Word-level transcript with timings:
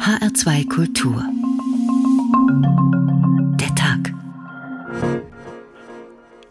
HR2 0.00 0.66
Kultur. 0.66 1.22
Der 3.60 3.74
Tag. 3.74 4.14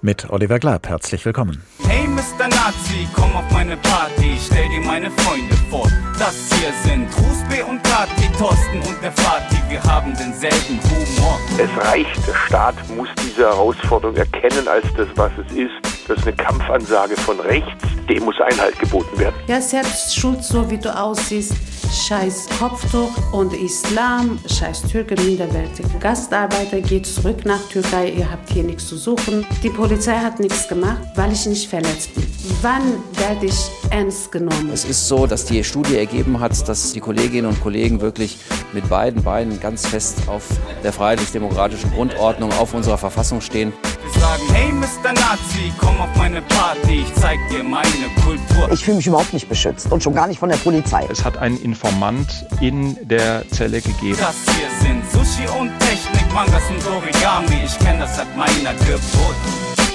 Mit 0.02 0.30
Oliver 0.30 0.60
Glab, 0.60 0.88
herzlich 0.88 1.26
willkommen. 1.26 1.64
Hey 1.88 2.08
Mr. 2.08 2.48
Nazi, 2.48 3.08
komm 3.16 3.36
auf 3.36 3.50
meine 3.52 3.76
Party, 3.78 4.38
stell 4.40 4.70
dir 4.70 4.86
meine 4.86 5.10
Freunde 5.10 5.56
vor. 5.72 5.90
Das 6.20 6.36
hier 6.54 6.72
sind 6.84 7.08
Rusbe 7.18 7.66
und 7.66 7.84
Kati, 7.84 8.30
Thorsten 8.38 8.82
und 8.88 9.02
der 9.02 9.14
Fatih, 9.14 9.58
wir 9.68 9.84
haben 9.84 10.16
denselben 10.16 10.80
Humor. 10.92 11.40
Es 11.58 11.88
reicht, 11.88 12.28
der 12.28 12.36
Staat 12.46 12.76
muss 12.96 13.10
diese 13.26 13.48
Herausforderung 13.48 14.16
erkennen 14.16 14.68
als 14.68 14.86
das, 14.96 15.08
was 15.16 15.32
es 15.40 15.56
ist. 15.56 15.74
Das 16.08 16.20
ist 16.20 16.28
eine 16.28 16.36
Kampfansage 16.36 17.16
von 17.16 17.40
rechts, 17.40 17.72
dem 18.08 18.26
muss 18.26 18.40
Einhalt 18.40 18.78
geboten 18.78 19.18
werden. 19.18 19.36
Ja, 19.48 19.60
Selbstschutz, 19.60 20.50
so 20.50 20.70
wie 20.70 20.78
du 20.78 20.96
aussiehst. 20.96 21.56
Scheiß 21.92 22.48
Kopftuch 22.60 23.34
und 23.34 23.54
Islam, 23.54 24.40
scheiß 24.46 24.84
Türke, 24.84 25.16
minderwertige 25.22 25.90
Gastarbeiter, 26.00 26.82
geht 26.82 27.06
zurück 27.06 27.46
nach 27.46 27.62
Türkei, 27.70 28.12
ihr 28.12 28.30
habt 28.30 28.52
hier 28.52 28.64
nichts 28.64 28.88
zu 28.88 28.98
suchen. 28.98 29.46
Die 29.64 29.70
Polizei 29.70 30.16
hat 30.18 30.40
nichts 30.40 30.68
gemacht, 30.68 31.02
weil 31.16 31.32
ich 31.32 31.46
nicht 31.48 31.68
verletzt 31.68 32.14
bin. 32.16 32.28
Wann 32.62 32.84
werde 33.14 33.48
ich 33.48 33.72
ernst 33.92 34.32
genommen? 34.32 34.70
Es 34.74 34.86
ist 34.86 35.08
so, 35.08 35.28
dass 35.28 35.46
die 35.46 35.64
Studie 35.64 35.98
ergeben 35.98 36.40
hat, 36.40 36.68
dass 36.68 36.94
die 36.94 37.00
Kolleginnen 37.00 37.48
und 37.48 37.62
Kollegen 37.62 38.02
wirklich 38.02 38.38
mit 38.74 38.88
beiden 38.90 39.24
Beinen 39.24 39.60
ganz 39.60 39.88
fest 39.88 40.20
auf 40.28 40.44
der 40.84 40.94
freiheitlich-demokratischen 40.94 41.92
Grundordnung, 41.92 42.52
auf 42.54 42.74
unserer 42.74 42.98
Verfassung 42.98 43.42
stehen. 43.42 43.74
Wir 44.14 44.22
sagen, 44.22 44.44
hey 44.54 44.72
Mr. 44.72 45.14
Nazi, 45.14 45.74
komm 45.78 46.00
auf 46.00 46.16
meine 46.16 46.42
Party, 46.42 47.04
ich 47.06 47.14
zeig 47.16 47.38
dir 47.50 47.64
meine 47.64 47.86
Kultur. 48.24 48.72
Ich 48.72 48.84
fühle 48.84 48.98
mich 48.98 49.08
überhaupt 49.08 49.34
nicht 49.34 49.50
beschützt 49.50 49.92
und 49.92 50.04
schon 50.04 50.14
gar 50.14 50.28
nicht 50.28 50.40
von 50.40 50.50
der 50.50 50.58
Polizei. 50.58 51.08
Es 51.12 51.24
hat 51.24 51.38
einen 51.38 51.58
Informant 51.62 52.46
in 52.62 52.98
der 53.08 53.44
Zelle 53.52 53.82
gegeben. 53.82 54.18
Das 54.20 54.36
hier 54.56 54.70
sind 54.82 55.04
Sushi 55.12 55.48
und 55.60 55.72
Technik, 55.80 56.34
Mangas 56.34 56.64
und 56.70 56.86
Origami, 56.88 57.66
ich 57.66 57.78
kenn 57.80 58.00
das 58.00 58.16
seit 58.16 58.36
meiner 58.36 58.74
Geburt. 58.86 59.89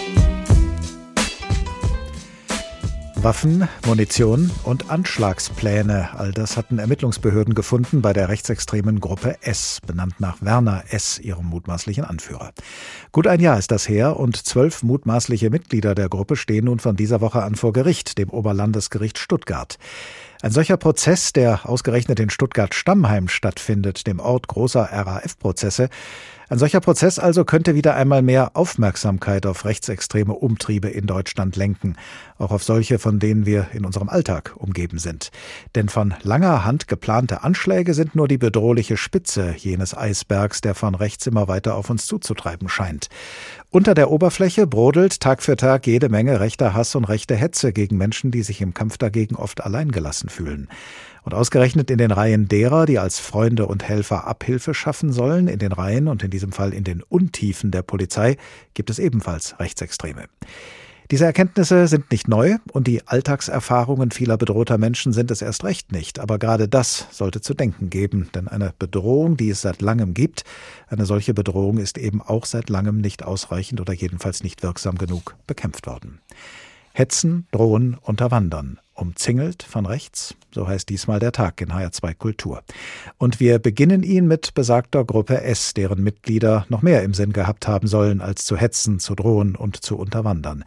Waffen, 3.25 3.67
Munition 3.86 4.50
und 4.64 4.91
Anschlagspläne. 4.91 6.11
All 6.12 6.33
das 6.33 6.58
hatten 6.58 6.78
Ermittlungsbehörden 6.78 7.55
gefunden 7.55 8.03
bei 8.03 8.12
der 8.12 8.28
rechtsextremen 8.28 9.00
Gruppe 9.00 9.39
S, 9.41 9.81
benannt 9.86 10.20
nach 10.20 10.42
Werner 10.42 10.84
S., 10.91 11.19
ihrem 11.19 11.47
mutmaßlichen 11.47 12.05
Anführer. 12.05 12.53
Gut 13.12 13.27
ein 13.27 13.41
Jahr 13.41 13.58
ist 13.58 13.70
das 13.70 13.89
her 13.89 14.20
und 14.20 14.36
zwölf 14.36 14.83
mutmaßliche 14.83 15.48
Mitglieder 15.48 15.94
der 15.94 16.11
Gruppe 16.11 16.36
stehen 16.36 16.66
nun 16.66 16.81
von 16.81 16.97
dieser 16.97 17.22
Woche 17.22 17.42
an 17.42 17.55
vor 17.55 17.72
Gericht, 17.72 18.19
dem 18.19 18.28
Oberlandesgericht 18.28 19.16
Stuttgart. 19.16 19.78
Ein 20.42 20.53
solcher 20.53 20.77
Prozess, 20.77 21.33
der 21.33 21.66
ausgerechnet 21.66 22.20
in 22.20 22.28
Stuttgart-Stammheim 22.28 23.28
stattfindet, 23.28 24.06
dem 24.06 24.20
Ort 24.20 24.48
großer 24.48 24.83
RAF-Prozesse, 24.92 25.88
ein 26.50 26.59
solcher 26.59 26.81
Prozess 26.81 27.19
also 27.19 27.44
könnte 27.47 27.75
wieder 27.75 27.94
einmal 27.94 28.20
mehr 28.20 28.50
Aufmerksamkeit 28.55 29.47
auf 29.47 29.64
rechtsextreme 29.64 30.34
Umtriebe 30.34 30.88
in 30.88 31.06
Deutschland 31.06 31.56
lenken, 31.56 31.97
auch 32.39 32.51
auf 32.51 32.65
solche, 32.65 32.99
von 32.99 33.19
denen 33.19 33.47
wir 33.47 33.69
in 33.73 33.85
unserem 33.85 34.09
Alltag 34.09 34.55
umgeben 34.57 34.99
sind. 34.99 35.31
Denn 35.75 35.89
von 35.89 36.15
langer 36.23 36.65
Hand 36.65 36.89
geplante 36.89 37.43
Anschläge 37.43 37.95
sind 37.95 38.15
nur 38.15 38.29
die 38.29 38.39
bedrohliche 38.39 38.97
Spitze 38.97 39.55
jenes 39.57 39.97
Eisbergs, 39.97 40.61
der 40.61 40.75
von 40.75 40.95
rechts 40.95 41.27
immer 41.27 41.49
weiter 41.49 41.77
auf 41.77 41.91
uns 41.91 42.07
zuzutreiben 42.07 42.69
scheint. 42.69 43.09
Unter 43.71 43.95
der 43.95 44.11
Oberfläche 44.11 44.67
brodelt 44.67 45.21
Tag 45.21 45.43
für 45.43 45.57
Tag 45.57 45.87
jede 45.87 46.09
Menge 46.09 46.41
rechter 46.41 46.75
Hass 46.75 46.95
und 46.95 47.05
rechte 47.05 47.37
Hetze 47.37 47.73
gegen 47.73 47.97
Menschen, 47.97 48.31
die 48.31 48.43
sich 48.43 48.61
im 48.61 48.75
Kampf 48.75 48.99
dagegen 48.99 49.37
oft 49.37 49.62
alleingelassen 49.62 50.29
fühlen. 50.29 50.69
Und 51.23 51.33
ausgerechnet 51.33 51.91
in 51.91 51.97
den 51.97 52.11
Reihen 52.11 52.49
derer, 52.49 52.85
die 52.85 52.99
als 52.99 53.19
Freunde 53.19 53.67
und 53.67 53.83
Helfer 53.83 54.27
Abhilfe 54.27 54.75
schaffen 54.75 55.11
sollen, 55.11 55.49
in 55.49 55.59
den 55.59 55.73
Reihen 55.73 56.07
und 56.07 56.23
in 56.23 56.31
diesem 56.31 56.53
Fall 56.53 56.75
in 56.75 56.85
den 56.85 57.03
Untiefen 57.03 57.71
der 57.71 57.83
Polizei, 57.83 58.37
gibt 58.75 58.91
es 58.91 58.99
ebenfalls 58.99 59.59
Rechtsextreme. 59.59 60.25
Diese 61.15 61.27
Erkenntnisse 61.27 61.87
sind 61.87 62.11
nicht 62.11 62.27
neu 62.27 62.56
und 62.72 62.88
die 62.88 63.06
Alltagserfahrungen 63.06 64.11
vieler 64.11 64.37
bedrohter 64.37 64.78
Menschen 64.78 65.12
sind 65.12 65.31
es 65.31 65.43
erst 65.43 65.62
recht 65.62 65.93
nicht. 65.93 66.19
Aber 66.19 66.41
gerade 66.41 66.66
das 66.66 67.06
sollte 67.12 67.41
zu 67.41 67.55
denken 67.55 67.88
geben, 67.88 68.31
denn 68.34 68.49
eine 68.49 68.75
Bedrohung, 68.81 69.37
die 69.37 69.49
es 69.49 69.61
seit 69.61 69.81
langem 69.81 70.12
gibt, 70.12 70.43
eine 70.88 71.06
solche 71.06 71.33
Bedrohung 71.33 71.78
ist 71.78 71.99
eben 71.99 72.21
auch 72.21 72.47
seit 72.47 72.69
langem 72.69 73.00
nicht 73.00 73.22
ausreichend 73.22 73.81
oder 73.81 73.93
jedenfalls 73.93 74.43
nicht 74.43 74.65
wirksam 74.65 74.99
genug 74.99 75.37
bekämpft 75.47 75.87
worden. 75.87 76.19
Hetzen, 76.97 77.49
drohen, 77.50 77.99
unterwandern. 78.00 78.78
Umzingelt 78.94 79.65
von 79.65 79.84
rechts, 79.84 80.37
so 80.53 80.69
heißt 80.69 80.88
diesmal 80.88 81.19
der 81.19 81.32
Tag 81.32 81.60
in 81.60 81.72
HR2 81.72 82.15
Kultur. 82.15 82.62
Und 83.19 83.41
wir 83.41 83.59
beginnen 83.59 84.05
ihn 84.05 84.28
mit 84.28 84.55
besagter 84.55 85.05
Gruppe 85.05 85.43
S, 85.43 85.75
deren 85.75 86.05
Mitglieder 86.05 86.66
noch 86.69 86.82
mehr 86.82 87.03
im 87.03 87.12
Sinn 87.12 87.32
gehabt 87.32 87.66
haben 87.66 87.88
sollen, 87.88 88.21
als 88.21 88.44
zu 88.44 88.56
hetzen, 88.56 89.00
zu 89.00 89.16
drohen 89.16 89.56
und 89.56 89.84
zu 89.84 89.99
unterwandern. 89.99 90.65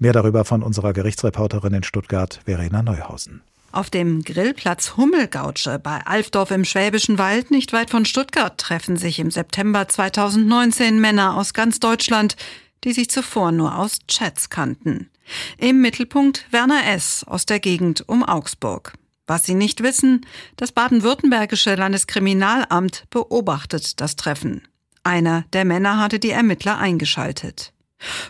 Mehr 0.00 0.12
darüber 0.12 0.44
von 0.44 0.64
unserer 0.64 0.92
Gerichtsreporterin 0.92 1.74
in 1.74 1.84
Stuttgart, 1.84 2.40
Verena 2.44 2.82
Neuhausen. 2.82 3.42
Auf 3.70 3.88
dem 3.88 4.24
Grillplatz 4.24 4.96
Hummelgautsche 4.96 5.78
bei 5.78 6.00
Alfdorf 6.04 6.50
im 6.50 6.64
Schwäbischen 6.64 7.18
Wald, 7.18 7.52
nicht 7.52 7.72
weit 7.72 7.90
von 7.90 8.04
Stuttgart, 8.04 8.58
treffen 8.58 8.96
sich 8.96 9.20
im 9.20 9.30
September 9.30 9.86
2019 9.86 11.00
Männer 11.00 11.36
aus 11.36 11.54
ganz 11.54 11.78
Deutschland, 11.78 12.34
die 12.82 12.92
sich 12.92 13.08
zuvor 13.10 13.52
nur 13.52 13.78
aus 13.78 14.00
Chats 14.08 14.50
kannten. 14.50 15.10
Im 15.58 15.80
Mittelpunkt 15.80 16.46
Werner 16.50 16.86
S. 16.86 17.24
aus 17.24 17.46
der 17.46 17.60
Gegend 17.60 18.08
um 18.08 18.22
Augsburg. 18.22 18.94
Was 19.26 19.44
Sie 19.44 19.54
nicht 19.54 19.82
wissen, 19.82 20.24
das 20.56 20.72
baden-württembergische 20.72 21.74
Landeskriminalamt 21.74 23.04
beobachtet 23.10 24.00
das 24.00 24.16
Treffen. 24.16 24.66
Einer 25.04 25.44
der 25.52 25.64
Männer 25.64 25.98
hatte 25.98 26.18
die 26.18 26.30
Ermittler 26.30 26.78
eingeschaltet. 26.78 27.72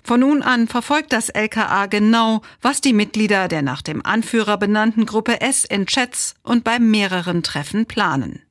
Von 0.02 0.20
nun 0.20 0.42
an 0.42 0.66
verfolgt 0.66 1.12
das 1.12 1.28
LKA 1.28 1.86
genau, 1.86 2.42
was 2.62 2.80
die 2.80 2.92
Mitglieder 2.92 3.48
der 3.48 3.62
nach 3.62 3.82
dem 3.82 4.04
Anführer 4.04 4.56
benannten 4.56 5.06
Gruppe 5.06 5.40
S 5.40 5.64
in 5.64 5.86
Chats 5.86 6.34
und 6.42 6.64
bei 6.64 6.78
mehreren 6.78 7.42
Treffen 7.42 7.86
planen. 7.86 8.42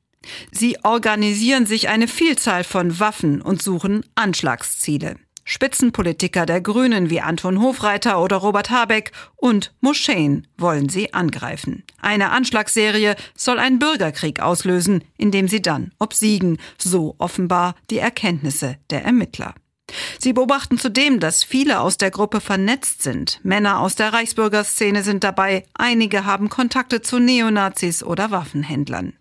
Sie 0.50 0.78
organisieren 0.84 1.66
sich 1.66 1.88
eine 1.88 2.08
Vielzahl 2.08 2.64
von 2.64 3.00
Waffen 3.00 3.40
und 3.40 3.62
suchen 3.62 4.04
Anschlagsziele. 4.14 5.16
Spitzenpolitiker 5.50 6.44
der 6.44 6.60
Grünen 6.60 7.08
wie 7.08 7.22
Anton 7.22 7.62
Hofreiter 7.62 8.22
oder 8.22 8.36
Robert 8.36 8.68
Habeck 8.68 9.12
und 9.34 9.72
Moscheen 9.80 10.46
wollen 10.58 10.90
sie 10.90 11.14
angreifen. 11.14 11.84
Eine 12.02 12.32
Anschlagsserie 12.32 13.16
soll 13.34 13.58
einen 13.58 13.78
Bürgerkrieg 13.78 14.40
auslösen, 14.40 15.02
in 15.16 15.30
dem 15.30 15.48
sie 15.48 15.62
dann 15.62 15.92
obsiegen, 15.98 16.58
so 16.76 17.14
offenbar 17.16 17.76
die 17.88 17.96
Erkenntnisse 17.96 18.76
der 18.90 19.06
Ermittler. 19.06 19.54
Sie 20.18 20.34
beobachten 20.34 20.76
zudem, 20.76 21.18
dass 21.18 21.44
viele 21.44 21.80
aus 21.80 21.96
der 21.96 22.10
Gruppe 22.10 22.42
vernetzt 22.42 23.02
sind. 23.02 23.40
Männer 23.42 23.80
aus 23.80 23.94
der 23.94 24.12
Reichsbürgerszene 24.12 25.02
sind 25.02 25.24
dabei, 25.24 25.64
einige 25.72 26.26
haben 26.26 26.50
Kontakte 26.50 27.00
zu 27.00 27.18
Neonazis 27.18 28.02
oder 28.02 28.30
Waffenhändlern. 28.30 29.14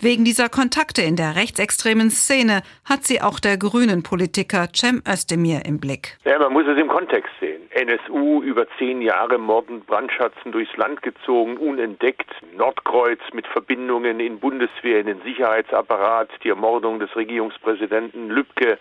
Wegen 0.00 0.24
dieser 0.24 0.48
Kontakte 0.48 1.02
in 1.02 1.16
der 1.16 1.36
rechtsextremen 1.36 2.10
Szene 2.10 2.62
hat 2.84 3.04
sie 3.04 3.20
auch 3.20 3.40
der 3.40 3.56
grünen 3.56 4.02
Politiker 4.02 4.68
Cem 4.74 5.02
Özdemir 5.08 5.62
im 5.66 5.80
Blick. 5.80 6.16
Ja, 6.24 6.38
man 6.38 6.52
muss 6.52 6.66
es 6.66 6.78
im 6.78 6.88
Kontext 6.88 7.32
sehen. 7.40 7.62
NSU 7.70 8.42
über 8.42 8.66
zehn 8.78 9.02
Jahre 9.02 9.38
mordend 9.38 9.86
Brandschatzen 9.86 10.52
durchs 10.52 10.76
Land 10.76 11.02
gezogen, 11.02 11.56
unentdeckt. 11.56 12.30
Nordkreuz 12.56 13.20
mit 13.32 13.46
Verbindungen 13.46 14.20
in 14.20 14.40
Bundeswehr, 14.40 15.00
in 15.00 15.06
den 15.06 15.22
Sicherheitsapparat, 15.22 16.30
die 16.42 16.48
Ermordung 16.48 16.98
des 16.98 17.14
Regierungspräsidenten 17.14 18.28
Lübcke, 18.30 18.78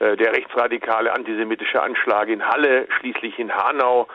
äh, 0.00 0.16
der 0.16 0.32
rechtsradikale 0.32 1.12
antisemitische 1.12 1.82
Anschlag 1.82 2.28
in 2.28 2.46
Halle, 2.46 2.86
schließlich 2.98 3.38
in 3.38 3.52
Hanau. 3.52 4.08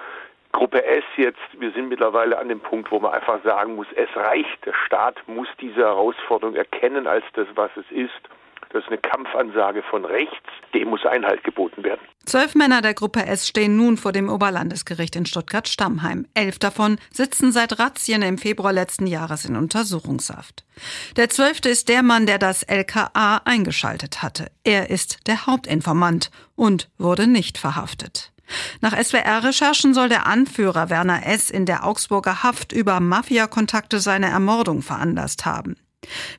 Gruppe 0.51 0.83
S 0.85 1.03
jetzt, 1.17 1.39
wir 1.57 1.71
sind 1.71 1.89
mittlerweile 1.89 2.37
an 2.37 2.49
dem 2.49 2.59
Punkt, 2.59 2.91
wo 2.91 2.99
man 2.99 3.13
einfach 3.13 3.43
sagen 3.43 3.75
muss, 3.75 3.87
es 3.95 4.09
reicht. 4.15 4.65
Der 4.65 4.73
Staat 4.85 5.17
muss 5.27 5.47
diese 5.59 5.81
Herausforderung 5.81 6.55
erkennen 6.55 7.07
als 7.07 7.25
das, 7.33 7.47
was 7.55 7.71
es 7.75 7.85
ist. 7.91 8.21
Das 8.75 8.83
ist 8.83 8.89
eine 8.89 8.97
Kampfansage 8.97 9.83
von 9.83 10.03
rechts. 10.03 10.49
Dem 10.73 10.89
muss 10.89 11.05
Einhalt 11.05 11.43
geboten 11.45 11.83
werden. 11.83 12.01
Zwölf 12.25 12.55
Männer 12.55 12.81
der 12.81 12.93
Gruppe 12.93 13.25
S 13.25 13.47
stehen 13.47 13.77
nun 13.77 13.95
vor 13.95 14.11
dem 14.11 14.27
Oberlandesgericht 14.27 15.15
in 15.15 15.25
Stuttgart-Stammheim. 15.25 16.27
Elf 16.33 16.59
davon 16.59 16.97
sitzen 17.09 17.53
seit 17.53 17.79
Razzien 17.79 18.21
im 18.21 18.37
Februar 18.37 18.73
letzten 18.73 19.07
Jahres 19.07 19.45
in 19.45 19.55
Untersuchungshaft. 19.55 20.65
Der 21.15 21.29
zwölfte 21.29 21.69
ist 21.69 21.87
der 21.87 22.03
Mann, 22.03 22.25
der 22.25 22.37
das 22.37 22.63
LKA 22.63 23.41
eingeschaltet 23.45 24.21
hatte. 24.23 24.47
Er 24.65 24.89
ist 24.89 25.27
der 25.27 25.45
Hauptinformant 25.45 26.29
und 26.55 26.89
wurde 26.97 27.27
nicht 27.27 27.57
verhaftet. 27.57 28.33
Nach 28.81 28.95
SWR-Recherchen 28.95 29.93
soll 29.93 30.09
der 30.09 30.27
Anführer 30.27 30.89
Werner 30.89 31.25
S. 31.25 31.49
in 31.49 31.65
der 31.65 31.85
Augsburger 31.85 32.43
Haft 32.43 32.71
über 32.71 32.99
Mafiakontakte 32.99 33.99
seine 33.99 34.27
Ermordung 34.27 34.81
veranlasst 34.81 35.45
haben. 35.45 35.77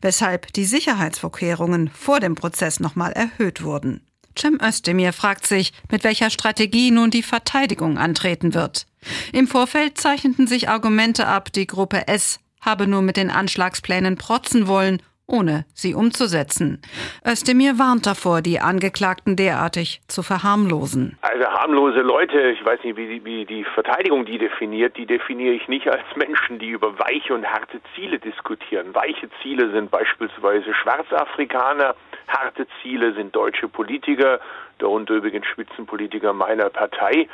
Weshalb 0.01 0.53
die 0.53 0.65
Sicherheitsvorkehrungen 0.65 1.91
vor 1.91 2.21
dem 2.21 2.35
Prozess 2.35 2.79
nochmal 2.79 3.13
erhöht 3.13 3.63
wurden. 3.63 4.07
Cem 4.39 4.61
Özdemir 4.63 5.13
fragt 5.13 5.47
sich, 5.47 5.73
mit 5.91 6.05
welcher 6.05 6.31
Strategie 6.31 6.91
nun 6.91 7.11
die 7.11 7.23
Verteidigung 7.23 7.99
antreten 7.99 8.55
wird. 8.55 8.87
Im 9.33 9.49
Vorfeld 9.49 9.99
zeichneten 9.99 10.47
sich 10.47 10.69
Argumente 10.69 11.27
ab, 11.27 11.53
die 11.53 11.67
Gruppe 11.67 12.07
S 12.07 12.39
habe 12.61 12.87
nur 12.87 13.01
mit 13.01 13.17
den 13.17 13.31
Anschlagsplänen 13.31 14.17
protzen 14.17 14.67
wollen 14.67 15.01
ohne 15.27 15.65
sie 15.75 15.95
umzusetzen. 15.95 16.81
Özdemir 17.27 17.79
warnt 17.79 18.07
davor, 18.07 18.43
die 18.43 18.61
Angeklagten 18.61 19.37
derartig 19.37 20.01
zu 20.07 20.23
verharmlosen. 20.23 21.19
Also 21.23 21.47
harmlose 21.47 22.01
Leute, 22.01 22.51
ich 22.51 22.65
weiß 22.65 22.83
nicht, 22.85 22.97
wie 22.97 23.07
die, 23.07 23.25
wie 23.25 23.45
die 23.45 23.65
Verteidigung 23.65 24.25
die 24.25 24.39
definiert, 24.39 24.97
die 24.97 25.07
definiere 25.07 25.55
ich 25.55 25.67
nicht 25.69 25.89
als 25.89 26.05
Menschen, 26.15 26.59
die 26.59 26.69
über 26.69 26.99
weiche 26.99 27.35
und 27.35 27.45
harte 27.45 27.81
Ziele 27.95 28.19
diskutieren. 28.19 28.95
Weiche 28.95 29.29
Ziele 29.43 29.71
sind 29.73 29.91
beispielsweise 29.91 30.73
Schwarzafrikaner, 30.75 31.97
harte 32.29 32.67
Ziele 32.81 33.13
sind 33.15 33.35
deutsche 33.35 33.69
Politiker, 33.69 34.41
darunter 34.79 35.15
übrigens 35.15 35.47
Spitzenpolitiker 35.47 36.33
meiner 36.33 36.71
Partei. 36.71 37.29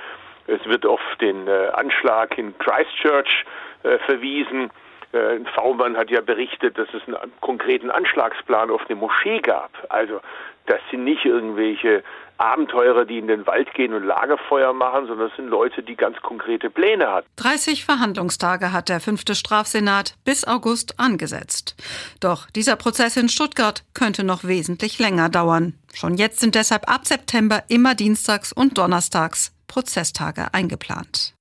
Es 0.47 0.65
wird 0.65 0.87
auf 0.87 1.00
den 1.21 1.47
äh, 1.47 1.69
Anschlag 1.75 2.37
in 2.37 2.56
Christchurch 2.59 3.44
äh, 3.85 3.99
verwiesen. 4.06 4.71
Äh, 5.12 5.41
V-Mann 5.55 5.97
hat 5.97 6.11
ja 6.11 6.20
berichtet, 6.20 6.79
dass 6.79 6.88
es 6.94 7.03
einen 7.06 7.32
konkreten 7.41 7.91
Anschlagsplan 7.91 8.70
auf 8.70 8.82
eine 8.88 8.97
Moschee 8.97 9.41
gab. 9.41 9.70
Also 9.88 10.20
das 10.67 10.81
sind 10.91 11.05
nicht 11.05 11.25
irgendwelche 11.25 12.03
Abenteurer, 12.38 13.05
die 13.05 13.19
in 13.19 13.29
den 13.29 13.47
Wald 13.47 13.73
gehen 13.75 13.94
und 13.94 14.05
Lagerfeuer 14.05 14.73
machen, 14.73 15.06
sondern 15.06 15.29
es 15.29 15.37
sind 15.37 15.49
Leute, 15.49 15.82
die 15.82 15.97
ganz 15.97 16.17
konkrete 16.23 16.70
Pläne 16.70 17.12
hatten. 17.12 17.29
30 17.37 17.85
Verhandlungstage 17.85 18.73
hat 18.73 18.88
der 18.88 19.00
fünfte 19.00 19.35
Strafsenat 19.35 20.14
bis 20.25 20.47
August 20.47 20.99
angesetzt. 20.99 21.76
Doch 22.20 22.50
dieser 22.50 22.76
Prozess 22.76 23.17
in 23.17 23.29
Stuttgart 23.29 23.85
könnte 23.94 24.25
noch 24.25 24.44
wesentlich 24.44 24.99
länger 24.99 25.29
dauern. 25.29 25.75
Schon 25.94 26.17
jetzt 26.17 26.41
sind 26.41 26.55
deshalb 26.55 26.91
ab 26.91 27.06
September 27.06 27.62
immer 27.69 27.94
dienstags 27.94 28.53
und 28.53 28.79
donnerstags 28.79 29.53
Prozesstage 29.69 30.47
eingeplant. 30.53 31.35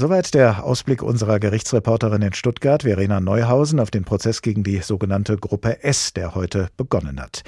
Soweit 0.00 0.32
der 0.32 0.64
Ausblick 0.64 1.02
unserer 1.02 1.38
Gerichtsreporterin 1.38 2.22
in 2.22 2.32
Stuttgart, 2.32 2.84
Verena 2.84 3.20
Neuhausen, 3.20 3.78
auf 3.78 3.90
den 3.90 4.04
Prozess 4.04 4.40
gegen 4.40 4.64
die 4.64 4.78
sogenannte 4.78 5.36
Gruppe 5.36 5.84
S, 5.84 6.14
der 6.14 6.34
heute 6.34 6.70
begonnen 6.78 7.20
hat. 7.20 7.42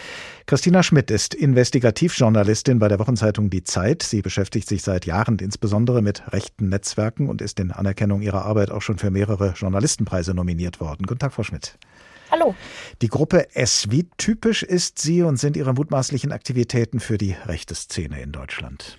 Christina 0.45 0.83
Schmidt 0.83 1.11
ist 1.11 1.33
Investigativjournalistin 1.33 2.79
bei 2.79 2.89
der 2.89 2.99
Wochenzeitung 2.99 3.49
Die 3.49 3.65
Zeit. 3.65 4.03
Sie 4.03 4.21
beschäftigt 4.21 4.69
sich 4.69 4.83
seit 4.83 5.07
Jahren 5.07 5.39
insbesondere 5.39 6.03
mit 6.03 6.31
rechten 6.31 6.69
Netzwerken 6.69 7.31
und 7.31 7.41
ist 7.41 7.59
in 7.59 7.71
Anerkennung 7.71 8.21
ihrer 8.21 8.45
Arbeit 8.45 8.71
auch 8.71 8.83
schon 8.83 8.99
für 8.99 9.11
mehrere 9.11 9.55
Journalistenpreise 9.57 10.35
nominiert 10.35 10.79
worden. 10.79 11.07
Guten 11.07 11.21
Tag, 11.21 11.33
Frau 11.33 11.45
Schmidt. 11.45 11.79
Hallo. 12.31 12.55
Die 13.01 13.09
Gruppe 13.09 13.57
S, 13.57 13.87
wie 13.89 14.11
typisch 14.19 14.63
ist 14.63 14.99
sie 14.99 15.23
und 15.23 15.39
sind 15.39 15.57
ihre 15.57 15.73
mutmaßlichen 15.73 16.33
Aktivitäten 16.33 17.01
für 17.01 17.17
die 17.17 17.35
rechte 17.47 17.75
Szene 17.75 18.21
in 18.21 18.31
Deutschland? 18.31 18.99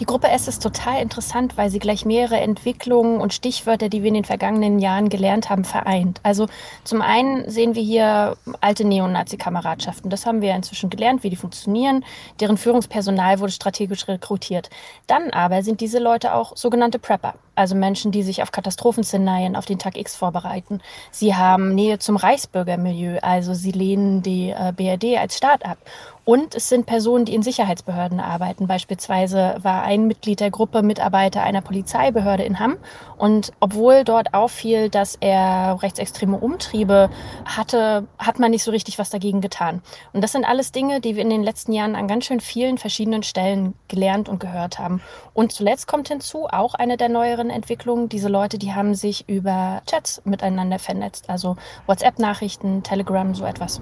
Die 0.00 0.06
Gruppe 0.06 0.28
S 0.28 0.48
ist 0.48 0.62
total 0.62 1.02
interessant, 1.02 1.56
weil 1.56 1.70
sie 1.70 1.78
gleich 1.78 2.04
mehrere 2.04 2.40
Entwicklungen 2.40 3.20
und 3.20 3.34
Stichwörter, 3.34 3.88
die 3.88 4.02
wir 4.02 4.08
in 4.08 4.14
den 4.14 4.24
vergangenen 4.24 4.78
Jahren 4.78 5.08
gelernt 5.08 5.50
haben, 5.50 5.64
vereint. 5.64 6.20
Also 6.22 6.46
zum 6.84 7.02
einen 7.02 7.48
sehen 7.50 7.74
wir 7.74 7.82
hier 7.82 8.36
alte 8.60 8.84
Neonazi-Kameradschaften. 8.84 10.10
Das 10.10 10.26
haben 10.26 10.42
wir 10.42 10.54
inzwischen 10.54 10.90
gelernt, 10.90 11.22
wie 11.22 11.30
die 11.30 11.36
funktionieren. 11.36 12.04
Deren 12.40 12.56
Führungspersonal 12.56 13.40
wurde 13.40 13.52
strategisch 13.52 14.08
rekrutiert. 14.08 14.70
Dann 15.06 15.30
aber 15.30 15.62
sind 15.62 15.80
diese 15.80 15.98
Leute 15.98 16.34
auch 16.34 16.56
sogenannte 16.56 16.98
Prepper 16.98 17.34
also 17.54 17.74
Menschen, 17.74 18.12
die 18.12 18.22
sich 18.22 18.42
auf 18.42 18.52
Katastrophenszenarien 18.52 19.56
auf 19.56 19.66
den 19.66 19.78
Tag 19.78 19.96
X 19.96 20.16
vorbereiten. 20.16 20.80
Sie 21.10 21.34
haben 21.34 21.74
Nähe 21.74 21.98
zum 21.98 22.16
Reichsbürgermilieu, 22.16 23.18
also 23.20 23.54
sie 23.54 23.72
lehnen 23.72 24.22
die 24.22 24.50
äh, 24.50 24.72
BRD 24.74 25.18
als 25.18 25.36
Staat 25.36 25.64
ab. 25.64 25.78
Und 26.24 26.54
es 26.54 26.68
sind 26.68 26.86
Personen, 26.86 27.24
die 27.24 27.34
in 27.34 27.42
Sicherheitsbehörden 27.42 28.20
arbeiten. 28.20 28.68
Beispielsweise 28.68 29.56
war 29.62 29.82
ein 29.82 30.06
Mitglied 30.06 30.38
der 30.38 30.52
Gruppe 30.52 30.82
Mitarbeiter 30.82 31.42
einer 31.42 31.62
Polizeibehörde 31.62 32.44
in 32.44 32.60
Hamm. 32.60 32.76
Und 33.18 33.52
obwohl 33.58 34.04
dort 34.04 34.32
auffiel, 34.32 34.88
dass 34.88 35.16
er 35.20 35.78
rechtsextreme 35.82 36.38
Umtriebe 36.38 37.10
hatte, 37.44 38.06
hat 38.18 38.38
man 38.38 38.52
nicht 38.52 38.62
so 38.62 38.70
richtig 38.70 39.00
was 39.00 39.10
dagegen 39.10 39.40
getan. 39.40 39.82
Und 40.12 40.22
das 40.22 40.30
sind 40.30 40.44
alles 40.44 40.70
Dinge, 40.70 41.00
die 41.00 41.16
wir 41.16 41.22
in 41.22 41.30
den 41.30 41.42
letzten 41.42 41.72
Jahren 41.72 41.96
an 41.96 42.06
ganz 42.06 42.24
schön 42.26 42.40
vielen 42.40 42.78
verschiedenen 42.78 43.24
Stellen 43.24 43.74
gelernt 43.88 44.28
und 44.28 44.38
gehört 44.38 44.78
haben. 44.78 45.00
Und 45.34 45.52
zuletzt 45.52 45.88
kommt 45.88 46.08
hinzu 46.08 46.46
auch 46.46 46.74
eine 46.74 46.96
der 46.96 47.08
neueren 47.08 47.50
Entwicklungen. 47.50 48.08
Diese 48.08 48.28
Leute, 48.28 48.58
die 48.58 48.74
haben 48.74 48.94
sich 48.94 49.28
über 49.28 49.82
Chats 49.86 50.22
miteinander 50.24 50.78
vernetzt, 50.78 51.28
also 51.28 51.56
WhatsApp-Nachrichten, 51.86 52.82
Telegram, 52.84 53.34
so 53.34 53.44
etwas. 53.44 53.80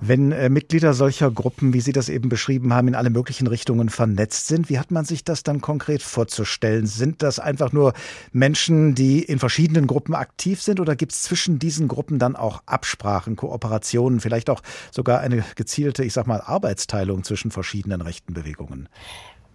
Wenn 0.00 0.32
äh, 0.32 0.48
Mitglieder 0.48 0.94
solcher 0.94 1.30
Gruppen, 1.30 1.69
wie 1.72 1.80
Sie 1.80 1.92
das 1.92 2.08
eben 2.08 2.28
beschrieben 2.28 2.72
haben, 2.72 2.88
in 2.88 2.94
alle 2.94 3.10
möglichen 3.10 3.46
Richtungen 3.46 3.88
vernetzt 3.88 4.46
sind, 4.46 4.68
wie 4.68 4.78
hat 4.78 4.90
man 4.90 5.04
sich 5.04 5.24
das 5.24 5.42
dann 5.42 5.60
konkret 5.60 6.02
vorzustellen? 6.02 6.86
Sind 6.86 7.22
das 7.22 7.38
einfach 7.38 7.72
nur 7.72 7.92
Menschen, 8.32 8.94
die 8.94 9.22
in 9.22 9.38
verschiedenen 9.38 9.86
Gruppen 9.86 10.14
aktiv 10.14 10.62
sind 10.62 10.80
oder 10.80 10.96
gibt 10.96 11.12
es 11.12 11.22
zwischen 11.22 11.58
diesen 11.58 11.88
Gruppen 11.88 12.18
dann 12.18 12.36
auch 12.36 12.62
Absprachen, 12.66 13.36
Kooperationen, 13.36 14.20
vielleicht 14.20 14.50
auch 14.50 14.62
sogar 14.90 15.20
eine 15.20 15.44
gezielte, 15.56 16.04
ich 16.04 16.12
sag 16.12 16.26
mal, 16.26 16.40
Arbeitsteilung 16.40 17.24
zwischen 17.24 17.50
verschiedenen 17.50 18.00
rechten 18.00 18.34
Bewegungen? 18.34 18.88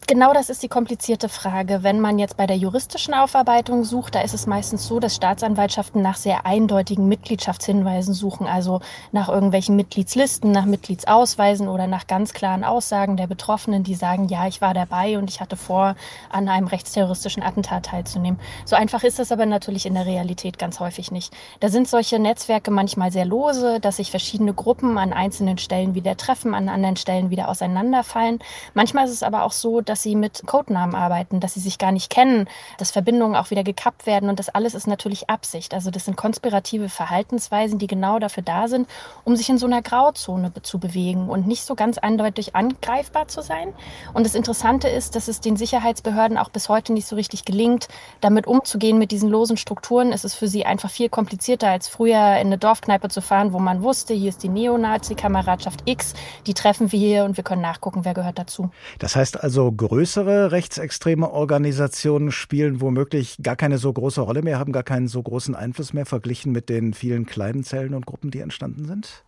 Genau 0.07 0.33
das 0.33 0.51
ist 0.51 0.61
die 0.61 0.67
komplizierte 0.67 1.29
Frage. 1.29 1.81
Wenn 1.81 1.99
man 1.99 2.19
jetzt 2.19 2.37
bei 2.37 2.45
der 2.45 2.57
juristischen 2.57 3.15
Aufarbeitung 3.15 3.83
sucht, 3.83 4.13
da 4.13 4.21
ist 4.21 4.35
es 4.35 4.45
meistens 4.45 4.85
so, 4.85 4.99
dass 4.99 5.15
Staatsanwaltschaften 5.15 5.99
nach 5.99 6.15
sehr 6.15 6.45
eindeutigen 6.45 7.07
Mitgliedschaftshinweisen 7.07 8.13
suchen, 8.13 8.45
also 8.45 8.81
nach 9.11 9.29
irgendwelchen 9.29 9.75
Mitgliedslisten, 9.75 10.51
nach 10.51 10.65
Mitgliedsausweisen 10.65 11.67
oder 11.67 11.87
nach 11.87 12.05
ganz 12.05 12.33
klaren 12.33 12.63
Aussagen 12.63 13.17
der 13.17 13.25
Betroffenen, 13.25 13.83
die 13.83 13.95
sagen, 13.95 14.27
ja, 14.27 14.45
ich 14.45 14.61
war 14.61 14.75
dabei 14.75 15.17
und 15.17 15.27
ich 15.31 15.41
hatte 15.41 15.55
vor, 15.55 15.95
an 16.29 16.49
einem 16.49 16.67
rechtsterroristischen 16.67 17.41
Attentat 17.41 17.87
teilzunehmen. 17.87 18.39
So 18.63 18.75
einfach 18.75 19.03
ist 19.03 19.17
das 19.17 19.31
aber 19.31 19.47
natürlich 19.47 19.87
in 19.87 19.95
der 19.95 20.05
Realität 20.05 20.59
ganz 20.59 20.79
häufig 20.79 21.09
nicht. 21.09 21.33
Da 21.61 21.69
sind 21.69 21.87
solche 21.87 22.19
Netzwerke 22.19 22.69
manchmal 22.69 23.11
sehr 23.11 23.25
lose, 23.25 23.79
dass 23.79 23.95
sich 23.95 24.11
verschiedene 24.11 24.53
Gruppen 24.53 24.99
an 24.99 25.13
einzelnen 25.13 25.57
Stellen 25.57 25.95
wieder 25.95 26.15
treffen, 26.15 26.53
an 26.53 26.69
anderen 26.69 26.95
Stellen 26.95 27.31
wieder 27.31 27.49
auseinanderfallen. 27.49 28.37
Manchmal 28.75 29.05
ist 29.05 29.11
es 29.11 29.23
aber 29.23 29.45
auch 29.45 29.51
so, 29.51 29.81
dass 29.89 30.03
sie 30.03 30.15
mit 30.15 30.43
Codenamen 30.45 30.95
arbeiten, 30.95 31.39
dass 31.39 31.53
sie 31.53 31.59
sich 31.59 31.77
gar 31.77 31.91
nicht 31.91 32.09
kennen, 32.09 32.47
dass 32.77 32.91
Verbindungen 32.91 33.35
auch 33.35 33.51
wieder 33.51 33.63
gekappt 33.63 34.05
werden 34.05 34.29
und 34.29 34.39
das 34.39 34.49
alles 34.49 34.75
ist 34.75 34.87
natürlich 34.87 35.29
Absicht. 35.29 35.73
Also 35.73 35.91
das 35.91 36.05
sind 36.05 36.17
konspirative 36.17 36.89
Verhaltensweisen, 36.89 37.79
die 37.79 37.87
genau 37.87 38.19
dafür 38.19 38.43
da 38.43 38.67
sind, 38.67 38.87
um 39.23 39.35
sich 39.35 39.49
in 39.49 39.57
so 39.57 39.65
einer 39.65 39.81
Grauzone 39.81 40.51
zu 40.61 40.79
bewegen 40.79 41.29
und 41.29 41.47
nicht 41.47 41.65
so 41.65 41.75
ganz 41.75 41.97
eindeutig 41.97 42.55
angreifbar 42.55 43.27
zu 43.27 43.41
sein. 43.41 43.73
Und 44.13 44.25
das 44.25 44.35
Interessante 44.35 44.87
ist, 44.87 45.15
dass 45.15 45.27
es 45.27 45.41
den 45.41 45.57
Sicherheitsbehörden 45.57 46.37
auch 46.37 46.49
bis 46.49 46.69
heute 46.69 46.93
nicht 46.93 47.07
so 47.07 47.15
richtig 47.15 47.45
gelingt, 47.45 47.87
damit 48.21 48.47
umzugehen 48.47 48.97
mit 48.97 49.11
diesen 49.11 49.29
losen 49.29 49.57
Strukturen. 49.57 50.11
Es 50.11 50.23
ist 50.23 50.35
für 50.35 50.47
sie 50.47 50.65
einfach 50.65 50.89
viel 50.89 51.09
komplizierter 51.09 51.69
als 51.69 51.87
früher 51.87 52.37
in 52.37 52.47
eine 52.47 52.57
Dorfkneipe 52.57 53.09
zu 53.09 53.21
fahren, 53.21 53.53
wo 53.53 53.59
man 53.59 53.83
wusste, 53.83 54.13
hier 54.13 54.29
ist 54.29 54.43
die 54.43 54.49
Neonazi-Kameradschaft 54.49 55.83
X, 55.85 56.13
die 56.47 56.53
treffen 56.53 56.91
wir 56.91 56.99
hier 56.99 57.25
und 57.25 57.37
wir 57.37 57.43
können 57.43 57.61
nachgucken, 57.61 58.05
wer 58.05 58.13
gehört 58.13 58.39
dazu. 58.39 58.69
Das 58.99 59.15
heißt 59.15 59.41
also, 59.43 59.71
größere 59.75 60.51
rechtsextreme 60.51 61.29
Organisationen 61.29 62.31
spielen 62.31 62.81
womöglich 62.81 63.37
gar 63.41 63.55
keine 63.55 63.77
so 63.77 63.91
große 63.91 64.21
Rolle 64.21 64.41
mehr, 64.41 64.59
haben 64.59 64.71
gar 64.71 64.83
keinen 64.83 65.07
so 65.07 65.21
großen 65.21 65.55
Einfluss 65.55 65.93
mehr 65.93 66.05
verglichen 66.05 66.51
mit 66.51 66.69
den 66.69 66.93
vielen 66.93 67.25
kleinen 67.25 67.63
Zellen 67.63 67.93
und 67.93 68.05
Gruppen, 68.05 68.31
die 68.31 68.39
entstanden 68.39 68.85
sind? 68.85 69.23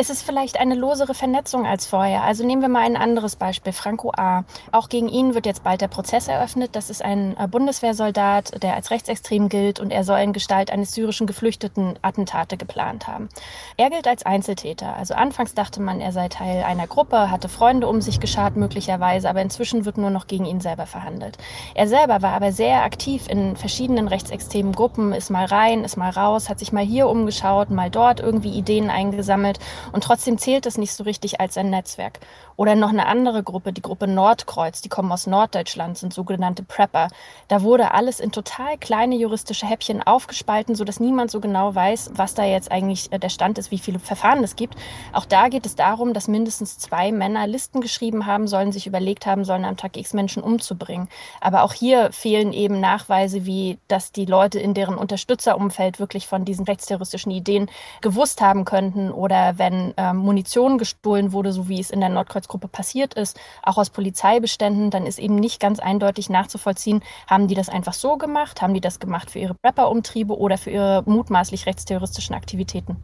Ist 0.00 0.08
es 0.08 0.22
vielleicht 0.22 0.58
eine 0.58 0.76
losere 0.76 1.12
Vernetzung 1.12 1.66
als 1.66 1.84
vorher. 1.84 2.22
Also 2.22 2.42
nehmen 2.42 2.62
wir 2.62 2.70
mal 2.70 2.86
ein 2.86 2.96
anderes 2.96 3.36
Beispiel, 3.36 3.74
Franco 3.74 4.10
A. 4.16 4.44
Auch 4.72 4.88
gegen 4.88 5.10
ihn 5.10 5.34
wird 5.34 5.44
jetzt 5.44 5.62
bald 5.62 5.82
der 5.82 5.88
Prozess 5.88 6.26
eröffnet. 6.26 6.70
Das 6.74 6.88
ist 6.88 7.04
ein 7.04 7.36
äh, 7.38 7.46
Bundeswehrsoldat, 7.46 8.62
der 8.62 8.76
als 8.76 8.90
rechtsextrem 8.90 9.50
gilt 9.50 9.78
und 9.78 9.90
er 9.90 10.04
soll 10.04 10.20
in 10.20 10.32
Gestalt 10.32 10.70
eines 10.70 10.94
syrischen 10.94 11.26
Geflüchteten 11.26 11.98
Attentate 12.00 12.56
geplant 12.56 13.08
haben. 13.08 13.28
Er 13.76 13.90
gilt 13.90 14.08
als 14.08 14.24
Einzeltäter. 14.24 14.96
Also 14.96 15.12
anfangs 15.12 15.52
dachte 15.52 15.82
man, 15.82 16.00
er 16.00 16.12
sei 16.12 16.28
Teil 16.28 16.62
einer 16.62 16.86
Gruppe, 16.86 17.30
hatte 17.30 17.50
Freunde 17.50 17.86
um 17.86 18.00
sich 18.00 18.20
geschart 18.20 18.56
möglicherweise, 18.56 19.28
aber 19.28 19.42
inzwischen 19.42 19.84
wird 19.84 19.98
nur 19.98 20.08
noch 20.08 20.26
gegen 20.26 20.46
ihn 20.46 20.62
selber 20.62 20.86
verhandelt. 20.86 21.36
Er 21.74 21.88
selber 21.88 22.22
war 22.22 22.32
aber 22.32 22.52
sehr 22.52 22.84
aktiv 22.84 23.28
in 23.28 23.54
verschiedenen 23.54 24.08
rechtsextremen 24.08 24.72
Gruppen, 24.72 25.12
ist 25.12 25.28
mal 25.28 25.44
rein, 25.44 25.84
ist 25.84 25.98
mal 25.98 26.08
raus, 26.08 26.48
hat 26.48 26.58
sich 26.58 26.72
mal 26.72 26.84
hier 26.84 27.06
umgeschaut, 27.06 27.68
mal 27.68 27.90
dort 27.90 28.20
irgendwie 28.20 28.56
Ideen 28.56 28.88
eingesammelt 28.88 29.58
und 29.92 30.04
trotzdem 30.04 30.38
zählt 30.38 30.66
es 30.66 30.78
nicht 30.78 30.92
so 30.92 31.04
richtig 31.04 31.40
als 31.40 31.56
ein 31.56 31.70
Netzwerk. 31.70 32.20
Oder 32.60 32.74
noch 32.74 32.90
eine 32.90 33.06
andere 33.06 33.42
Gruppe, 33.42 33.72
die 33.72 33.80
Gruppe 33.80 34.06
Nordkreuz, 34.06 34.82
die 34.82 34.90
kommen 34.90 35.10
aus 35.12 35.26
Norddeutschland, 35.26 35.96
sind 35.96 36.12
sogenannte 36.12 36.62
Prepper. 36.62 37.08
Da 37.48 37.62
wurde 37.62 37.94
alles 37.94 38.20
in 38.20 38.32
total 38.32 38.76
kleine 38.76 39.16
juristische 39.16 39.64
Häppchen 39.66 40.02
aufgespalten, 40.02 40.74
sodass 40.74 41.00
niemand 41.00 41.30
so 41.30 41.40
genau 41.40 41.74
weiß, 41.74 42.10
was 42.12 42.34
da 42.34 42.44
jetzt 42.44 42.70
eigentlich 42.70 43.10
äh, 43.12 43.18
der 43.18 43.30
Stand 43.30 43.56
ist, 43.56 43.70
wie 43.70 43.78
viele 43.78 43.98
Verfahren 43.98 44.44
es 44.44 44.56
gibt. 44.56 44.74
Auch 45.14 45.24
da 45.24 45.48
geht 45.48 45.64
es 45.64 45.74
darum, 45.74 46.12
dass 46.12 46.28
mindestens 46.28 46.76
zwei 46.76 47.12
Männer 47.12 47.46
Listen 47.46 47.80
geschrieben 47.80 48.26
haben 48.26 48.46
sollen, 48.46 48.72
sich 48.72 48.86
überlegt 48.86 49.24
haben 49.24 49.46
sollen, 49.46 49.64
am 49.64 49.78
Tag 49.78 49.96
X 49.96 50.12
Menschen 50.12 50.42
umzubringen. 50.42 51.08
Aber 51.40 51.62
auch 51.62 51.72
hier 51.72 52.12
fehlen 52.12 52.52
eben 52.52 52.78
Nachweise, 52.78 53.46
wie 53.46 53.78
dass 53.88 54.12
die 54.12 54.26
Leute 54.26 54.58
in 54.58 54.74
deren 54.74 54.98
Unterstützerumfeld 54.98 55.98
wirklich 55.98 56.26
von 56.26 56.44
diesen 56.44 56.66
rechtsterroristischen 56.66 57.32
Ideen 57.32 57.70
gewusst 58.02 58.42
haben 58.42 58.66
könnten 58.66 59.10
oder 59.10 59.56
wenn 59.56 59.70
wenn 59.70 59.94
äh, 59.96 60.12
Munition 60.12 60.78
gestohlen 60.78 61.32
wurde, 61.32 61.52
so 61.52 61.68
wie 61.68 61.80
es 61.80 61.90
in 61.90 62.00
der 62.00 62.08
Nordkreuzgruppe 62.50 62.68
passiert 62.68 63.14
ist, 63.14 63.38
auch 63.62 63.78
aus 63.78 63.90
Polizeibeständen, 63.90 64.90
dann 64.90 65.06
ist 65.06 65.18
eben 65.18 65.36
nicht 65.36 65.60
ganz 65.60 65.78
eindeutig 65.78 66.28
nachzuvollziehen, 66.30 67.02
haben 67.26 67.48
die 67.48 67.54
das 67.54 67.68
einfach 67.68 67.92
so 67.92 68.16
gemacht, 68.16 68.62
haben 68.62 68.74
die 68.74 68.80
das 68.80 68.98
gemacht 68.98 69.30
für 69.30 69.38
ihre 69.38 69.56
Rapper-Umtriebe 69.64 70.36
oder 70.36 70.58
für 70.58 70.70
ihre 70.70 71.02
mutmaßlich 71.06 71.66
rechtsterroristischen 71.66 72.34
Aktivitäten. 72.34 72.96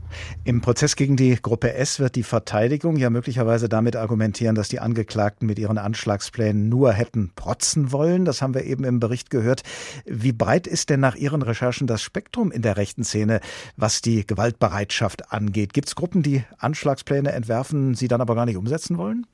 Im 0.44 0.60
Prozess 0.60 0.96
gegen 0.96 1.16
die 1.16 1.36
Gruppe 1.40 1.74
S 1.74 2.00
wird 2.00 2.16
die 2.16 2.22
Verteidigung 2.22 2.96
ja 2.96 3.10
möglicherweise 3.10 3.68
damit 3.68 3.96
argumentieren, 3.96 4.54
dass 4.54 4.68
die 4.68 4.80
Angeklagten 4.80 5.46
mit 5.46 5.58
ihren 5.58 5.78
Anschlagsplänen 5.78 6.68
nur 6.68 6.92
hätten 6.92 7.32
protzen 7.34 7.92
wollen. 7.92 8.24
Das 8.24 8.42
haben 8.42 8.54
wir 8.54 8.64
eben 8.64 8.84
im 8.84 9.00
Bericht 9.00 9.30
gehört. 9.30 9.62
Wie 10.04 10.32
breit 10.32 10.66
ist 10.66 10.90
denn 10.90 11.00
nach 11.00 11.14
Ihren 11.14 11.42
Recherchen 11.42 11.86
das 11.86 12.02
Spektrum 12.02 12.50
in 12.50 12.62
der 12.62 12.76
rechten 12.76 13.04
Szene, 13.04 13.40
was 13.76 14.02
die 14.02 14.26
Gewaltbereitschaft 14.26 15.32
angeht? 15.32 15.72
Gibt 15.72 15.88
es 15.88 15.94
Gruppen, 15.94 16.22
die 16.22 16.44
Anschlagspläne 16.58 17.32
entwerfen, 17.32 17.94
sie 17.94 18.08
dann 18.08 18.20
aber 18.20 18.34
gar 18.34 18.46
nicht 18.46 18.56
umsetzen 18.56 18.98
wollen? 18.98 19.26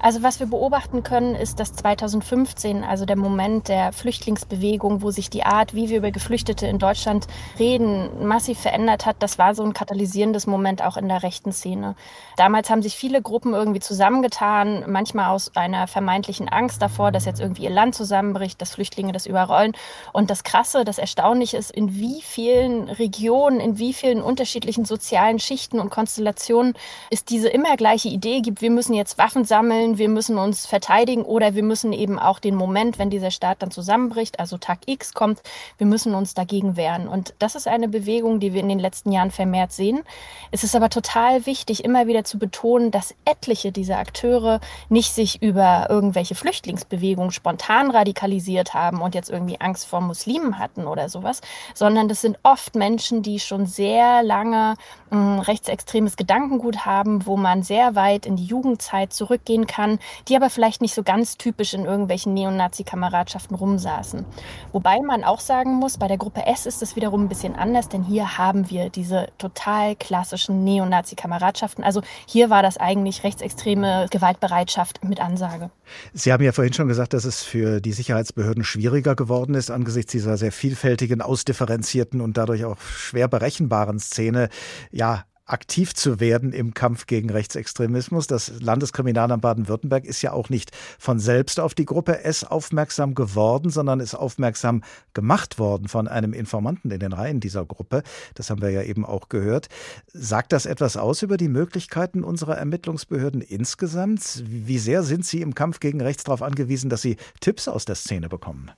Also 0.00 0.22
was 0.22 0.40
wir 0.40 0.46
beobachten 0.46 1.02
können, 1.02 1.34
ist, 1.34 1.60
dass 1.60 1.72
2015, 1.72 2.84
also 2.84 3.04
der 3.04 3.16
Moment 3.16 3.68
der 3.68 3.92
Flüchtlingsbewegung, 3.92 5.02
wo 5.02 5.10
sich 5.10 5.30
die 5.30 5.44
Art, 5.44 5.74
wie 5.74 5.88
wir 5.88 5.98
über 5.98 6.10
Geflüchtete 6.10 6.66
in 6.66 6.78
Deutschland 6.78 7.26
reden, 7.58 8.26
massiv 8.26 8.58
verändert 8.58 9.06
hat. 9.06 9.16
Das 9.20 9.38
war 9.38 9.54
so 9.54 9.62
ein 9.62 9.72
katalysierendes 9.72 10.46
Moment 10.46 10.82
auch 10.82 10.96
in 10.96 11.08
der 11.08 11.22
rechten 11.22 11.52
Szene. 11.52 11.94
Damals 12.36 12.70
haben 12.70 12.82
sich 12.82 12.96
viele 12.96 13.22
Gruppen 13.22 13.54
irgendwie 13.54 13.80
zusammengetan, 13.80 14.84
manchmal 14.86 15.30
aus 15.30 15.56
einer 15.56 15.86
vermeintlichen 15.86 16.48
Angst 16.48 16.82
davor, 16.82 17.12
dass 17.12 17.24
jetzt 17.24 17.40
irgendwie 17.40 17.64
ihr 17.64 17.70
Land 17.70 17.94
zusammenbricht, 17.94 18.60
dass 18.60 18.74
Flüchtlinge 18.74 19.12
das 19.12 19.26
überrollen. 19.26 19.72
Und 20.12 20.30
das 20.30 20.44
Krasse, 20.44 20.84
das 20.84 20.98
Erstaunliche 20.98 21.56
ist, 21.56 21.70
in 21.70 21.94
wie 21.94 22.20
vielen 22.22 22.88
Regionen, 22.88 23.60
in 23.60 23.78
wie 23.78 23.92
vielen 23.92 24.22
unterschiedlichen 24.22 24.84
sozialen 24.84 25.38
Schichten 25.38 25.80
und 25.80 25.90
Konstellationen 25.90 26.74
es 27.10 27.24
diese 27.24 27.48
immer 27.48 27.76
gleiche 27.76 28.08
Idee 28.08 28.40
gibt, 28.40 28.60
wir 28.60 28.70
müssen 28.70 28.94
jetzt 28.94 29.18
Waffen 29.18 29.44
sammeln, 29.54 29.98
wir 29.98 30.08
müssen 30.08 30.36
uns 30.36 30.66
verteidigen 30.66 31.22
oder 31.22 31.54
wir 31.54 31.62
müssen 31.62 31.92
eben 31.92 32.18
auch 32.18 32.40
den 32.40 32.56
Moment, 32.56 32.98
wenn 32.98 33.08
dieser 33.08 33.30
Staat 33.30 33.62
dann 33.62 33.70
zusammenbricht, 33.70 34.40
also 34.40 34.58
Tag 34.58 34.80
X 34.86 35.14
kommt, 35.14 35.42
wir 35.78 35.86
müssen 35.86 36.12
uns 36.12 36.34
dagegen 36.34 36.76
wehren. 36.76 37.06
Und 37.06 37.34
das 37.38 37.54
ist 37.54 37.68
eine 37.68 37.86
Bewegung, 37.86 38.40
die 38.40 38.52
wir 38.52 38.58
in 38.58 38.68
den 38.68 38.80
letzten 38.80 39.12
Jahren 39.12 39.30
vermehrt 39.30 39.70
sehen. 39.70 40.02
Es 40.50 40.64
ist 40.64 40.74
aber 40.74 40.90
total 40.90 41.46
wichtig, 41.46 41.84
immer 41.84 42.08
wieder 42.08 42.24
zu 42.24 42.36
betonen, 42.36 42.90
dass 42.90 43.14
etliche 43.24 43.70
dieser 43.70 43.98
Akteure 43.98 44.58
nicht 44.88 45.14
sich 45.14 45.40
über 45.40 45.86
irgendwelche 45.88 46.34
Flüchtlingsbewegungen 46.34 47.30
spontan 47.30 47.92
radikalisiert 47.92 48.74
haben 48.74 49.02
und 49.02 49.14
jetzt 49.14 49.30
irgendwie 49.30 49.60
Angst 49.60 49.86
vor 49.86 50.00
Muslimen 50.00 50.58
hatten 50.58 50.88
oder 50.88 51.08
sowas, 51.08 51.42
sondern 51.74 52.08
das 52.08 52.22
sind 52.22 52.40
oft 52.42 52.74
Menschen, 52.74 53.22
die 53.22 53.38
schon 53.38 53.66
sehr 53.66 54.24
lange 54.24 54.74
mh, 55.10 55.16
hm, 55.16 55.38
rechtsextremes 55.38 56.16
Gedankengut 56.16 56.84
haben, 56.84 57.24
wo 57.24 57.36
man 57.36 57.62
sehr 57.62 57.94
weit 57.94 58.26
in 58.26 58.34
die 58.34 58.46
Jugendzeit 58.46 59.12
zurück 59.12 59.43
zurückgehen 59.44 59.66
kann, 59.66 59.98
die 60.28 60.36
aber 60.36 60.50
vielleicht 60.50 60.80
nicht 60.80 60.94
so 60.94 61.02
ganz 61.02 61.36
typisch 61.36 61.74
in 61.74 61.84
irgendwelchen 61.84 62.34
Neonazi-Kameradschaften 62.34 63.54
rumsaßen. 63.54 64.24
Wobei 64.72 65.00
man 65.00 65.24
auch 65.24 65.40
sagen 65.40 65.74
muss, 65.74 65.98
bei 65.98 66.08
der 66.08 66.18
Gruppe 66.18 66.46
S 66.46 66.66
ist 66.66 66.82
es 66.82 66.96
wiederum 66.96 67.24
ein 67.24 67.28
bisschen 67.28 67.54
anders, 67.54 67.88
denn 67.88 68.02
hier 68.02 68.38
haben 68.38 68.70
wir 68.70 68.90
diese 68.90 69.28
total 69.38 69.96
klassischen 69.96 70.64
Neonazi-Kameradschaften. 70.64 71.84
Also 71.84 72.00
hier 72.26 72.50
war 72.50 72.62
das 72.62 72.76
eigentlich 72.78 73.24
rechtsextreme 73.24 74.06
Gewaltbereitschaft 74.10 75.04
mit 75.04 75.20
Ansage. 75.20 75.70
Sie 76.12 76.32
haben 76.32 76.42
ja 76.42 76.52
vorhin 76.52 76.72
schon 76.72 76.88
gesagt, 76.88 77.12
dass 77.12 77.24
es 77.24 77.42
für 77.42 77.80
die 77.80 77.92
Sicherheitsbehörden 77.92 78.64
schwieriger 78.64 79.14
geworden 79.14 79.54
ist 79.54 79.70
angesichts 79.70 80.12
dieser 80.12 80.36
sehr 80.36 80.52
vielfältigen, 80.52 81.20
ausdifferenzierten 81.20 82.20
und 82.20 82.36
dadurch 82.36 82.64
auch 82.64 82.80
schwer 82.80 83.28
berechenbaren 83.28 83.98
Szene, 83.98 84.48
ja, 84.90 85.24
aktiv 85.46 85.94
zu 85.94 86.20
werden 86.20 86.52
im 86.52 86.72
Kampf 86.72 87.06
gegen 87.06 87.30
Rechtsextremismus. 87.30 88.26
Das 88.26 88.60
Landeskriminalamt 88.60 89.42
Baden-Württemberg 89.42 90.04
ist 90.04 90.22
ja 90.22 90.32
auch 90.32 90.48
nicht 90.48 90.70
von 90.98 91.18
selbst 91.18 91.60
auf 91.60 91.74
die 91.74 91.84
Gruppe 91.84 92.24
S 92.24 92.44
aufmerksam 92.44 93.14
geworden, 93.14 93.70
sondern 93.70 94.00
ist 94.00 94.14
aufmerksam 94.14 94.82
gemacht 95.12 95.58
worden 95.58 95.88
von 95.88 96.08
einem 96.08 96.32
Informanten 96.32 96.90
in 96.90 97.00
den 97.00 97.12
Reihen 97.12 97.40
dieser 97.40 97.66
Gruppe. 97.66 98.02
Das 98.34 98.48
haben 98.50 98.62
wir 98.62 98.70
ja 98.70 98.82
eben 98.82 99.04
auch 99.04 99.28
gehört. 99.28 99.68
Sagt 100.12 100.52
das 100.52 100.66
etwas 100.66 100.96
aus 100.96 101.22
über 101.22 101.36
die 101.36 101.48
Möglichkeiten 101.48 102.24
unserer 102.24 102.56
Ermittlungsbehörden 102.56 103.42
insgesamt? 103.42 104.42
Wie 104.46 104.78
sehr 104.78 105.02
sind 105.02 105.26
Sie 105.26 105.42
im 105.42 105.54
Kampf 105.54 105.80
gegen 105.80 106.00
Rechts 106.00 106.24
darauf 106.24 106.42
angewiesen, 106.42 106.88
dass 106.88 107.02
Sie 107.02 107.16
Tipps 107.40 107.68
aus 107.68 107.84
der 107.84 107.96
Szene 107.96 108.28
bekommen? 108.28 108.70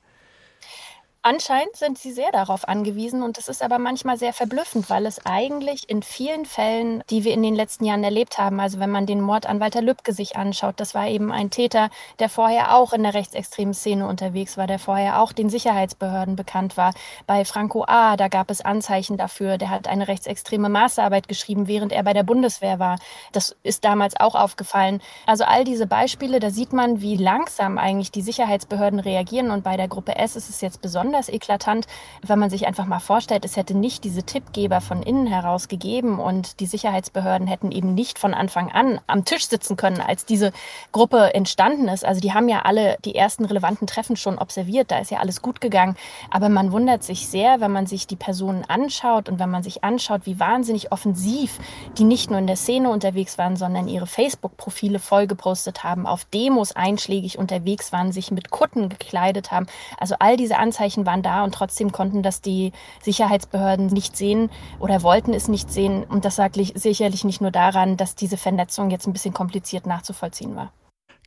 Anscheinend 1.28 1.74
sind 1.74 1.98
sie 1.98 2.12
sehr 2.12 2.30
darauf 2.30 2.68
angewiesen 2.68 3.24
und 3.24 3.36
das 3.36 3.48
ist 3.48 3.60
aber 3.60 3.80
manchmal 3.80 4.16
sehr 4.16 4.32
verblüffend, 4.32 4.88
weil 4.88 5.06
es 5.06 5.26
eigentlich 5.26 5.90
in 5.90 6.04
vielen 6.04 6.46
Fällen, 6.46 7.02
die 7.10 7.24
wir 7.24 7.34
in 7.34 7.42
den 7.42 7.56
letzten 7.56 7.84
Jahren 7.84 8.04
erlebt 8.04 8.38
haben, 8.38 8.60
also 8.60 8.78
wenn 8.78 8.92
man 8.92 9.06
den 9.06 9.20
Mord 9.20 9.44
an 9.44 9.58
Walter 9.58 9.82
Lübcke 9.82 10.12
sich 10.12 10.36
anschaut, 10.36 10.76
das 10.78 10.94
war 10.94 11.08
eben 11.08 11.32
ein 11.32 11.50
Täter, 11.50 11.90
der 12.20 12.28
vorher 12.28 12.76
auch 12.76 12.92
in 12.92 13.02
der 13.02 13.14
rechtsextremen 13.14 13.74
Szene 13.74 14.06
unterwegs 14.06 14.56
war, 14.56 14.68
der 14.68 14.78
vorher 14.78 15.20
auch 15.20 15.32
den 15.32 15.50
Sicherheitsbehörden 15.50 16.36
bekannt 16.36 16.76
war. 16.76 16.94
Bei 17.26 17.44
Franco 17.44 17.82
A., 17.88 18.16
da 18.16 18.28
gab 18.28 18.48
es 18.48 18.60
Anzeichen 18.60 19.16
dafür, 19.16 19.58
der 19.58 19.70
hat 19.70 19.88
eine 19.88 20.06
rechtsextreme 20.06 20.68
Masterarbeit 20.68 21.26
geschrieben, 21.26 21.66
während 21.66 21.90
er 21.90 22.04
bei 22.04 22.12
der 22.12 22.22
Bundeswehr 22.22 22.78
war. 22.78 23.00
Das 23.32 23.56
ist 23.64 23.84
damals 23.84 24.14
auch 24.20 24.36
aufgefallen. 24.36 25.02
Also 25.26 25.42
all 25.42 25.64
diese 25.64 25.88
Beispiele, 25.88 26.38
da 26.38 26.50
sieht 26.50 26.72
man, 26.72 27.00
wie 27.00 27.16
langsam 27.16 27.78
eigentlich 27.78 28.12
die 28.12 28.22
Sicherheitsbehörden 28.22 29.00
reagieren 29.00 29.50
und 29.50 29.64
bei 29.64 29.76
der 29.76 29.88
Gruppe 29.88 30.14
S 30.14 30.36
ist 30.36 30.48
es 30.50 30.60
jetzt 30.60 30.80
besonders 30.80 31.15
besonders 31.16 31.28
eklatant, 31.28 31.86
wenn 32.22 32.38
man 32.38 32.50
sich 32.50 32.66
einfach 32.66 32.86
mal 32.86 32.98
vorstellt, 32.98 33.44
es 33.44 33.56
hätte 33.56 33.74
nicht 33.76 34.04
diese 34.04 34.22
Tippgeber 34.22 34.80
von 34.80 35.02
innen 35.02 35.26
heraus 35.26 35.68
gegeben 35.68 36.18
und 36.18 36.60
die 36.60 36.66
Sicherheitsbehörden 36.66 37.46
hätten 37.46 37.72
eben 37.72 37.94
nicht 37.94 38.18
von 38.18 38.34
Anfang 38.34 38.70
an 38.70 39.00
am 39.06 39.24
Tisch 39.24 39.48
sitzen 39.48 39.76
können, 39.76 40.00
als 40.00 40.26
diese 40.26 40.52
Gruppe 40.92 41.34
entstanden 41.34 41.88
ist. 41.88 42.04
Also 42.04 42.20
die 42.20 42.34
haben 42.34 42.48
ja 42.48 42.62
alle 42.62 42.98
die 43.04 43.14
ersten 43.14 43.44
relevanten 43.44 43.86
Treffen 43.86 44.16
schon 44.16 44.38
observiert, 44.38 44.90
da 44.90 44.98
ist 44.98 45.10
ja 45.10 45.18
alles 45.18 45.40
gut 45.40 45.60
gegangen. 45.60 45.96
Aber 46.30 46.48
man 46.48 46.72
wundert 46.72 47.02
sich 47.02 47.28
sehr, 47.28 47.60
wenn 47.60 47.72
man 47.72 47.86
sich 47.86 48.06
die 48.06 48.16
Personen 48.16 48.64
anschaut 48.68 49.28
und 49.28 49.38
wenn 49.38 49.50
man 49.50 49.62
sich 49.62 49.84
anschaut, 49.84 50.22
wie 50.24 50.38
wahnsinnig 50.38 50.92
offensiv 50.92 51.58
die 51.98 52.04
nicht 52.04 52.30
nur 52.30 52.38
in 52.38 52.46
der 52.46 52.56
Szene 52.56 52.90
unterwegs 52.90 53.38
waren, 53.38 53.56
sondern 53.56 53.88
ihre 53.88 54.06
Facebook-Profile 54.06 54.98
vollgepostet 54.98 55.84
haben, 55.84 56.06
auf 56.06 56.24
Demos 56.26 56.72
einschlägig 56.72 57.38
unterwegs 57.38 57.92
waren, 57.92 58.12
sich 58.12 58.30
mit 58.30 58.50
Kutten 58.50 58.88
gekleidet 58.88 59.50
haben. 59.50 59.66
Also 59.98 60.16
all 60.18 60.36
diese 60.36 60.58
Anzeichen 60.58 61.05
waren 61.06 61.22
da 61.22 61.44
und 61.44 61.54
trotzdem 61.54 61.92
konnten 61.92 62.22
das 62.22 62.40
die 62.40 62.72
Sicherheitsbehörden 63.02 63.86
nicht 63.86 64.16
sehen 64.16 64.50
oder 64.78 65.02
wollten 65.02 65.32
es 65.32 65.48
nicht 65.48 65.72
sehen. 65.72 66.04
Und 66.04 66.24
das 66.24 66.36
lag 66.36 66.52
sicherlich 66.74 67.24
nicht 67.24 67.40
nur 67.40 67.50
daran, 67.50 67.96
dass 67.96 68.14
diese 68.14 68.36
Vernetzung 68.36 68.90
jetzt 68.90 69.06
ein 69.06 69.12
bisschen 69.12 69.32
kompliziert 69.32 69.86
nachzuvollziehen 69.86 70.56
war. 70.56 70.72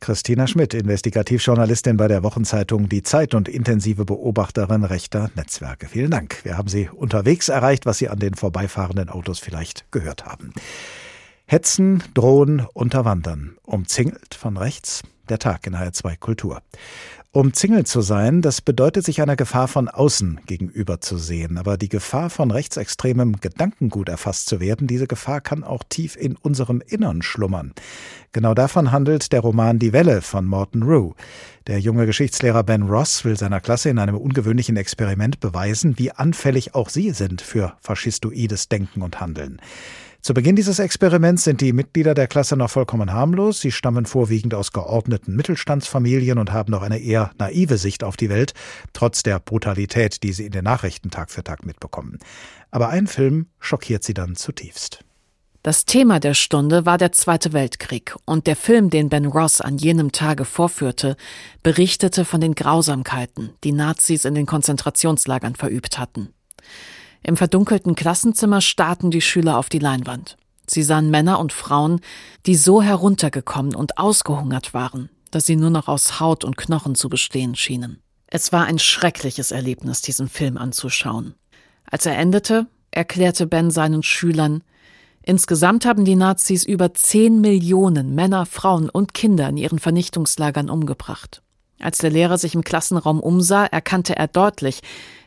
Christina 0.00 0.46
Schmidt, 0.46 0.72
Investigativjournalistin 0.72 1.98
bei 1.98 2.08
der 2.08 2.22
Wochenzeitung 2.22 2.88
Die 2.88 3.02
Zeit 3.02 3.34
und 3.34 3.48
intensive 3.48 4.06
Beobachterin 4.06 4.84
rechter 4.84 5.30
Netzwerke. 5.34 5.88
Vielen 5.88 6.10
Dank. 6.10 6.42
Wir 6.42 6.56
haben 6.56 6.68
Sie 6.68 6.88
unterwegs 6.88 7.50
erreicht, 7.50 7.84
was 7.84 7.98
Sie 7.98 8.08
an 8.08 8.18
den 8.18 8.32
vorbeifahrenden 8.34 9.10
Autos 9.10 9.40
vielleicht 9.40 9.92
gehört 9.92 10.24
haben. 10.24 10.54
Hetzen, 11.44 12.02
drohen, 12.14 12.66
unterwandern. 12.72 13.56
Umzingelt 13.62 14.34
von 14.34 14.56
rechts. 14.56 15.02
Der 15.28 15.38
Tag 15.38 15.66
in 15.66 15.76
HR2 15.76 16.16
Kultur. 16.16 16.62
Umzingelt 17.32 17.86
zu 17.86 18.00
sein, 18.00 18.42
das 18.42 18.60
bedeutet, 18.60 19.04
sich 19.04 19.22
einer 19.22 19.36
Gefahr 19.36 19.68
von 19.68 19.88
außen 19.88 20.40
gegenüber 20.46 21.00
zu 21.00 21.16
sehen. 21.16 21.58
Aber 21.58 21.76
die 21.76 21.88
Gefahr 21.88 22.28
von 22.28 22.50
rechtsextremem 22.50 23.36
Gedankengut 23.40 24.08
erfasst 24.08 24.48
zu 24.48 24.58
werden, 24.58 24.88
diese 24.88 25.06
Gefahr 25.06 25.40
kann 25.40 25.62
auch 25.62 25.84
tief 25.88 26.16
in 26.16 26.34
unserem 26.34 26.82
Innern 26.84 27.22
schlummern. 27.22 27.72
Genau 28.32 28.52
davon 28.52 28.90
handelt 28.90 29.30
der 29.30 29.42
Roman 29.42 29.78
Die 29.78 29.92
Welle 29.92 30.22
von 30.22 30.44
Morton 30.44 30.82
Rue. 30.82 31.14
Der 31.68 31.78
junge 31.78 32.04
Geschichtslehrer 32.06 32.64
Ben 32.64 32.82
Ross 32.82 33.24
will 33.24 33.36
seiner 33.36 33.60
Klasse 33.60 33.90
in 33.90 34.00
einem 34.00 34.16
ungewöhnlichen 34.16 34.76
Experiment 34.76 35.38
beweisen, 35.38 36.00
wie 36.00 36.10
anfällig 36.10 36.74
auch 36.74 36.88
sie 36.88 37.12
sind 37.12 37.42
für 37.42 37.74
faschistoides 37.80 38.68
Denken 38.68 39.02
und 39.02 39.20
Handeln. 39.20 39.60
Zu 40.22 40.34
Beginn 40.34 40.54
dieses 40.54 40.78
Experiments 40.78 41.44
sind 41.44 41.62
die 41.62 41.72
Mitglieder 41.72 42.12
der 42.12 42.26
Klasse 42.26 42.54
noch 42.54 42.68
vollkommen 42.68 43.10
harmlos. 43.10 43.60
Sie 43.60 43.72
stammen 43.72 44.04
vorwiegend 44.04 44.52
aus 44.52 44.70
geordneten 44.70 45.34
Mittelstandsfamilien 45.34 46.38
und 46.38 46.52
haben 46.52 46.70
noch 46.70 46.82
eine 46.82 46.98
eher 46.98 47.30
naive 47.38 47.78
Sicht 47.78 48.04
auf 48.04 48.18
die 48.18 48.28
Welt, 48.28 48.52
trotz 48.92 49.22
der 49.22 49.40
Brutalität, 49.40 50.22
die 50.22 50.34
sie 50.34 50.44
in 50.44 50.52
den 50.52 50.64
Nachrichten 50.64 51.10
Tag 51.10 51.30
für 51.30 51.42
Tag 51.42 51.64
mitbekommen. 51.64 52.18
Aber 52.70 52.90
ein 52.90 53.06
Film 53.06 53.46
schockiert 53.60 54.04
sie 54.04 54.12
dann 54.12 54.36
zutiefst. 54.36 55.04
Das 55.62 55.86
Thema 55.86 56.20
der 56.20 56.34
Stunde 56.34 56.84
war 56.84 56.98
der 56.98 57.12
Zweite 57.12 57.54
Weltkrieg 57.54 58.14
und 58.26 58.46
der 58.46 58.56
Film, 58.56 58.90
den 58.90 59.08
Ben 59.08 59.26
Ross 59.26 59.62
an 59.62 59.78
jenem 59.78 60.12
Tage 60.12 60.44
vorführte, 60.44 61.16
berichtete 61.62 62.26
von 62.26 62.42
den 62.42 62.54
Grausamkeiten, 62.54 63.50
die 63.64 63.72
Nazis 63.72 64.26
in 64.26 64.34
den 64.34 64.46
Konzentrationslagern 64.46 65.56
verübt 65.56 65.98
hatten. 65.98 66.30
Im 67.22 67.36
verdunkelten 67.36 67.94
Klassenzimmer 67.94 68.60
starrten 68.60 69.10
die 69.10 69.20
Schüler 69.20 69.58
auf 69.58 69.68
die 69.68 69.78
Leinwand. 69.78 70.36
Sie 70.66 70.82
sahen 70.82 71.10
Männer 71.10 71.38
und 71.38 71.52
Frauen, 71.52 72.00
die 72.46 72.54
so 72.54 72.80
heruntergekommen 72.80 73.74
und 73.74 73.98
ausgehungert 73.98 74.72
waren, 74.72 75.10
dass 75.30 75.46
sie 75.46 75.56
nur 75.56 75.70
noch 75.70 75.88
aus 75.88 76.20
Haut 76.20 76.44
und 76.44 76.56
Knochen 76.56 76.94
zu 76.94 77.08
bestehen 77.08 77.56
schienen. 77.56 78.02
Es 78.26 78.52
war 78.52 78.64
ein 78.64 78.78
schreckliches 78.78 79.50
Erlebnis, 79.50 80.02
diesen 80.02 80.28
Film 80.28 80.56
anzuschauen. 80.56 81.34
Als 81.90 82.06
er 82.06 82.16
endete, 82.16 82.66
erklärte 82.92 83.46
Ben 83.46 83.70
seinen 83.70 84.02
Schülern, 84.02 84.62
Insgesamt 85.22 85.84
haben 85.84 86.04
die 86.04 86.16
Nazis 86.16 86.64
über 86.64 86.94
10 86.94 87.40
Millionen 87.40 88.14
Männer, 88.14 88.46
Frauen 88.46 88.88
und 88.88 89.12
Kinder 89.12 89.48
in 89.48 89.58
ihren 89.58 89.78
Vernichtungslagern 89.78 90.70
umgebracht. 90.70 91.42
Als 91.78 91.98
der 91.98 92.10
Lehrer 92.10 92.38
sich 92.38 92.54
im 92.54 92.64
Klassenraum 92.64 93.20
umsah, 93.20 93.66
erkannte 93.66 94.16
er 94.16 94.28
deutlich, 94.28 94.80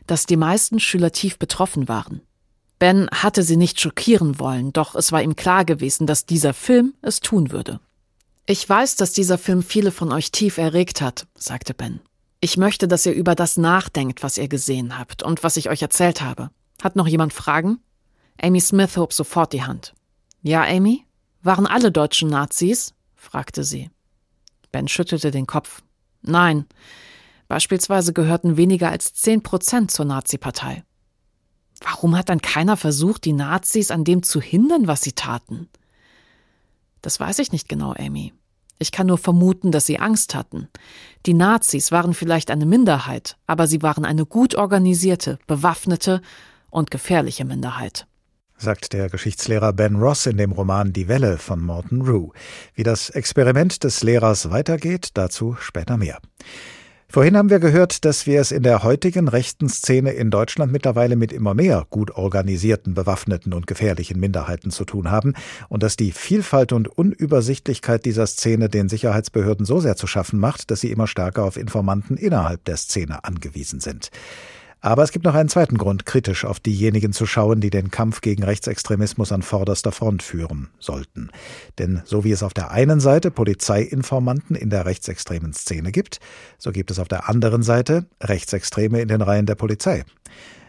dass 0.06 0.26
die 0.26 0.36
meisten 0.36 0.80
Schüler 0.80 1.12
tief 1.12 1.38
betroffen 1.38 1.88
waren. 1.88 2.20
Ben 2.78 3.08
hatte 3.10 3.42
sie 3.42 3.56
nicht 3.56 3.80
schockieren 3.80 4.38
wollen, 4.38 4.72
doch 4.72 4.94
es 4.94 5.12
war 5.12 5.22
ihm 5.22 5.36
klar 5.36 5.64
gewesen, 5.64 6.06
dass 6.06 6.26
dieser 6.26 6.54
Film 6.54 6.94
es 7.02 7.20
tun 7.20 7.50
würde. 7.50 7.80
Ich 8.46 8.68
weiß, 8.68 8.96
dass 8.96 9.12
dieser 9.12 9.38
Film 9.38 9.62
viele 9.62 9.90
von 9.90 10.12
euch 10.12 10.30
tief 10.30 10.58
erregt 10.58 11.00
hat, 11.00 11.26
sagte 11.34 11.72
Ben. 11.72 12.00
Ich 12.40 12.58
möchte, 12.58 12.86
dass 12.86 13.06
ihr 13.06 13.14
über 13.14 13.34
das 13.34 13.56
nachdenkt, 13.56 14.22
was 14.22 14.36
ihr 14.36 14.48
gesehen 14.48 14.98
habt 14.98 15.22
und 15.22 15.42
was 15.42 15.56
ich 15.56 15.70
euch 15.70 15.80
erzählt 15.80 16.20
habe. 16.20 16.50
Hat 16.82 16.94
noch 16.94 17.06
jemand 17.06 17.32
Fragen? 17.32 17.78
Amy 18.38 18.60
Smith 18.60 18.98
hob 18.98 19.14
sofort 19.14 19.54
die 19.54 19.62
Hand. 19.62 19.94
Ja, 20.42 20.62
Amy? 20.64 21.06
Waren 21.42 21.66
alle 21.66 21.90
deutschen 21.90 22.28
Nazis? 22.28 22.92
fragte 23.16 23.64
sie. 23.64 23.90
Ben 24.72 24.88
schüttelte 24.88 25.30
den 25.30 25.46
Kopf. 25.46 25.82
Nein. 26.20 26.66
Beispielsweise 27.54 28.12
gehörten 28.12 28.56
weniger 28.56 28.90
als 28.90 29.14
zehn 29.14 29.40
Prozent 29.40 29.92
zur 29.92 30.06
Nazi-Partei. 30.06 30.82
Warum 31.82 32.18
hat 32.18 32.28
dann 32.28 32.42
keiner 32.42 32.76
versucht, 32.76 33.24
die 33.24 33.32
Nazis 33.32 33.92
an 33.92 34.02
dem 34.02 34.24
zu 34.24 34.40
hindern, 34.40 34.88
was 34.88 35.02
sie 35.02 35.12
taten? 35.12 35.68
Das 37.00 37.20
weiß 37.20 37.38
ich 37.38 37.52
nicht 37.52 37.68
genau, 37.68 37.94
Amy. 37.96 38.32
Ich 38.80 38.90
kann 38.90 39.06
nur 39.06 39.18
vermuten, 39.18 39.70
dass 39.70 39.86
sie 39.86 40.00
Angst 40.00 40.34
hatten. 40.34 40.66
Die 41.26 41.34
Nazis 41.34 41.92
waren 41.92 42.12
vielleicht 42.12 42.50
eine 42.50 42.66
Minderheit, 42.66 43.36
aber 43.46 43.68
sie 43.68 43.82
waren 43.82 44.04
eine 44.04 44.26
gut 44.26 44.56
organisierte, 44.56 45.38
bewaffnete 45.46 46.22
und 46.70 46.90
gefährliche 46.90 47.44
Minderheit 47.44 48.08
sagt 48.56 48.92
der 48.92 49.08
Geschichtslehrer 49.10 49.72
Ben 49.72 49.96
Ross 49.96 50.26
in 50.26 50.36
dem 50.38 50.52
Roman 50.52 50.92
Die 50.92 51.08
Welle 51.08 51.38
von 51.38 51.60
Morton 51.60 52.02
Rue. 52.02 52.30
Wie 52.74 52.82
das 52.82 53.10
Experiment 53.10 53.84
des 53.84 54.02
Lehrers 54.02 54.50
weitergeht, 54.50 55.10
dazu 55.14 55.56
später 55.60 55.96
mehr. 55.96 56.18
Vorhin 57.14 57.36
haben 57.36 57.48
wir 57.48 57.60
gehört, 57.60 58.04
dass 58.04 58.26
wir 58.26 58.40
es 58.40 58.50
in 58.50 58.64
der 58.64 58.82
heutigen 58.82 59.28
rechten 59.28 59.68
Szene 59.68 60.10
in 60.10 60.32
Deutschland 60.32 60.72
mittlerweile 60.72 61.14
mit 61.14 61.32
immer 61.32 61.54
mehr 61.54 61.86
gut 61.88 62.10
organisierten, 62.10 62.94
bewaffneten 62.94 63.52
und 63.52 63.68
gefährlichen 63.68 64.18
Minderheiten 64.18 64.72
zu 64.72 64.84
tun 64.84 65.12
haben 65.12 65.34
und 65.68 65.84
dass 65.84 65.94
die 65.94 66.10
Vielfalt 66.10 66.72
und 66.72 66.88
Unübersichtlichkeit 66.88 68.04
dieser 68.04 68.26
Szene 68.26 68.68
den 68.68 68.88
Sicherheitsbehörden 68.88 69.64
so 69.64 69.78
sehr 69.78 69.94
zu 69.94 70.08
schaffen 70.08 70.40
macht, 70.40 70.72
dass 70.72 70.80
sie 70.80 70.90
immer 70.90 71.06
stärker 71.06 71.44
auf 71.44 71.56
Informanten 71.56 72.16
innerhalb 72.16 72.64
der 72.64 72.78
Szene 72.78 73.22
angewiesen 73.22 73.78
sind. 73.78 74.10
Aber 74.84 75.02
es 75.02 75.12
gibt 75.12 75.24
noch 75.24 75.34
einen 75.34 75.48
zweiten 75.48 75.78
Grund, 75.78 76.04
kritisch 76.04 76.44
auf 76.44 76.60
diejenigen 76.60 77.14
zu 77.14 77.24
schauen, 77.24 77.62
die 77.62 77.70
den 77.70 77.90
Kampf 77.90 78.20
gegen 78.20 78.42
Rechtsextremismus 78.42 79.32
an 79.32 79.40
vorderster 79.40 79.92
Front 79.92 80.22
führen 80.22 80.68
sollten. 80.78 81.30
Denn 81.78 82.02
so 82.04 82.22
wie 82.22 82.32
es 82.32 82.42
auf 82.42 82.52
der 82.52 82.70
einen 82.70 83.00
Seite 83.00 83.30
Polizeiinformanten 83.30 84.54
in 84.54 84.68
der 84.68 84.84
rechtsextremen 84.84 85.54
Szene 85.54 85.90
gibt, 85.90 86.20
so 86.58 86.70
gibt 86.70 86.90
es 86.90 86.98
auf 86.98 87.08
der 87.08 87.30
anderen 87.30 87.62
Seite 87.62 88.04
Rechtsextreme 88.22 89.00
in 89.00 89.08
den 89.08 89.22
Reihen 89.22 89.46
der 89.46 89.54
Polizei. 89.54 90.04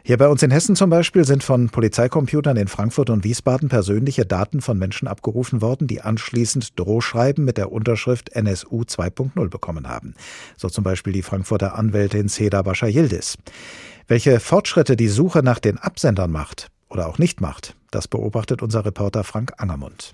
Hier 0.08 0.18
bei 0.18 0.30
uns 0.30 0.44
in 0.44 0.52
Hessen 0.52 0.78
zum 0.78 0.92
Beispiel 0.92 1.26
sind 1.26 1.44
von 1.44 1.70
Polizeicomputern 1.70 2.56
in 2.56 2.70
Frankfurt 2.70 3.10
und 3.10 3.26
Wiesbaden 3.26 3.68
persönliche 3.68 4.26
Daten 4.26 4.62
von 4.62 4.78
Menschen 4.78 5.10
abgerufen 5.10 5.62
worden, 5.62 5.88
die 5.88 6.00
anschließend 6.00 6.80
Drohschreiben 6.80 7.44
mit 7.44 7.58
der 7.58 7.72
Unterschrift 7.72 8.30
NSU 8.30 8.84
2.0 8.84 9.50
bekommen 9.50 9.90
haben. 9.90 10.14
So 10.56 10.70
zum 10.70 10.86
Beispiel 10.86 11.12
die 11.12 11.24
Frankfurter 11.24 11.76
Anwältin 11.76 12.30
Seda 12.30 12.62
Bascha 12.62 12.88
Yildiz. 12.88 13.38
Welche 14.08 14.40
Fortschritte 14.40 14.96
die 14.96 15.08
Suche 15.08 15.42
nach 15.42 15.58
den 15.58 15.80
Absendern 15.80 16.30
macht 16.32 16.68
oder 16.90 17.08
auch 17.08 17.18
nicht 17.18 17.42
macht, 17.42 17.76
das 17.90 18.08
beobachtet 18.08 18.62
unser 18.62 18.86
Reporter 18.86 19.24
Frank 19.24 19.54
Angermund. 19.58 20.14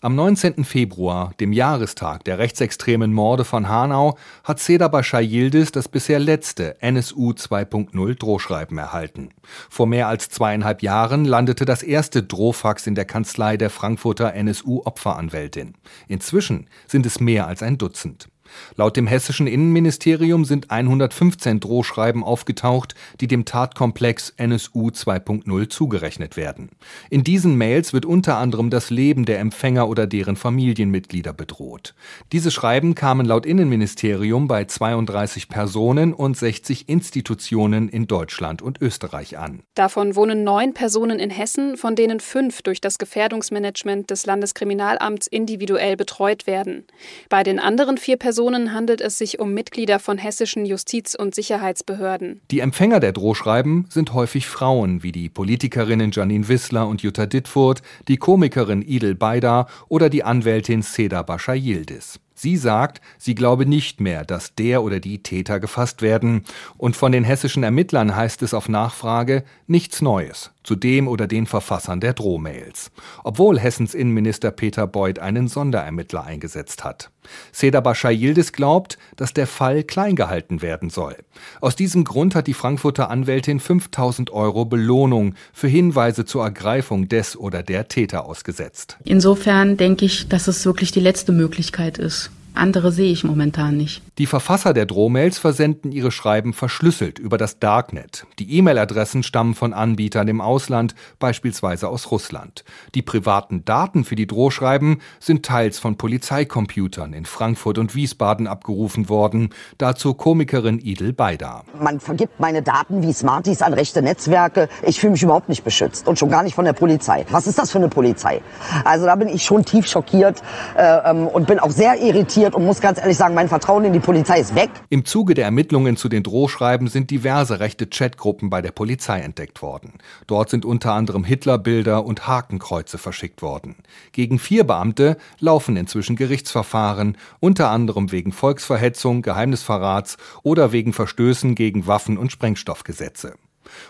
Am 0.00 0.14
19. 0.14 0.62
Februar, 0.64 1.32
dem 1.40 1.52
Jahrestag 1.52 2.22
der 2.22 2.38
rechtsextremen 2.38 3.12
Morde 3.12 3.44
von 3.44 3.68
Hanau, 3.68 4.16
hat 4.44 4.60
Seda 4.60 4.86
Bashar 4.86 5.22
Yildiz 5.22 5.72
das 5.72 5.88
bisher 5.88 6.20
letzte 6.20 6.80
NSU 6.80 7.30
2.0 7.30 8.14
Drohschreiben 8.16 8.78
erhalten. 8.78 9.30
Vor 9.68 9.88
mehr 9.88 10.06
als 10.06 10.28
zweieinhalb 10.28 10.80
Jahren 10.82 11.24
landete 11.24 11.64
das 11.64 11.82
erste 11.82 12.22
Drohfax 12.22 12.86
in 12.86 12.94
der 12.94 13.06
Kanzlei 13.06 13.56
der 13.56 13.70
Frankfurter 13.70 14.34
NSU-Opferanwältin. 14.34 15.74
Inzwischen 16.06 16.68
sind 16.86 17.06
es 17.06 17.18
mehr 17.18 17.48
als 17.48 17.62
ein 17.64 17.76
Dutzend. 17.76 18.28
Laut 18.76 18.96
dem 18.96 19.06
hessischen 19.06 19.46
Innenministerium 19.46 20.44
sind 20.44 20.70
115 20.70 21.60
Drohschreiben 21.60 22.24
aufgetaucht, 22.24 22.94
die 23.20 23.26
dem 23.26 23.44
Tatkomplex 23.44 24.30
NSU 24.36 24.88
2.0 24.88 25.68
zugerechnet 25.68 26.36
werden. 26.36 26.70
In 27.10 27.24
diesen 27.24 27.56
Mails 27.56 27.92
wird 27.92 28.06
unter 28.06 28.36
anderem 28.38 28.70
das 28.70 28.90
Leben 28.90 29.24
der 29.24 29.40
Empfänger 29.40 29.88
oder 29.88 30.06
deren 30.06 30.36
Familienmitglieder 30.36 31.32
bedroht. 31.32 31.94
Diese 32.32 32.50
Schreiben 32.50 32.94
kamen 32.94 33.26
laut 33.26 33.46
Innenministerium 33.46 34.48
bei 34.48 34.64
32 34.64 35.48
Personen 35.48 36.12
und 36.12 36.36
60 36.36 36.88
Institutionen 36.88 37.88
in 37.88 38.06
Deutschland 38.06 38.62
und 38.62 38.80
Österreich 38.80 39.38
an. 39.38 39.62
Davon 39.74 40.16
wohnen 40.16 40.44
neun 40.44 40.74
Personen 40.74 41.18
in 41.18 41.30
Hessen, 41.30 41.76
von 41.76 41.94
denen 41.96 42.20
fünf 42.20 42.62
durch 42.62 42.80
das 42.80 42.98
Gefährdungsmanagement 42.98 44.10
des 44.10 44.26
Landeskriminalamts 44.26 45.26
individuell 45.26 45.96
betreut 45.96 46.46
werden. 46.46 46.84
Bei 47.28 47.42
den 47.42 47.58
anderen 47.58 47.98
vier 47.98 48.16
Personen 48.16 48.31
Personen 48.32 48.72
handelt 48.72 49.02
es 49.02 49.18
sich 49.18 49.40
um 49.40 49.52
Mitglieder 49.52 49.98
von 49.98 50.16
hessischen 50.16 50.64
Justiz- 50.64 51.14
und 51.14 51.34
Sicherheitsbehörden. 51.34 52.40
Die 52.50 52.60
Empfänger 52.60 52.98
der 52.98 53.12
Drohschreiben 53.12 53.84
sind 53.90 54.14
häufig 54.14 54.46
Frauen, 54.46 55.02
wie 55.02 55.12
die 55.12 55.28
Politikerinnen 55.28 56.12
Janine 56.12 56.48
Wissler 56.48 56.88
und 56.88 57.02
Jutta 57.02 57.26
Dittfurt, 57.26 57.82
die 58.08 58.16
Komikerin 58.16 58.80
Idel 58.80 59.14
Beida 59.14 59.66
oder 59.90 60.08
die 60.08 60.24
Anwältin 60.24 60.80
Seda 60.80 61.20
Bascha 61.20 61.52
Yildiz. 61.52 62.20
Sie 62.42 62.56
sagt, 62.56 63.00
sie 63.18 63.36
glaube 63.36 63.66
nicht 63.66 64.00
mehr, 64.00 64.24
dass 64.24 64.56
der 64.56 64.82
oder 64.82 64.98
die 64.98 65.22
Täter 65.22 65.60
gefasst 65.60 66.02
werden. 66.02 66.42
Und 66.76 66.96
von 66.96 67.12
den 67.12 67.22
hessischen 67.22 67.62
Ermittlern 67.62 68.16
heißt 68.16 68.42
es 68.42 68.52
auf 68.52 68.68
Nachfrage 68.68 69.44
nichts 69.68 70.02
Neues 70.02 70.50
zu 70.64 70.74
dem 70.74 71.06
oder 71.06 71.28
den 71.28 71.46
Verfassern 71.46 72.00
der 72.00 72.14
Drohmails. 72.14 72.90
Obwohl 73.22 73.60
Hessens 73.60 73.94
Innenminister 73.94 74.50
Peter 74.50 74.88
Beuth 74.88 75.20
einen 75.20 75.46
Sonderermittler 75.46 76.24
eingesetzt 76.24 76.82
hat. 76.82 77.12
Seda 77.52 77.80
Bashar 77.80 78.10
Yildiz 78.10 78.50
glaubt, 78.50 78.98
dass 79.14 79.32
der 79.32 79.46
Fall 79.46 79.84
klein 79.84 80.16
gehalten 80.16 80.62
werden 80.62 80.90
soll. 80.90 81.16
Aus 81.60 81.76
diesem 81.76 82.02
Grund 82.02 82.34
hat 82.34 82.48
die 82.48 82.54
Frankfurter 82.54 83.10
Anwältin 83.10 83.60
5000 83.60 84.30
Euro 84.30 84.64
Belohnung 84.64 85.34
für 85.52 85.68
Hinweise 85.68 86.24
zur 86.24 86.42
Ergreifung 86.42 87.08
des 87.08 87.36
oder 87.36 87.62
der 87.62 87.86
Täter 87.86 88.24
ausgesetzt. 88.24 88.98
Insofern 89.04 89.76
denke 89.76 90.04
ich, 90.04 90.28
dass 90.28 90.48
es 90.48 90.64
wirklich 90.64 90.90
die 90.90 91.00
letzte 91.00 91.30
Möglichkeit 91.30 91.98
ist. 91.98 92.31
Andere 92.54 92.92
sehe 92.92 93.10
ich 93.10 93.24
momentan 93.24 93.76
nicht. 93.76 94.02
Die 94.18 94.26
Verfasser 94.26 94.74
der 94.74 94.84
Drohmails 94.84 95.38
versenden 95.38 95.90
ihre 95.90 96.10
Schreiben 96.10 96.52
verschlüsselt 96.52 97.18
über 97.18 97.38
das 97.38 97.58
Darknet. 97.58 98.26
Die 98.38 98.58
E-Mail-Adressen 98.58 99.22
stammen 99.22 99.54
von 99.54 99.72
Anbietern 99.72 100.28
im 100.28 100.42
Ausland, 100.42 100.94
beispielsweise 101.18 101.88
aus 101.88 102.10
Russland. 102.10 102.64
Die 102.94 103.00
privaten 103.00 103.64
Daten 103.64 104.04
für 104.04 104.16
die 104.16 104.26
Drohschreiben 104.26 105.00
sind 105.18 105.46
teils 105.46 105.78
von 105.78 105.96
Polizeicomputern 105.96 107.14
in 107.14 107.24
Frankfurt 107.24 107.78
und 107.78 107.94
Wiesbaden 107.94 108.46
abgerufen 108.46 109.08
worden. 109.08 109.50
Dazu 109.78 110.12
Komikerin 110.12 110.78
Idel 110.78 111.14
Beida. 111.14 111.64
Man 111.80 112.00
vergibt 112.00 112.38
meine 112.38 112.60
Daten 112.60 113.02
wie 113.02 113.14
Smarties 113.14 113.62
an 113.62 113.72
rechte 113.72 114.02
Netzwerke. 114.02 114.68
Ich 114.86 115.00
fühle 115.00 115.12
mich 115.12 115.22
überhaupt 115.22 115.48
nicht 115.48 115.64
beschützt 115.64 116.06
und 116.06 116.18
schon 116.18 116.28
gar 116.28 116.42
nicht 116.42 116.54
von 116.54 116.66
der 116.66 116.74
Polizei. 116.74 117.24
Was 117.30 117.46
ist 117.46 117.58
das 117.58 117.70
für 117.70 117.78
eine 117.78 117.88
Polizei? 117.88 118.42
Also 118.84 119.06
da 119.06 119.16
bin 119.16 119.28
ich 119.28 119.42
schon 119.42 119.64
tief 119.64 119.86
schockiert 119.86 120.42
äh, 120.76 121.10
ähm, 121.10 121.26
und 121.28 121.46
bin 121.46 121.58
auch 121.58 121.70
sehr 121.70 121.98
irritiert 121.98 122.41
und 122.50 122.64
muss 122.64 122.80
ganz 122.80 122.98
ehrlich 122.98 123.16
sagen, 123.16 123.34
mein 123.34 123.48
Vertrauen 123.48 123.84
in 123.84 123.92
die 123.92 124.00
Polizei 124.00 124.40
ist 124.40 124.54
weg. 124.54 124.70
Im 124.90 125.04
Zuge 125.04 125.34
der 125.34 125.44
Ermittlungen 125.44 125.96
zu 125.96 126.08
den 126.08 126.22
Drohschreiben 126.22 126.88
sind 126.88 127.10
diverse 127.10 127.60
rechte 127.60 127.86
Chatgruppen 127.86 128.50
bei 128.50 128.60
der 128.60 128.72
Polizei 128.72 129.20
entdeckt 129.20 129.62
worden. 129.62 129.94
Dort 130.26 130.50
sind 130.50 130.64
unter 130.64 130.92
anderem 130.92 131.24
Hitlerbilder 131.24 132.04
und 132.04 132.26
Hakenkreuze 132.26 132.98
verschickt 132.98 133.42
worden. 133.42 133.76
Gegen 134.12 134.38
vier 134.38 134.64
Beamte 134.64 135.16
laufen 135.38 135.76
inzwischen 135.76 136.16
Gerichtsverfahren, 136.16 137.16
unter 137.40 137.70
anderem 137.70 138.10
wegen 138.12 138.32
Volksverhetzung, 138.32 139.22
Geheimnisverrats 139.22 140.16
oder 140.42 140.72
wegen 140.72 140.92
Verstößen 140.92 141.54
gegen 141.54 141.86
Waffen- 141.86 142.18
und 142.18 142.32
Sprengstoffgesetze. 142.32 143.34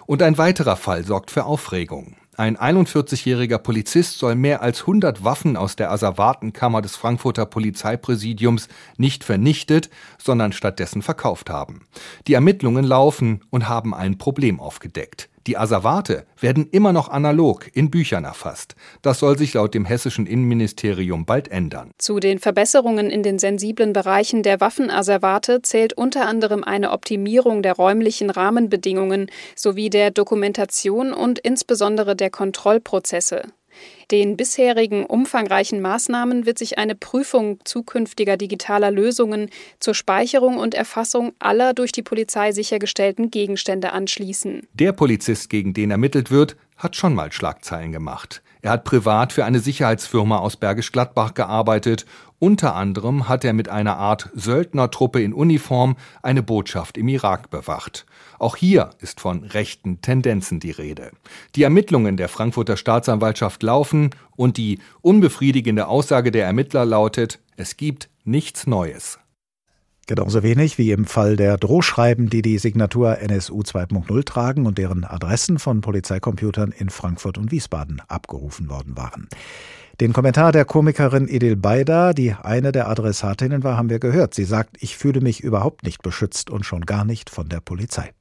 Und 0.06 0.22
ein 0.22 0.38
weiterer 0.38 0.76
Fall 0.76 1.04
sorgt 1.04 1.30
für 1.30 1.44
Aufregung. 1.44 2.16
Ein 2.34 2.56
41-jähriger 2.56 3.58
Polizist 3.58 4.18
soll 4.18 4.36
mehr 4.36 4.62
als 4.62 4.80
100 4.80 5.22
Waffen 5.22 5.54
aus 5.54 5.76
der 5.76 5.90
Asservatenkammer 5.90 6.80
des 6.80 6.96
Frankfurter 6.96 7.44
Polizeipräsidiums 7.44 8.68
nicht 8.96 9.22
vernichtet, 9.22 9.90
sondern 10.16 10.52
stattdessen 10.52 11.02
verkauft 11.02 11.50
haben. 11.50 11.82
Die 12.26 12.32
Ermittlungen 12.32 12.86
laufen 12.86 13.42
und 13.50 13.68
haben 13.68 13.92
ein 13.92 14.16
Problem 14.16 14.60
aufgedeckt. 14.60 15.28
Die 15.46 15.56
Asservate 15.56 16.24
werden 16.38 16.68
immer 16.70 16.92
noch 16.92 17.08
analog 17.08 17.68
in 17.74 17.90
Büchern 17.90 18.24
erfasst. 18.24 18.76
Das 19.02 19.18
soll 19.18 19.36
sich 19.36 19.54
laut 19.54 19.74
dem 19.74 19.84
hessischen 19.84 20.26
Innenministerium 20.26 21.24
bald 21.24 21.48
ändern. 21.48 21.90
Zu 21.98 22.20
den 22.20 22.38
Verbesserungen 22.38 23.10
in 23.10 23.22
den 23.22 23.38
sensiblen 23.38 23.92
Bereichen 23.92 24.42
der 24.42 24.60
Waffenasservate 24.60 25.62
zählt 25.62 25.94
unter 25.94 26.26
anderem 26.26 26.62
eine 26.62 26.92
Optimierung 26.92 27.62
der 27.62 27.74
räumlichen 27.74 28.30
Rahmenbedingungen 28.30 29.30
sowie 29.56 29.90
der 29.90 30.10
Dokumentation 30.10 31.12
und 31.12 31.38
insbesondere 31.38 32.14
der 32.14 32.30
Kontrollprozesse. 32.30 33.42
Den 34.10 34.36
bisherigen 34.36 35.06
umfangreichen 35.06 35.80
Maßnahmen 35.80 36.46
wird 36.46 36.58
sich 36.58 36.78
eine 36.78 36.94
Prüfung 36.94 37.58
zukünftiger 37.64 38.36
digitaler 38.36 38.90
Lösungen 38.90 39.50
zur 39.80 39.94
Speicherung 39.94 40.58
und 40.58 40.74
Erfassung 40.74 41.32
aller 41.38 41.74
durch 41.74 41.92
die 41.92 42.02
Polizei 42.02 42.52
sichergestellten 42.52 43.30
Gegenstände 43.30 43.92
anschließen. 43.92 44.66
Der 44.74 44.92
Polizist, 44.92 45.50
gegen 45.50 45.74
den 45.74 45.90
ermittelt 45.90 46.30
wird, 46.30 46.56
hat 46.76 46.96
schon 46.96 47.14
mal 47.14 47.30
Schlagzeilen 47.30 47.92
gemacht. 47.92 48.42
Er 48.60 48.72
hat 48.72 48.84
privat 48.84 49.32
für 49.32 49.44
eine 49.44 49.60
Sicherheitsfirma 49.60 50.38
aus 50.38 50.56
Bergisch 50.56 50.92
Gladbach 50.92 51.34
gearbeitet. 51.34 52.06
Unter 52.38 52.74
anderem 52.74 53.28
hat 53.28 53.44
er 53.44 53.52
mit 53.52 53.68
einer 53.68 53.96
Art 53.96 54.30
Söldnertruppe 54.34 55.22
in 55.22 55.32
Uniform 55.32 55.96
eine 56.22 56.42
Botschaft 56.42 56.98
im 56.98 57.08
Irak 57.08 57.50
bewacht. 57.50 58.06
Auch 58.42 58.56
hier 58.56 58.90
ist 58.98 59.20
von 59.20 59.44
rechten 59.44 60.00
Tendenzen 60.00 60.58
die 60.58 60.72
Rede. 60.72 61.12
Die 61.54 61.62
Ermittlungen 61.62 62.16
der 62.16 62.28
Frankfurter 62.28 62.76
Staatsanwaltschaft 62.76 63.62
laufen 63.62 64.10
und 64.34 64.56
die 64.56 64.80
unbefriedigende 65.00 65.86
Aussage 65.86 66.32
der 66.32 66.44
Ermittler 66.44 66.84
lautet, 66.84 67.38
es 67.56 67.76
gibt 67.76 68.10
nichts 68.24 68.66
Neues. 68.66 69.20
Genauso 70.08 70.42
wenig 70.42 70.76
wie 70.76 70.90
im 70.90 71.04
Fall 71.04 71.36
der 71.36 71.56
Drohschreiben, 71.56 72.30
die 72.30 72.42
die 72.42 72.58
Signatur 72.58 73.18
NSU 73.20 73.60
2.0 73.60 74.24
tragen 74.24 74.66
und 74.66 74.76
deren 74.76 75.04
Adressen 75.04 75.60
von 75.60 75.80
Polizeicomputern 75.80 76.72
in 76.76 76.90
Frankfurt 76.90 77.38
und 77.38 77.52
Wiesbaden 77.52 78.02
abgerufen 78.08 78.68
worden 78.68 78.96
waren. 78.96 79.28
Den 80.00 80.12
Kommentar 80.12 80.50
der 80.50 80.64
Komikerin 80.64 81.28
Edil 81.28 81.54
Beider, 81.54 82.12
die 82.12 82.32
eine 82.32 82.72
der 82.72 82.88
Adressatinnen 82.88 83.62
war, 83.62 83.76
haben 83.76 83.88
wir 83.88 84.00
gehört. 84.00 84.34
Sie 84.34 84.42
sagt, 84.42 84.78
ich 84.80 84.96
fühle 84.96 85.20
mich 85.20 85.44
überhaupt 85.44 85.84
nicht 85.84 86.02
beschützt 86.02 86.50
und 86.50 86.66
schon 86.66 86.86
gar 86.86 87.04
nicht 87.04 87.30
von 87.30 87.48
der 87.48 87.60
Polizei. 87.60 88.12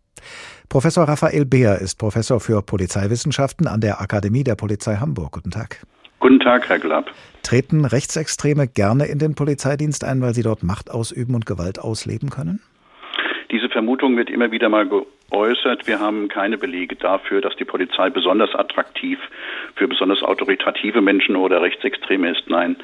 Professor 0.69 1.07
Raphael 1.07 1.45
Beer 1.45 1.79
ist 1.79 1.97
Professor 1.97 2.39
für 2.39 2.61
Polizeiwissenschaften 2.61 3.67
an 3.67 3.81
der 3.81 4.01
Akademie 4.01 4.43
der 4.43 4.55
Polizei 4.55 4.95
Hamburg. 4.95 5.33
Guten 5.33 5.51
Tag. 5.51 5.81
Guten 6.19 6.39
Tag, 6.39 6.69
Herr 6.69 6.79
Glapp. 6.79 7.11
Treten 7.41 7.83
Rechtsextreme 7.83 8.67
gerne 8.67 9.05
in 9.05 9.17
den 9.17 9.33
Polizeidienst 9.33 10.03
ein, 10.03 10.21
weil 10.21 10.33
sie 10.33 10.43
dort 10.43 10.63
Macht 10.63 10.91
ausüben 10.91 11.33
und 11.33 11.45
Gewalt 11.45 11.79
ausleben 11.79 12.29
können? 12.29 12.61
Diese 13.51 13.67
Vermutung 13.67 14.15
wird 14.15 14.29
immer 14.29 14.51
wieder 14.51 14.69
mal 14.69 14.87
geäußert. 14.87 15.87
Wir 15.87 15.99
haben 15.99 16.29
keine 16.29 16.57
Belege 16.57 16.95
dafür, 16.95 17.41
dass 17.41 17.55
die 17.57 17.65
Polizei 17.65 18.09
besonders 18.09 18.55
attraktiv 18.55 19.19
für 19.75 19.87
besonders 19.87 20.23
autoritative 20.23 21.01
Menschen 21.01 21.35
oder 21.35 21.61
Rechtsextreme 21.61 22.31
ist. 22.31 22.43
Nein, 22.47 22.77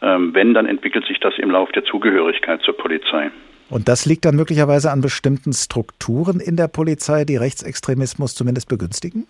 ähm, 0.00 0.34
wenn, 0.34 0.54
dann 0.54 0.66
entwickelt 0.66 1.06
sich 1.06 1.20
das 1.20 1.36
im 1.38 1.50
Lauf 1.50 1.70
der 1.72 1.84
Zugehörigkeit 1.84 2.62
zur 2.62 2.76
Polizei. 2.76 3.30
Und 3.68 3.88
das 3.88 4.06
liegt 4.06 4.24
dann 4.24 4.36
möglicherweise 4.36 4.90
an 4.90 5.00
bestimmten 5.00 5.52
Strukturen 5.52 6.40
in 6.40 6.56
der 6.56 6.68
Polizei, 6.68 7.24
die 7.24 7.36
Rechtsextremismus 7.36 8.34
zumindest 8.34 8.68
begünstigen? 8.68 9.26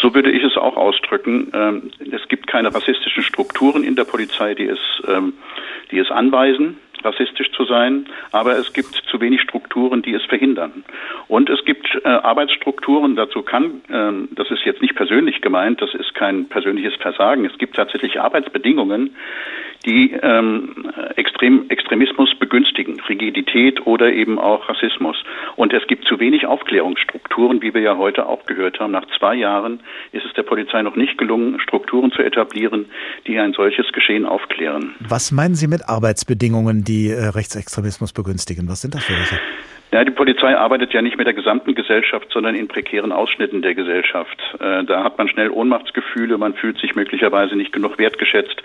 So 0.00 0.14
würde 0.14 0.30
ich 0.30 0.42
es 0.42 0.56
auch 0.56 0.76
ausdrücken. 0.76 1.50
Ähm, 1.52 1.90
es 2.12 2.26
gibt 2.28 2.46
keine 2.46 2.74
rassistischen 2.74 3.22
Strukturen 3.22 3.82
in 3.82 3.96
der 3.96 4.04
Polizei, 4.04 4.54
die 4.54 4.66
es, 4.66 4.78
ähm, 5.06 5.34
die 5.90 5.98
es 5.98 6.10
anweisen 6.10 6.78
rassistisch 7.04 7.50
zu 7.52 7.64
sein, 7.64 8.06
aber 8.32 8.56
es 8.56 8.72
gibt 8.72 8.94
zu 8.94 9.20
wenig 9.20 9.40
Strukturen, 9.40 10.02
die 10.02 10.14
es 10.14 10.24
verhindern. 10.24 10.84
Und 11.28 11.50
es 11.50 11.64
gibt 11.64 11.86
äh, 12.04 12.08
Arbeitsstrukturen, 12.08 13.16
dazu 13.16 13.42
kann, 13.42 13.80
äh, 13.88 14.34
das 14.34 14.50
ist 14.50 14.64
jetzt 14.64 14.82
nicht 14.82 14.94
persönlich 14.94 15.40
gemeint, 15.40 15.80
das 15.80 15.94
ist 15.94 16.14
kein 16.14 16.48
persönliches 16.48 16.94
Versagen, 16.96 17.44
es 17.44 17.56
gibt 17.58 17.76
tatsächlich 17.76 18.20
Arbeitsbedingungen, 18.20 19.16
die 19.86 20.12
ähm, 20.12 20.90
Extrem, 21.16 21.68
Extremismus 21.70 22.34
begünstigen, 22.38 23.00
Rigidität 23.08 23.86
oder 23.86 24.12
eben 24.12 24.38
auch 24.38 24.68
Rassismus. 24.68 25.16
Und 25.56 25.72
es 25.72 25.86
gibt 25.86 26.04
zu 26.06 26.20
wenig 26.20 26.46
Aufklärungsstrukturen, 26.46 27.62
wie 27.62 27.74
wir 27.74 27.80
ja 27.80 27.96
heute 27.96 28.26
auch 28.26 28.44
gehört 28.46 28.78
haben. 28.78 28.92
Nach 28.92 29.06
zwei 29.18 29.34
Jahren 29.34 29.80
ist 30.12 30.24
es 30.24 30.32
der 30.34 30.42
Polizei 30.42 30.82
noch 30.82 30.96
nicht 30.96 31.18
gelungen, 31.18 31.60
Strukturen 31.60 32.12
zu 32.12 32.22
etablieren, 32.22 32.86
die 33.26 33.38
ein 33.38 33.52
solches 33.52 33.90
Geschehen 33.92 34.26
aufklären. 34.26 34.94
Was 35.00 35.32
meinen 35.32 35.54
Sie 35.54 35.66
mit 35.66 35.88
Arbeitsbedingungen, 35.88 36.84
die 36.84 37.08
äh, 37.08 37.28
Rechtsextremismus 37.28 38.12
begünstigen? 38.12 38.68
Was 38.68 38.82
sind 38.82 38.94
das 38.94 39.04
für 39.04 39.14
welche? 39.14 39.40
Ja, 39.92 40.04
die 40.04 40.12
Polizei 40.12 40.56
arbeitet 40.56 40.92
ja 40.92 41.02
nicht 41.02 41.16
mit 41.16 41.26
der 41.26 41.34
gesamten 41.34 41.74
Gesellschaft, 41.74 42.28
sondern 42.32 42.54
in 42.54 42.68
prekären 42.68 43.10
Ausschnitten 43.10 43.60
der 43.60 43.74
Gesellschaft. 43.74 44.38
Äh, 44.60 44.84
da 44.84 45.02
hat 45.02 45.18
man 45.18 45.28
schnell 45.28 45.50
Ohnmachtsgefühle, 45.50 46.38
man 46.38 46.54
fühlt 46.54 46.78
sich 46.78 46.94
möglicherweise 46.94 47.56
nicht 47.56 47.72
genug 47.72 47.98
wertgeschätzt. 47.98 48.62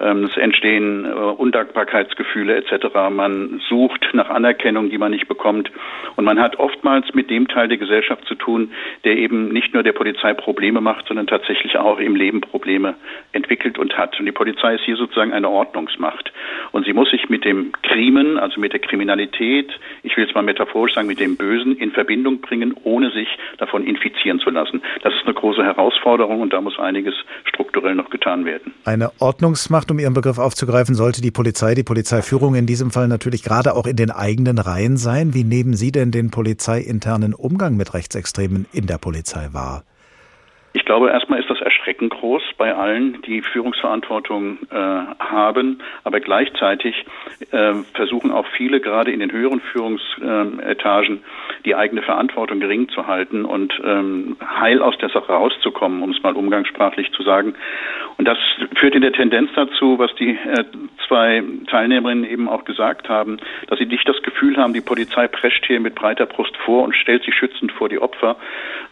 Ähm, 0.00 0.24
es 0.24 0.36
entstehen 0.36 1.04
äh, 1.04 1.08
Undankbarkeitsgefühle 1.10 2.56
etc. 2.56 2.86
Man 3.10 3.60
sucht 3.68 4.08
nach 4.12 4.30
Anerkennung, 4.30 4.90
die 4.90 4.98
man 4.98 5.10
nicht 5.10 5.28
bekommt. 5.28 5.70
Und 6.16 6.24
man 6.24 6.40
hat 6.40 6.58
oftmals 6.58 7.12
mit 7.14 7.30
dem 7.30 7.48
Teil 7.48 7.68
der 7.68 7.78
Gesellschaft 7.78 8.24
zu 8.26 8.34
tun, 8.34 8.72
der 9.04 9.16
eben 9.16 9.52
nicht 9.52 9.74
nur 9.74 9.82
der 9.82 9.92
Polizei 9.92 10.32
Probleme 10.34 10.80
macht, 10.80 11.06
sondern 11.08 11.26
tatsächlich 11.26 11.76
auch 11.76 11.98
im 11.98 12.16
Leben 12.16 12.40
Probleme 12.40 12.94
entwickelt 13.32 13.78
und 13.78 13.96
hat. 13.96 14.18
Und 14.18 14.26
die 14.26 14.32
Polizei 14.32 14.74
ist 14.74 14.84
hier 14.84 14.96
sozusagen 14.96 15.32
eine 15.32 15.48
Ordnungsmacht. 15.48 16.32
Und 16.72 16.86
sie 16.86 16.92
muss 16.92 17.10
sich 17.10 17.28
mit 17.28 17.44
dem 17.44 17.72
Krimen, 17.82 18.38
also 18.38 18.60
mit 18.60 18.72
der 18.72 18.80
Kriminalität, 18.80 19.70
ich 20.02 20.16
will 20.16 20.26
es 20.26 20.34
mal 20.34 20.42
metaphorisch 20.42 20.94
sagen, 20.94 21.06
mit 21.06 21.20
dem 21.20 21.36
Bösen 21.36 21.76
in 21.76 21.92
Verbindung 21.92 22.40
bringen, 22.40 22.74
ohne 22.84 23.10
sich 23.10 23.28
davon 23.58 23.84
infizieren 23.84 24.40
zu 24.40 24.50
lassen. 24.50 24.82
Das 25.02 25.12
ist 25.14 25.24
eine 25.24 25.34
große 25.34 25.62
Herausforderung 25.62 26.40
und 26.40 26.52
da 26.52 26.60
muss 26.60 26.78
einiges 26.78 27.14
strukturell 27.44 27.94
noch 27.94 28.10
getan 28.10 28.44
werden. 28.44 28.72
Eine 28.84 29.10
Ordnungsmacht 29.18 29.89
um 29.90 29.98
Ihren 29.98 30.14
Begriff 30.14 30.38
aufzugreifen, 30.38 30.94
sollte 30.94 31.20
die 31.20 31.30
Polizei, 31.30 31.74
die 31.74 31.82
Polizeiführung 31.82 32.54
in 32.54 32.66
diesem 32.66 32.90
Fall 32.90 33.08
natürlich 33.08 33.42
gerade 33.42 33.74
auch 33.74 33.86
in 33.86 33.96
den 33.96 34.10
eigenen 34.10 34.58
Reihen 34.58 34.96
sein. 34.96 35.34
Wie 35.34 35.44
nehmen 35.44 35.74
Sie 35.74 35.92
denn 35.92 36.10
den 36.10 36.30
polizeiinternen 36.30 37.34
Umgang 37.34 37.76
mit 37.76 37.92
Rechtsextremen 37.94 38.66
in 38.72 38.86
der 38.86 38.98
Polizei 38.98 39.48
wahr? 39.52 39.84
Ich 40.72 40.84
glaube, 40.84 41.10
erstmal 41.10 41.40
ist 41.40 41.50
das 41.50 41.60
erschreckend 41.60 42.12
groß 42.12 42.42
bei 42.56 42.72
allen, 42.74 43.22
die 43.22 43.42
Führungsverantwortung 43.42 44.58
äh, 44.70 44.76
haben, 44.76 45.80
aber 46.04 46.20
gleichzeitig 46.20 47.04
äh, 47.50 47.74
versuchen 47.94 48.30
auch 48.30 48.46
viele, 48.56 48.80
gerade 48.80 49.10
in 49.10 49.18
den 49.18 49.32
höheren 49.32 49.60
Führungsetagen, 49.60 51.16
äh, 51.16 51.62
die 51.64 51.74
eigene 51.74 52.02
Verantwortung 52.02 52.60
gering 52.60 52.88
zu 52.88 53.08
halten 53.08 53.44
und 53.44 53.80
ähm, 53.84 54.36
heil 54.44 54.80
aus 54.80 54.96
der 54.98 55.08
Sache 55.08 55.32
rauszukommen, 55.32 56.02
um 56.02 56.10
es 56.10 56.22
mal 56.22 56.34
umgangssprachlich 56.34 57.10
zu 57.12 57.24
sagen. 57.24 57.54
Und 58.16 58.26
das 58.26 58.38
führt 58.76 58.94
in 58.94 59.02
der 59.02 59.12
Tendenz 59.12 59.50
dazu, 59.56 59.98
was 59.98 60.14
die 60.14 60.30
äh, 60.30 60.64
zwei 61.08 61.42
Teilnehmerinnen 61.66 62.24
eben 62.24 62.48
auch 62.48 62.64
gesagt 62.64 63.08
haben, 63.08 63.38
dass 63.66 63.78
sie 63.78 63.86
nicht 63.86 64.08
das 64.08 64.22
Gefühl 64.22 64.56
haben, 64.56 64.72
die 64.72 64.80
Polizei 64.80 65.26
prescht 65.26 65.66
hier 65.66 65.80
mit 65.80 65.96
breiter 65.96 66.26
Brust 66.26 66.56
vor 66.58 66.84
und 66.84 66.94
stellt 66.94 67.24
sich 67.24 67.34
schützend 67.34 67.72
vor 67.72 67.88
die 67.88 67.98
Opfer, 67.98 68.36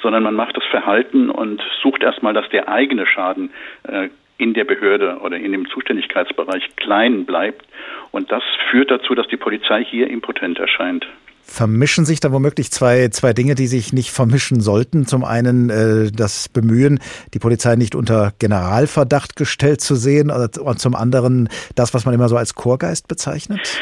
sondern 0.03 0.25
man 0.25 0.35
macht 0.35 0.57
das 0.57 0.64
Verhalten 0.64 1.31
und 1.31 1.62
sucht 1.83 2.03
erstmal, 2.03 2.35
dass 2.35 2.49
der 2.51 2.69
eigene 2.69 3.07
Schaden 3.07 3.51
äh, 3.85 4.09
in 4.39 4.55
der 4.55 4.65
Behörde 4.65 5.19
oder 5.19 5.37
in 5.37 5.53
dem 5.53 5.69
Zuständigkeitsbereich 5.69 6.77
klein 6.77 7.25
bleibt. 7.27 7.67
Und 8.13 8.31
das 8.31 8.43
führt 8.71 8.91
dazu, 8.91 9.15
dass 9.15 9.27
die 9.29 9.37
Polizei 9.37 9.85
hier 9.85 10.09
impotent 10.09 10.59
erscheint. 10.59 11.07
Vermischen 11.51 12.05
sich 12.05 12.21
da 12.21 12.31
womöglich 12.31 12.71
zwei, 12.71 13.09
zwei 13.09 13.33
Dinge, 13.33 13.55
die 13.55 13.67
sich 13.67 13.93
nicht 13.93 14.11
vermischen 14.11 14.61
sollten. 14.61 15.07
Zum 15.07 15.25
einen 15.25 15.71
äh, 15.71 16.13
das 16.13 16.49
Bemühen, 16.49 17.01
die 17.33 17.39
Polizei 17.39 17.75
nicht 17.75 17.95
unter 17.95 18.33
Generalverdacht 18.39 19.35
gestellt 19.35 19.81
zu 19.81 19.95
sehen, 19.95 20.31
und 20.31 20.79
zum 20.79 20.95
anderen 20.95 21.49
das, 21.75 21.95
was 21.95 22.05
man 22.05 22.15
immer 22.15 22.29
so 22.29 22.37
als 22.37 22.55
Chorgeist 22.55 23.09
bezeichnet? 23.09 23.81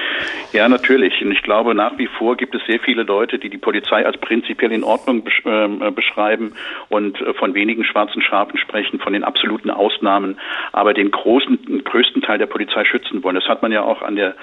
Ja, 0.53 0.69
natürlich. 0.69 1.21
Und 1.23 1.33
ich 1.33 1.43
glaube, 1.43 1.75
nach 1.75 1.99
wie 1.99 2.07
vor 2.07 2.37
gibt 2.37 2.55
es 2.55 2.63
sehr 2.67 2.81
viele 2.81 3.03
Leute, 3.03 3.39
die 3.39 3.51
die 3.51 3.59
Polizei 3.59 4.07
als 4.07 4.17
prinzipiell 4.19 4.73
in 4.73 4.85
Ordnung 4.85 5.25
ähm, 5.45 5.83
äh, 5.83 5.91
beschreiben 5.91 6.53
und 6.89 7.21
äh, 7.21 7.35
von 7.35 7.55
wenigen 7.55 7.85
schwarzen 7.85 8.23
Schafen 8.23 8.59
sprechen, 8.59 9.01
von 9.01 9.13
den 9.13 9.25
absoluten 9.25 9.71
Ausnahmen, 9.71 10.39
aber 10.73 10.95
den 10.95 11.11
großen, 11.11 11.83
größten 11.85 12.23
Teil 12.23 12.39
der 12.39 12.47
Polizei 12.47 12.85
schützen 12.85 13.23
wollen. 13.25 13.35
Das 13.35 13.49
hat 13.49 13.63
man 13.63 13.73
ja 13.73 13.83
auch 13.83 14.03
an 14.03 14.17
der 14.17 14.35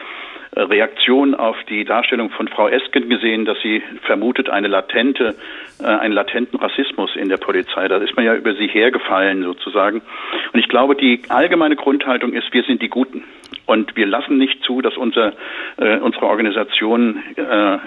Reaktion 0.55 1.35
auf 1.35 1.55
die 1.69 1.83
Darstellung 1.83 2.29
von 2.29 2.47
Frau 2.47 2.67
Esken 2.67 3.09
gesehen, 3.09 3.45
dass 3.45 3.59
sie 3.61 3.81
vermutet 4.03 4.49
eine 4.49 4.67
latente, 4.67 5.35
äh, 5.79 5.85
einen 5.85 6.13
latenten 6.13 6.59
Rassismus 6.59 7.15
in 7.15 7.29
der 7.29 7.37
Polizei. 7.37 7.87
Da 7.87 7.97
ist 7.97 8.15
man 8.15 8.25
ja 8.25 8.35
über 8.35 8.53
sie 8.53 8.67
hergefallen 8.67 9.43
sozusagen. 9.43 10.01
Und 10.53 10.59
ich 10.59 10.67
glaube, 10.67 10.95
die 10.95 11.21
allgemeine 11.29 11.75
Grundhaltung 11.75 12.33
ist, 12.33 12.53
wir 12.53 12.63
sind 12.63 12.81
die 12.81 12.89
Guten. 12.89 13.23
Und 13.65 13.95
wir 13.95 14.05
lassen 14.05 14.37
nicht 14.37 14.63
zu, 14.63 14.81
dass 14.81 14.97
unser, 14.97 15.33
äh, 15.77 15.97
unsere 15.97 16.25
Organisation 16.25 17.23
äh, 17.35 17.77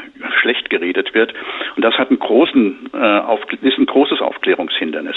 schlecht 0.41 0.71
geredet 0.71 1.15
wird. 1.15 1.35
Und 1.77 1.85
das 1.85 1.95
hat 1.99 2.09
einen 2.09 2.19
großen, 2.19 2.91
äh, 2.95 2.97
auf, 2.97 3.41
ist 3.61 3.79
ein 3.79 3.87
großes 3.87 4.21
Aufklärungshindernis. 4.21 5.17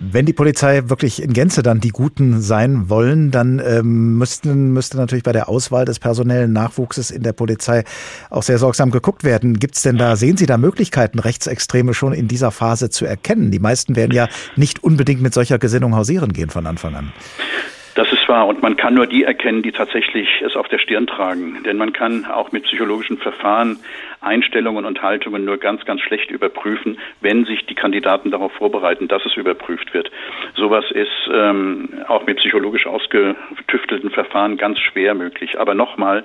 Wenn 0.00 0.26
die 0.26 0.32
Polizei 0.32 0.82
wirklich 0.88 1.20
in 1.20 1.32
Gänze 1.32 1.62
dann 1.62 1.80
die 1.80 1.88
Guten 1.88 2.40
sein 2.40 2.88
wollen, 2.88 3.32
dann 3.32 3.60
ähm, 3.64 4.16
müssten, 4.16 4.72
müsste 4.72 4.96
natürlich 4.96 5.24
bei 5.24 5.32
der 5.32 5.48
Auswahl 5.48 5.84
des 5.84 5.98
personellen 5.98 6.52
Nachwuchses 6.52 7.10
in 7.10 7.24
der 7.24 7.32
Polizei 7.32 7.82
auch 8.30 8.44
sehr 8.44 8.58
sorgsam 8.58 8.92
geguckt 8.92 9.24
werden. 9.24 9.58
Gibt 9.58 9.74
es 9.74 9.82
denn 9.82 9.98
da, 9.98 10.14
sehen 10.14 10.36
Sie 10.36 10.46
da 10.46 10.56
Möglichkeiten, 10.56 11.18
Rechtsextreme 11.18 11.94
schon 11.94 12.12
in 12.12 12.28
dieser 12.28 12.52
Phase 12.52 12.90
zu 12.90 13.06
erkennen? 13.06 13.50
Die 13.50 13.58
meisten 13.58 13.96
werden 13.96 14.12
ja 14.12 14.28
nicht 14.54 14.84
unbedingt 14.84 15.20
mit 15.20 15.34
solcher 15.34 15.58
Gesinnung 15.58 15.96
hausieren 15.96 16.32
gehen 16.32 16.50
von 16.50 16.66
Anfang 16.66 16.94
an. 16.94 17.12
Das 17.98 18.12
ist 18.12 18.28
wahr 18.28 18.46
und 18.46 18.62
man 18.62 18.76
kann 18.76 18.94
nur 18.94 19.08
die 19.08 19.24
erkennen, 19.24 19.60
die 19.64 19.72
tatsächlich 19.72 20.28
es 20.40 20.54
auf 20.54 20.68
der 20.68 20.78
Stirn 20.78 21.08
tragen. 21.08 21.64
Denn 21.64 21.76
man 21.76 21.92
kann 21.92 22.26
auch 22.26 22.52
mit 22.52 22.62
psychologischen 22.62 23.18
Verfahren 23.18 23.80
Einstellungen 24.20 24.84
und 24.84 25.02
Haltungen 25.02 25.44
nur 25.44 25.56
ganz, 25.56 25.84
ganz 25.84 26.02
schlecht 26.02 26.30
überprüfen, 26.30 26.96
wenn 27.22 27.44
sich 27.44 27.66
die 27.66 27.74
Kandidaten 27.74 28.30
darauf 28.30 28.52
vorbereiten, 28.52 29.08
dass 29.08 29.26
es 29.26 29.36
überprüft 29.36 29.94
wird. 29.94 30.12
Sowas 30.54 30.84
ist 30.92 31.10
ähm, 31.32 31.88
auch 32.06 32.24
mit 32.24 32.36
psychologisch 32.36 32.86
ausgetüftelten 32.86 34.10
Verfahren 34.10 34.58
ganz 34.58 34.78
schwer 34.78 35.16
möglich. 35.16 35.58
Aber 35.58 35.74
nochmal, 35.74 36.22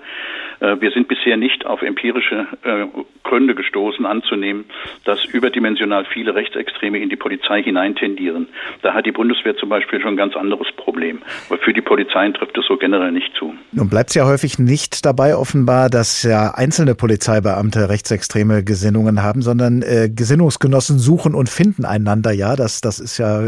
wir 0.80 0.92
sind 0.92 1.08
bisher 1.08 1.36
nicht 1.36 1.66
auf 1.66 1.82
empirische 1.82 2.48
äh, 2.64 2.86
Gründe 3.24 3.56
gestoßen, 3.56 4.06
anzunehmen, 4.06 4.66
dass 5.04 5.26
überdimensional 5.26 6.06
viele 6.06 6.36
Rechtsextreme 6.36 7.00
in 7.00 7.10
die 7.10 7.16
Polizei 7.16 7.62
hineintendieren. 7.64 8.48
Da 8.82 8.94
hat 8.94 9.06
die 9.06 9.12
Bundeswehr 9.12 9.56
zum 9.58 9.70
Beispiel 9.70 10.00
schon 10.00 10.14
ein 10.14 10.18
ganz 10.18 10.36
anderes 10.36 10.68
Problem. 10.78 11.22
Aber 11.50 11.58
für 11.60 11.74
die 11.74 11.82
Polizeien 11.82 12.34
trifft 12.34 12.58
es 12.58 12.66
so 12.66 12.78
generell 12.78 13.12
nicht 13.12 13.34
zu. 13.38 13.54
Nun 13.72 13.90
bleibt 13.90 14.10
es 14.12 14.16
ja 14.16 14.26
häufig 14.26 14.60
nicht 14.60 15.06
dabei 15.06 15.36
offenbar, 15.36 15.90
dass 15.90 16.24
ja 16.24 16.54
einzelne 16.56 16.96
Polizeibeamte 16.96 17.90
rechtsextreme 17.90 18.64
Gesinnungen 18.64 19.22
haben, 19.22 19.42
sondern 19.42 19.82
äh, 19.82 20.10
Gesinnungsgenossen 20.10 20.98
suchen 21.00 21.36
und 21.36 21.50
finden 21.50 21.86
einander. 21.86 22.32
Ja, 22.32 22.56
das, 22.56 22.82
das 22.82 23.00
ist 23.00 23.18
ja 23.18 23.42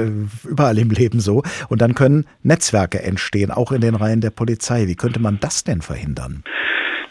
überall 0.43 0.77
im 0.77 0.89
Leben 0.89 1.19
so. 1.19 1.43
Und 1.69 1.81
dann 1.81 1.95
können 1.95 2.25
Netzwerke 2.43 3.01
entstehen, 3.01 3.51
auch 3.51 3.71
in 3.71 3.81
den 3.81 3.95
Reihen 3.95 4.21
der 4.21 4.31
Polizei. 4.31 4.87
Wie 4.87 4.95
könnte 4.95 5.21
man 5.21 5.39
das 5.39 5.63
denn 5.63 5.81
verhindern? 5.81 6.43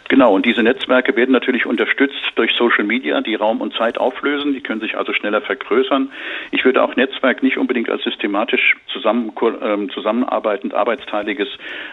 Genau, 0.08 0.34
und 0.34 0.44
diese 0.44 0.62
Netzwerke 0.62 1.16
werden 1.16 1.32
natürlich 1.32 1.64
unterstützt 1.64 2.32
durch 2.34 2.52
Social 2.56 2.84
Media, 2.84 3.20
die 3.22 3.34
Raum 3.34 3.60
und 3.60 3.74
Zeit 3.74 3.96
auflösen. 3.96 4.52
Die 4.52 4.60
können 4.60 4.80
sich 4.80 4.98
also 4.98 5.14
schneller 5.14 5.40
vergrößern. 5.40 6.12
Ich 6.50 6.64
würde 6.64 6.82
auch 6.82 6.94
Netzwerk 6.94 7.42
nicht 7.42 7.56
unbedingt 7.56 7.88
als 7.88 8.02
systematisch 8.04 8.76
zusammen, 8.92 9.32
ähm, 9.62 9.90
zusammenarbeitend, 9.90 10.74
arbeitsteiliges, 10.74 11.48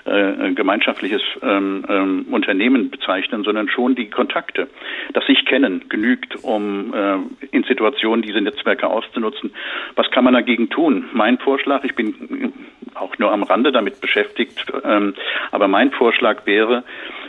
äh, 0.06 0.52
gemeinschaftliches 0.54 1.21
ähm, 1.41 1.86
ähm, 1.88 2.26
Unternehmen 2.32 2.91
bezeichnen, 2.91 3.43
sondern 3.43 3.69
schon 3.69 3.95
die 3.95 4.10
Kontakte. 4.10 4.67
Das 5.13 5.26
sich 5.26 5.45
kennen 5.45 5.86
genügt, 5.88 6.43
um 6.43 6.93
äh, 6.93 7.17
in 7.52 7.63
Situationen 7.63 8.21
diese 8.21 8.41
Netzwerke 8.41 8.88
auszunutzen. 8.88 9.54
Was 9.95 10.12
kann 10.12 10.26
man 10.26 10.34
dagegen 10.34 10.69
tun? 10.69 11.06
Mein 11.13 11.38
Vorschlag, 11.38 11.86
ich 11.86 11.95
bin 11.95 12.54
auch 12.95 13.17
nur 13.17 13.32
am 13.32 13.43
Rande 13.43 13.71
damit 13.71 14.02
beschäftigt, 14.02 14.65
ähm, 14.84 15.13
aber 15.52 15.69
mein 15.69 15.91
Vorschlag 15.91 16.45
wäre, 16.45 16.84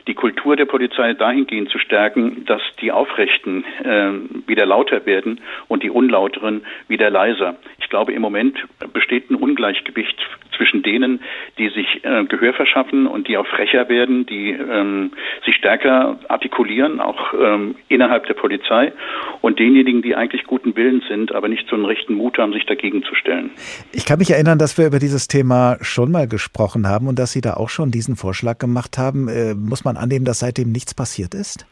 die 0.06 0.14
Kultur 0.14 0.56
der 0.56 0.64
Polizei 0.64 1.12
dahingehend 1.14 1.70
zu 1.70 1.78
stärken, 1.78 2.44
dass 2.44 2.62
die 2.80 2.92
Aufrechten 2.92 3.64
äh, 3.84 4.10
wieder 4.46 4.66
lauter 4.66 5.06
werden 5.06 5.40
und 5.68 5.82
die 5.82 5.90
Unlauteren 5.90 6.64
wieder 6.88 7.10
leiser. 7.10 7.56
Ich 7.78 7.88
glaube, 7.88 8.12
im 8.12 8.22
Moment 8.22 8.58
besteht 8.92 9.30
ein 9.30 9.36
Ungleichgewicht 9.36 10.16
zwischen 10.62 10.82
denen, 10.82 11.20
die 11.58 11.68
sich 11.70 12.04
äh, 12.04 12.24
Gehör 12.24 12.54
verschaffen 12.54 13.06
und 13.06 13.26
die 13.26 13.36
auch 13.36 13.46
frecher 13.46 13.88
werden, 13.88 14.26
die 14.26 14.50
ähm, 14.50 15.10
sich 15.44 15.56
stärker 15.56 16.18
artikulieren, 16.28 17.00
auch 17.00 17.34
ähm, 17.34 17.74
innerhalb 17.88 18.26
der 18.26 18.34
Polizei, 18.34 18.92
und 19.40 19.58
denjenigen, 19.58 20.02
die 20.02 20.14
eigentlich 20.14 20.44
guten 20.44 20.76
Willens 20.76 21.04
sind, 21.08 21.34
aber 21.34 21.48
nicht 21.48 21.68
so 21.68 21.74
einen 21.74 21.84
rechten 21.84 22.14
Mut 22.14 22.38
haben, 22.38 22.52
sich 22.52 22.64
dagegen 22.66 23.02
zu 23.02 23.14
stellen. 23.14 23.50
Ich 23.92 24.06
kann 24.06 24.18
mich 24.18 24.30
erinnern, 24.30 24.58
dass 24.58 24.78
wir 24.78 24.86
über 24.86 25.00
dieses 25.00 25.26
Thema 25.26 25.78
schon 25.80 26.12
mal 26.12 26.28
gesprochen 26.28 26.86
haben 26.86 27.08
und 27.08 27.18
dass 27.18 27.32
Sie 27.32 27.40
da 27.40 27.54
auch 27.54 27.68
schon 27.68 27.90
diesen 27.90 28.14
Vorschlag 28.14 28.58
gemacht 28.58 28.98
haben. 28.98 29.28
Äh, 29.28 29.54
muss 29.54 29.84
man 29.84 29.96
annehmen, 29.96 30.24
dass 30.24 30.38
seitdem 30.38 30.70
nichts 30.70 30.94
passiert 30.94 31.34
ist? 31.34 31.66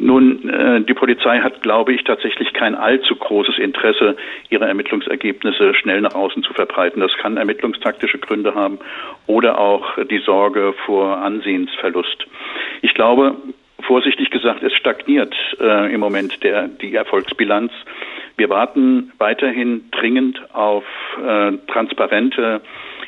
Nun, 0.00 0.48
äh, 0.48 0.80
die 0.82 0.94
Polizei 0.94 1.40
hat, 1.40 1.60
glaube 1.60 1.92
ich, 1.92 2.04
tatsächlich 2.04 2.52
kein 2.52 2.76
allzu 2.76 3.16
großes 3.16 3.58
Interesse, 3.58 4.16
ihre 4.48 4.66
Ermittlungsergebnisse 4.66 5.74
schnell 5.74 6.00
nach 6.00 6.14
außen 6.14 6.44
zu 6.44 6.52
verbreiten. 6.54 7.00
Das 7.00 7.12
kann 7.20 7.36
ermittlungstaktische 7.36 8.18
Gründe 8.18 8.54
haben 8.54 8.78
oder 9.26 9.58
auch 9.58 9.98
die 10.04 10.18
Sorge 10.18 10.72
vor 10.86 11.18
Ansehensverlust. 11.18 12.26
Ich 12.80 12.94
glaube, 12.94 13.34
vorsichtig 13.80 14.30
gesagt, 14.30 14.62
es 14.62 14.72
stagniert 14.74 15.34
äh, 15.60 15.92
im 15.92 15.98
Moment 15.98 16.44
der, 16.44 16.68
die 16.68 16.94
Erfolgsbilanz. 16.94 17.72
Wir 18.36 18.50
warten 18.50 19.12
weiterhin 19.18 19.90
dringend 19.90 20.40
auf 20.54 20.84
äh, 21.20 21.52
transparente 21.66 22.60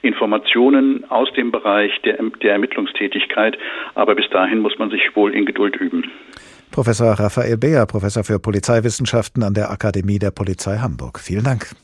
Informationen 0.03 1.09
aus 1.09 1.33
dem 1.35 1.53
Bereich 1.53 1.93
der, 2.03 2.19
der 2.43 2.53
Ermittlungstätigkeit. 2.53 3.59
Aber 3.95 4.15
bis 4.15 4.29
dahin 4.31 4.59
muss 4.59 4.79
man 4.79 4.91
sich 4.91 5.15
wohl 5.15 5.35
in 5.35 5.47
Geduld 5.47 5.77
üben. 5.77 6.11
Professor 6.71 7.13
Raphael 7.19 7.57
Beer, 7.57 7.85
Professor 7.87 8.23
für 8.23 8.39
Polizeiwissenschaften 8.39 9.43
an 9.43 9.55
der 9.55 9.71
Akademie 9.71 10.19
der 10.21 10.31
Polizei 10.31 10.79
Hamburg. 10.79 11.19
Vielen 11.19 11.45
Dank. 11.45 11.75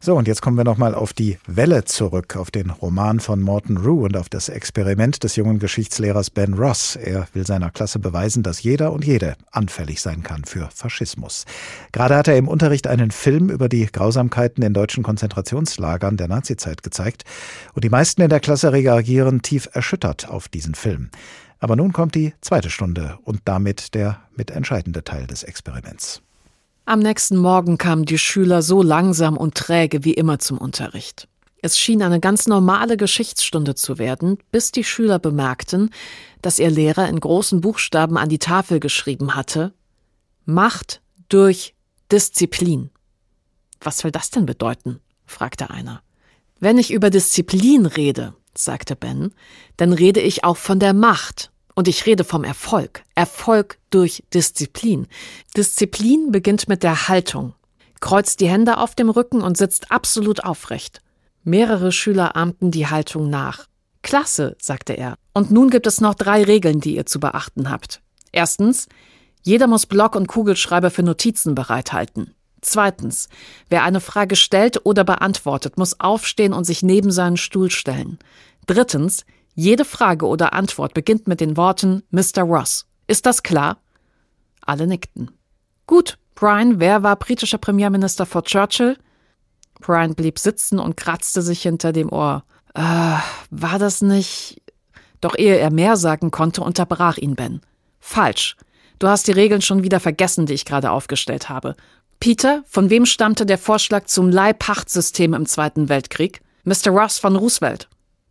So, 0.00 0.16
und 0.16 0.28
jetzt 0.28 0.42
kommen 0.42 0.58
wir 0.58 0.64
nochmal 0.64 0.94
auf 0.94 1.14
die 1.14 1.38
Welle 1.46 1.84
zurück, 1.84 2.36
auf 2.36 2.50
den 2.50 2.68
Roman 2.68 3.20
von 3.20 3.40
Morton 3.40 3.78
Rue 3.78 4.04
und 4.04 4.18
auf 4.18 4.28
das 4.28 4.50
Experiment 4.50 5.24
des 5.24 5.36
jungen 5.36 5.58
Geschichtslehrers 5.58 6.28
Ben 6.28 6.52
Ross. 6.52 6.96
Er 6.96 7.26
will 7.32 7.46
seiner 7.46 7.70
Klasse 7.70 7.98
beweisen, 7.98 8.42
dass 8.42 8.62
jeder 8.62 8.92
und 8.92 9.04
jede 9.06 9.34
anfällig 9.50 10.02
sein 10.02 10.22
kann 10.22 10.44
für 10.44 10.68
Faschismus. 10.74 11.46
Gerade 11.92 12.16
hat 12.16 12.28
er 12.28 12.36
im 12.36 12.48
Unterricht 12.48 12.86
einen 12.86 13.10
Film 13.10 13.48
über 13.48 13.70
die 13.70 13.86
Grausamkeiten 13.86 14.62
in 14.62 14.74
deutschen 14.74 15.02
Konzentrationslagern 15.02 16.18
der 16.18 16.28
Nazizeit 16.28 16.82
gezeigt 16.82 17.24
und 17.72 17.82
die 17.82 17.90
meisten 17.90 18.20
in 18.20 18.28
der 18.28 18.40
Klasse 18.40 18.72
reagieren 18.72 19.40
tief 19.40 19.70
erschüttert 19.72 20.28
auf 20.28 20.48
diesen 20.48 20.74
Film. 20.74 21.10
Aber 21.64 21.76
nun 21.76 21.94
kommt 21.94 22.14
die 22.14 22.34
zweite 22.42 22.68
Stunde 22.68 23.18
und 23.24 23.40
damit 23.46 23.94
der 23.94 24.20
mitentscheidende 24.36 25.02
Teil 25.02 25.26
des 25.26 25.44
Experiments. 25.44 26.20
Am 26.84 26.98
nächsten 26.98 27.38
Morgen 27.38 27.78
kamen 27.78 28.04
die 28.04 28.18
Schüler 28.18 28.60
so 28.60 28.82
langsam 28.82 29.38
und 29.38 29.54
träge 29.54 30.04
wie 30.04 30.12
immer 30.12 30.38
zum 30.38 30.58
Unterricht. 30.58 31.26
Es 31.62 31.78
schien 31.78 32.02
eine 32.02 32.20
ganz 32.20 32.46
normale 32.48 32.98
Geschichtsstunde 32.98 33.74
zu 33.74 33.96
werden, 33.96 34.36
bis 34.52 34.72
die 34.72 34.84
Schüler 34.84 35.18
bemerkten, 35.18 35.88
dass 36.42 36.58
ihr 36.58 36.68
Lehrer 36.68 37.08
in 37.08 37.18
großen 37.18 37.62
Buchstaben 37.62 38.18
an 38.18 38.28
die 38.28 38.38
Tafel 38.38 38.78
geschrieben 38.78 39.34
hatte 39.34 39.72
Macht 40.44 41.00
durch 41.30 41.74
Disziplin. 42.12 42.90
Was 43.80 44.04
will 44.04 44.10
das 44.10 44.28
denn 44.28 44.44
bedeuten? 44.44 45.00
fragte 45.24 45.70
einer. 45.70 46.02
Wenn 46.60 46.76
ich 46.76 46.92
über 46.92 47.08
Disziplin 47.08 47.86
rede, 47.86 48.34
sagte 48.54 48.96
Ben, 48.96 49.32
dann 49.78 49.94
rede 49.94 50.20
ich 50.20 50.44
auch 50.44 50.58
von 50.58 50.78
der 50.78 50.92
Macht 50.92 51.52
und 51.74 51.88
ich 51.88 52.06
rede 52.06 52.24
vom 52.24 52.44
Erfolg. 52.44 53.02
Erfolg 53.14 53.78
durch 53.90 54.24
Disziplin. 54.32 55.06
Disziplin 55.56 56.30
beginnt 56.30 56.68
mit 56.68 56.82
der 56.82 57.08
Haltung. 57.08 57.54
Kreuzt 58.00 58.40
die 58.40 58.48
Hände 58.48 58.78
auf 58.78 58.94
dem 58.94 59.08
Rücken 59.08 59.40
und 59.42 59.56
sitzt 59.56 59.90
absolut 59.90 60.44
aufrecht. 60.44 61.00
Mehrere 61.42 61.92
Schüler 61.92 62.36
ahmten 62.36 62.70
die 62.70 62.86
Haltung 62.86 63.28
nach. 63.28 63.66
Klasse, 64.02 64.56
sagte 64.60 64.92
er. 64.92 65.16
Und 65.32 65.50
nun 65.50 65.70
gibt 65.70 65.86
es 65.86 66.00
noch 66.00 66.14
drei 66.14 66.44
Regeln, 66.44 66.80
die 66.80 66.96
ihr 66.96 67.06
zu 67.06 67.18
beachten 67.20 67.70
habt. 67.70 68.02
Erstens, 68.32 68.88
jeder 69.42 69.66
muss 69.66 69.86
Block 69.86 70.16
und 70.16 70.26
Kugelschreiber 70.26 70.90
für 70.90 71.02
Notizen 71.02 71.54
bereithalten. 71.54 72.34
Zweitens, 72.60 73.28
wer 73.68 73.82
eine 73.84 74.00
Frage 74.00 74.36
stellt 74.36 74.86
oder 74.86 75.04
beantwortet, 75.04 75.76
muss 75.76 76.00
aufstehen 76.00 76.54
und 76.54 76.64
sich 76.64 76.82
neben 76.82 77.10
seinen 77.10 77.36
Stuhl 77.36 77.70
stellen. 77.70 78.18
Drittens, 78.66 79.24
jede 79.54 79.84
Frage 79.84 80.26
oder 80.26 80.52
Antwort 80.52 80.94
beginnt 80.94 81.28
mit 81.28 81.40
den 81.40 81.56
Worten 81.56 82.02
Mr. 82.10 82.42
Ross. 82.42 82.86
Ist 83.06 83.26
das 83.26 83.42
klar? 83.42 83.78
Alle 84.60 84.86
nickten. 84.86 85.30
Gut, 85.86 86.18
Brian, 86.34 86.80
wer 86.80 87.02
war 87.02 87.16
britischer 87.16 87.58
Premierminister 87.58 88.26
vor 88.26 88.44
Churchill? 88.44 88.96
Brian 89.80 90.14
blieb 90.14 90.38
sitzen 90.38 90.78
und 90.78 90.96
kratzte 90.96 91.42
sich 91.42 91.62
hinter 91.62 91.92
dem 91.92 92.10
Ohr. 92.10 92.44
Äh, 92.74 92.80
war 93.50 93.78
das 93.78 94.02
nicht. 94.02 94.62
Doch 95.20 95.36
ehe 95.36 95.56
er 95.56 95.70
mehr 95.70 95.96
sagen 95.96 96.30
konnte, 96.30 96.62
unterbrach 96.62 97.18
ihn 97.18 97.34
Ben. 97.34 97.60
Falsch. 98.00 98.56
Du 98.98 99.08
hast 99.08 99.26
die 99.26 99.32
Regeln 99.32 99.62
schon 99.62 99.82
wieder 99.82 100.00
vergessen, 100.00 100.46
die 100.46 100.54
ich 100.54 100.64
gerade 100.64 100.90
aufgestellt 100.90 101.48
habe. 101.48 101.76
Peter, 102.20 102.62
von 102.66 102.90
wem 102.90 103.06
stammte 103.06 103.44
der 103.44 103.58
Vorschlag 103.58 104.06
zum 104.06 104.30
Leihpachtsystem 104.30 105.34
im 105.34 105.46
Zweiten 105.46 105.88
Weltkrieg? 105.88 106.40
Mr. 106.64 106.90
Ross 106.90 107.18
von 107.18 107.36
Roosevelt. 107.36 107.88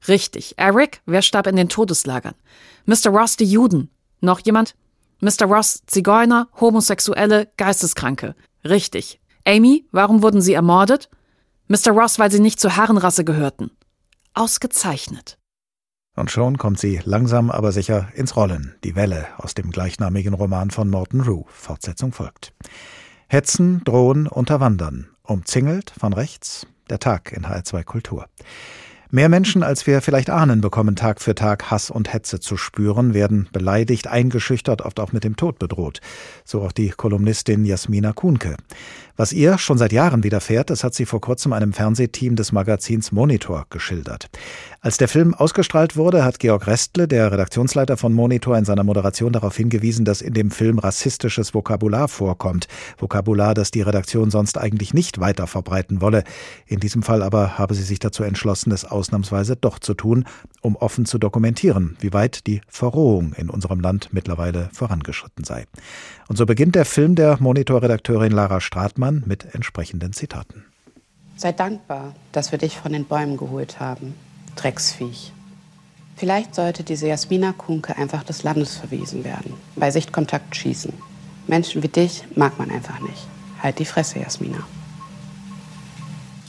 Richtig. 0.08 0.56
Eric, 0.58 1.02
wer 1.06 1.22
starb 1.22 1.48
in 1.48 1.56
den 1.56 1.70
Todeslagern? 1.70 2.36
Mr. 2.86 3.10
Ross, 3.10 3.38
die 3.38 3.46
Juden. 3.46 3.90
Noch 4.22 4.40
jemand? 4.40 4.76
Mr. 5.20 5.46
Ross, 5.46 5.84
Zigeuner, 5.86 6.50
Homosexuelle, 6.60 7.48
Geisteskranke. 7.58 8.36
Richtig. 8.66 9.22
Amy, 9.46 9.86
warum 9.92 10.22
wurden 10.22 10.42
sie 10.42 10.54
ermordet? 10.54 11.10
Mr. 11.68 11.92
Ross, 11.92 12.20
weil 12.20 12.32
sie 12.32 12.40
nicht 12.40 12.60
zur 12.60 12.76
Herrenrasse 12.76 13.24
gehörten. 13.24 13.72
Ausgezeichnet. 14.34 15.38
Und 16.16 16.30
schon 16.30 16.58
kommt 16.58 16.80
sie 16.80 17.02
langsam 17.04 17.50
aber 17.50 17.72
sicher 17.72 18.10
ins 18.14 18.36
Rollen, 18.36 18.76
die 18.84 18.96
Welle 18.96 19.28
aus 19.38 19.56
dem 19.56 19.72
gleichnamigen 19.72 20.34
Roman 20.34 20.70
von 20.70 20.90
Morton 20.90 21.22
Rue. 21.22 21.46
Fortsetzung 21.48 22.12
folgt. 22.12 22.54
Hetzen, 23.28 23.84
drohen, 23.84 24.28
unterwandern. 24.28 25.08
Umzingelt 25.24 25.92
von 25.98 26.14
rechts. 26.14 26.68
Der 26.90 27.00
Tag 27.00 27.32
in 27.32 27.46
HR2 27.46 27.84
Kultur. 27.84 28.28
Mehr 29.16 29.30
Menschen, 29.30 29.62
als 29.62 29.86
wir 29.86 30.02
vielleicht 30.02 30.32
ahnen, 30.32 30.60
bekommen 30.60 30.96
Tag 30.96 31.22
für 31.22 31.36
Tag 31.36 31.70
Hass 31.70 31.92
und 31.92 32.12
Hetze 32.12 32.40
zu 32.40 32.58
spüren, 32.58 33.14
werden 33.14 33.48
beleidigt, 33.54 34.08
eingeschüchtert, 34.08 34.82
oft 34.82 35.00
auch 35.00 35.12
mit 35.12 35.24
dem 35.24 35.36
Tod 35.36 35.60
bedroht. 35.60 36.02
So 36.46 36.64
auch 36.64 36.72
die 36.72 36.90
Kolumnistin 36.90 37.64
Jasmina 37.64 38.14
Kuhnke. 38.14 38.58
Was 39.16 39.32
ihr 39.32 39.60
schon 39.60 39.78
seit 39.78 39.94
Jahren 39.94 40.24
widerfährt, 40.24 40.72
das 40.72 40.84
hat 40.84 40.96
sie 40.96 41.06
vor 41.06 41.22
kurzem 41.22 41.54
einem 41.54 41.74
Fernsehteam 41.74 42.36
des 42.36 42.54
Magazins 42.54 43.12
Monitor 43.12 43.68
geschildert. 43.70 44.32
Als 44.84 44.98
der 44.98 45.08
Film 45.08 45.34
ausgestrahlt 45.34 45.96
wurde, 45.96 46.26
hat 46.26 46.40
Georg 46.40 46.68
Restle, 46.68 47.08
der 47.08 47.32
Redaktionsleiter 47.32 47.96
von 47.96 48.12
Monitor, 48.12 48.58
in 48.58 48.66
seiner 48.66 48.84
Moderation 48.84 49.32
darauf 49.32 49.56
hingewiesen, 49.56 50.04
dass 50.04 50.22
in 50.22 50.34
dem 50.34 50.52
Film 50.52 50.78
rassistisches 50.78 51.54
Vokabular 51.54 52.10
vorkommt. 52.10 52.68
Vokabular, 52.98 53.54
das 53.54 53.72
die 53.72 53.82
Redaktion 53.82 54.30
sonst 54.30 54.58
eigentlich 54.58 54.94
nicht 54.94 55.22
weiter 55.22 55.48
verbreiten 55.48 56.02
wolle. 56.02 56.26
In 56.66 56.82
diesem 56.82 57.02
Fall 57.02 57.22
aber 57.22 57.58
habe 57.58 57.76
sie 57.76 57.84
sich 57.84 58.00
dazu 58.00 58.24
entschlossen, 58.24 58.74
es 58.74 58.84
ausnahmsweise 58.84 59.56
doch 59.56 59.80
zu 59.80 59.94
tun, 59.94 60.26
um 60.60 60.76
offen 60.76 61.06
zu 61.06 61.18
dokumentieren, 61.18 61.96
wie 62.02 62.12
weit 62.12 62.46
die 62.46 62.60
Verrohung 62.68 63.32
in 63.38 63.50
unserem 63.50 63.80
Land 63.80 64.10
mittlerweile 64.12 64.68
vorangeschritten 64.74 65.46
sei. 65.46 65.64
Und 66.28 66.36
so 66.36 66.46
beginnt 66.46 66.76
der 66.76 66.84
Film 66.84 67.16
der 67.16 67.38
Monitor-Redakteurin 67.40 68.34
Lara 68.34 68.60
Stratmann 68.60 69.24
mit 69.26 69.56
entsprechenden 69.56 70.12
Zitaten. 70.12 70.66
Sei 71.38 71.54
dankbar, 71.54 72.14
dass 72.34 72.52
wir 72.52 72.60
dich 72.60 72.78
von 72.78 72.92
den 72.92 73.06
Bäumen 73.06 73.38
geholt 73.38 73.80
haben. 73.80 74.14
Drecksviech. 74.56 75.32
Vielleicht 76.16 76.56
sollte 76.56 76.84
diese 76.84 77.08
Jasmina 77.08 77.54
Kunke 77.54 77.98
einfach 77.98 78.24
des 78.24 78.44
Landes 78.44 78.78
verwiesen 78.78 79.24
werden. 79.24 79.54
Bei 79.76 79.92
Sichtkontakt 79.92 80.56
schießen. 80.56 80.94
Menschen 81.48 81.84
wie 81.84 81.88
dich 81.88 82.24
mag 82.36 82.58
man 82.58 82.72
einfach 82.72 83.00
nicht. 83.00 83.28
Halt 83.62 83.80
die 83.80 83.86
Fresse, 83.86 84.20
Jasmina. 84.20 84.60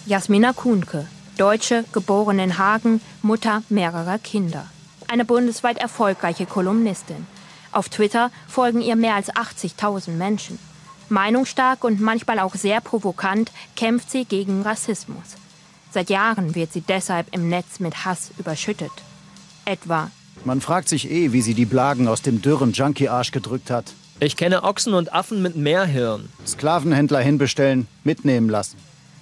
Jasmina 0.07 0.53
Kuhnke, 0.53 1.07
Deutsche, 1.39 1.85
geboren 1.93 2.39
in 2.39 2.59
Hagen, 2.59 3.01
Mutter 3.23 3.63
mehrerer 3.69 4.19
Kinder. 4.19 4.67
Eine 5.09 5.25
bundesweit 5.25 5.79
erfolgreiche 5.79 6.47
Kolumnistin. 6.47 7.27
Auf 7.73 7.89
Twitter 7.89 8.31
folgen 8.47 8.81
ihr 8.81 8.97
mehr 8.97 9.15
als 9.15 9.33
80.000 9.33 10.11
Menschen. 10.11 10.59
Meinungsstark 11.09 11.85
und 11.85 12.01
manchmal 12.01 12.39
auch 12.39 12.55
sehr 12.55 12.81
provokant 12.81 13.51
kämpft 13.77 14.11
sie 14.11 14.25
gegen 14.25 14.63
Rassismus. 14.63 15.37
Seit 15.95 16.11
Jahren 16.11 16.57
wird 16.57 16.73
sie 16.73 16.81
deshalb 16.81 17.33
im 17.33 17.49
Netz 17.49 17.79
mit 17.79 18.05
Hass 18.05 18.33
überschüttet. 18.37 18.91
Etwa. 19.65 20.11
Man 20.45 20.61
fragt 20.61 20.89
sich 20.89 21.09
eh, 21.09 21.33
wie 21.33 21.41
sie 21.41 21.55
die 21.55 21.67
Blagen 21.67 22.09
aus 22.09 22.21
dem 22.21 22.43
dürren 22.43 22.73
Junkie-Arsch 22.73 23.31
gedrückt 23.31 23.71
hat. 23.71 23.93
Ich 24.19 24.37
kenne 24.37 24.65
Ochsen 24.65 24.93
und 24.95 25.13
Affen 25.13 25.41
mit 25.41 25.55
mehr 25.55 25.85
Hirn. 25.85 26.31
Sklavenhändler 26.45 27.21
hinbestellen, 27.21 27.87
mitnehmen 28.03 28.49
lassen. 28.49 28.77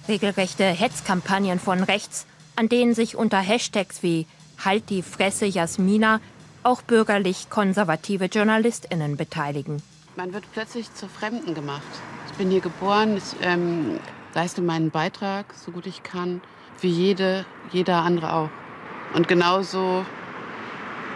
Regelrechte 0.07 0.63
Hetzkampagnen 0.63 1.59
von 1.59 1.83
rechts, 1.83 2.25
an 2.55 2.69
denen 2.69 2.95
sich 2.95 3.15
unter 3.15 3.37
Hashtags 3.37 4.01
wie 4.01 4.25
Halt 4.65 4.89
die 4.89 5.03
Fresse 5.03 5.45
Jasmina 5.45 6.21
auch 6.63 6.81
bürgerlich-konservative 6.81 8.25
JournalistInnen 8.25 9.15
beteiligen. 9.15 9.83
Man 10.15 10.33
wird 10.33 10.45
plötzlich 10.51 10.91
zur 10.95 11.09
Fremden 11.09 11.53
gemacht. 11.53 11.83
Ich 12.31 12.33
bin 12.33 12.49
hier 12.49 12.61
geboren, 12.61 13.17
ich 13.17 13.45
ähm, 13.45 13.99
leiste 14.33 14.63
meinen 14.63 14.89
Beitrag, 14.89 15.53
so 15.53 15.71
gut 15.71 15.85
ich 15.85 16.01
kann 16.01 16.41
wie 16.83 16.89
jede, 16.89 17.45
jeder 17.71 18.01
andere 18.03 18.33
auch. 18.33 18.49
Und 19.15 19.27
genauso 19.27 20.05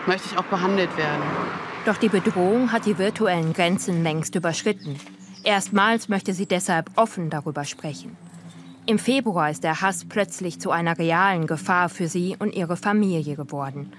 möchte 0.06 0.30
ich 0.32 0.38
auch 0.38 0.46
behandelt 0.46 0.96
werden. 0.98 1.24
Doch 1.86 1.98
die 1.98 2.10
Bedrohung 2.10 2.72
hat 2.72 2.86
die 2.86 2.98
virtuellen 2.98 3.54
Grenzen 3.54 4.04
längst 4.04 4.36
überschritten. 4.36 5.00
Erstmals 5.44 6.10
möchte 6.10 6.34
sie 6.34 6.46
deshalb 6.46 6.90
offen 6.96 7.30
darüber 7.30 7.64
sprechen. 7.64 8.18
Im 8.86 9.00
Februar 9.00 9.50
ist 9.50 9.64
der 9.64 9.82
Hass 9.82 10.06
plötzlich 10.06 10.60
zu 10.60 10.72
einer 10.72 10.98
realen 10.98 11.46
Gefahr 11.48 11.90
für 11.90 12.08
sie 12.08 12.36
und 12.40 12.56
ihre 12.56 12.78
Familie 12.78 13.36
geworden. 13.36 13.92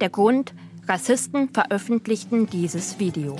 Der 0.00 0.08
Grund, 0.08 0.54
Rassisten 0.88 1.50
veröffentlichten 1.50 2.46
dieses 2.48 2.98
Video. 2.98 3.36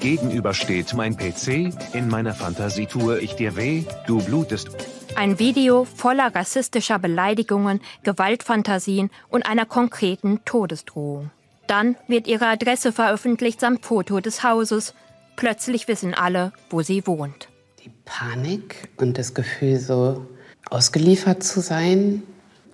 Gegenüber 0.00 0.54
steht 0.54 0.94
mein 0.94 1.16
PC, 1.16 1.72
in 1.94 2.08
meiner 2.08 2.34
Fantasie 2.34 2.86
tue 2.86 3.18
ich 3.18 3.34
dir 3.34 3.56
weh, 3.56 3.84
du 4.06 4.22
blutest. 4.22 4.68
Ein 5.16 5.38
Video 5.38 5.84
voller 5.84 6.34
rassistischer 6.34 6.98
Beleidigungen, 6.98 7.80
Gewaltfantasien 8.02 9.10
und 9.30 9.46
einer 9.46 9.64
konkreten 9.64 10.40
Todesdrohung. 10.44 11.30
Dann 11.66 11.96
wird 12.06 12.26
ihre 12.26 12.46
Adresse 12.46 12.92
veröffentlicht 12.92 13.60
samt 13.60 13.84
Foto 13.84 14.20
des 14.20 14.42
Hauses. 14.42 14.94
Plötzlich 15.36 15.88
wissen 15.88 16.14
alle, 16.14 16.52
wo 16.70 16.82
sie 16.82 17.06
wohnt. 17.06 17.48
Die 17.84 17.90
Panik 18.04 18.88
und 18.98 19.18
das 19.18 19.34
Gefühl, 19.34 19.78
so 19.78 20.26
ausgeliefert 20.70 21.42
zu 21.42 21.60
sein. 21.60 22.22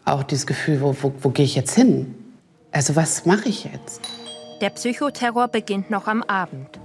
Auch 0.04 0.24
dieses 0.24 0.46
Gefühl, 0.46 0.80
wo, 0.80 0.96
wo, 1.00 1.12
wo 1.20 1.30
gehe 1.30 1.44
ich 1.44 1.54
jetzt 1.54 1.74
hin? 1.74 2.14
Also 2.72 2.96
was 2.96 3.24
mache 3.24 3.48
ich 3.48 3.64
jetzt? 3.64 4.00
Der 4.61 4.70
Psychoterror 4.70 5.48
beginnt 5.48 5.90
noch 5.90 6.06
am 6.06 6.22
Abend. 6.22 6.80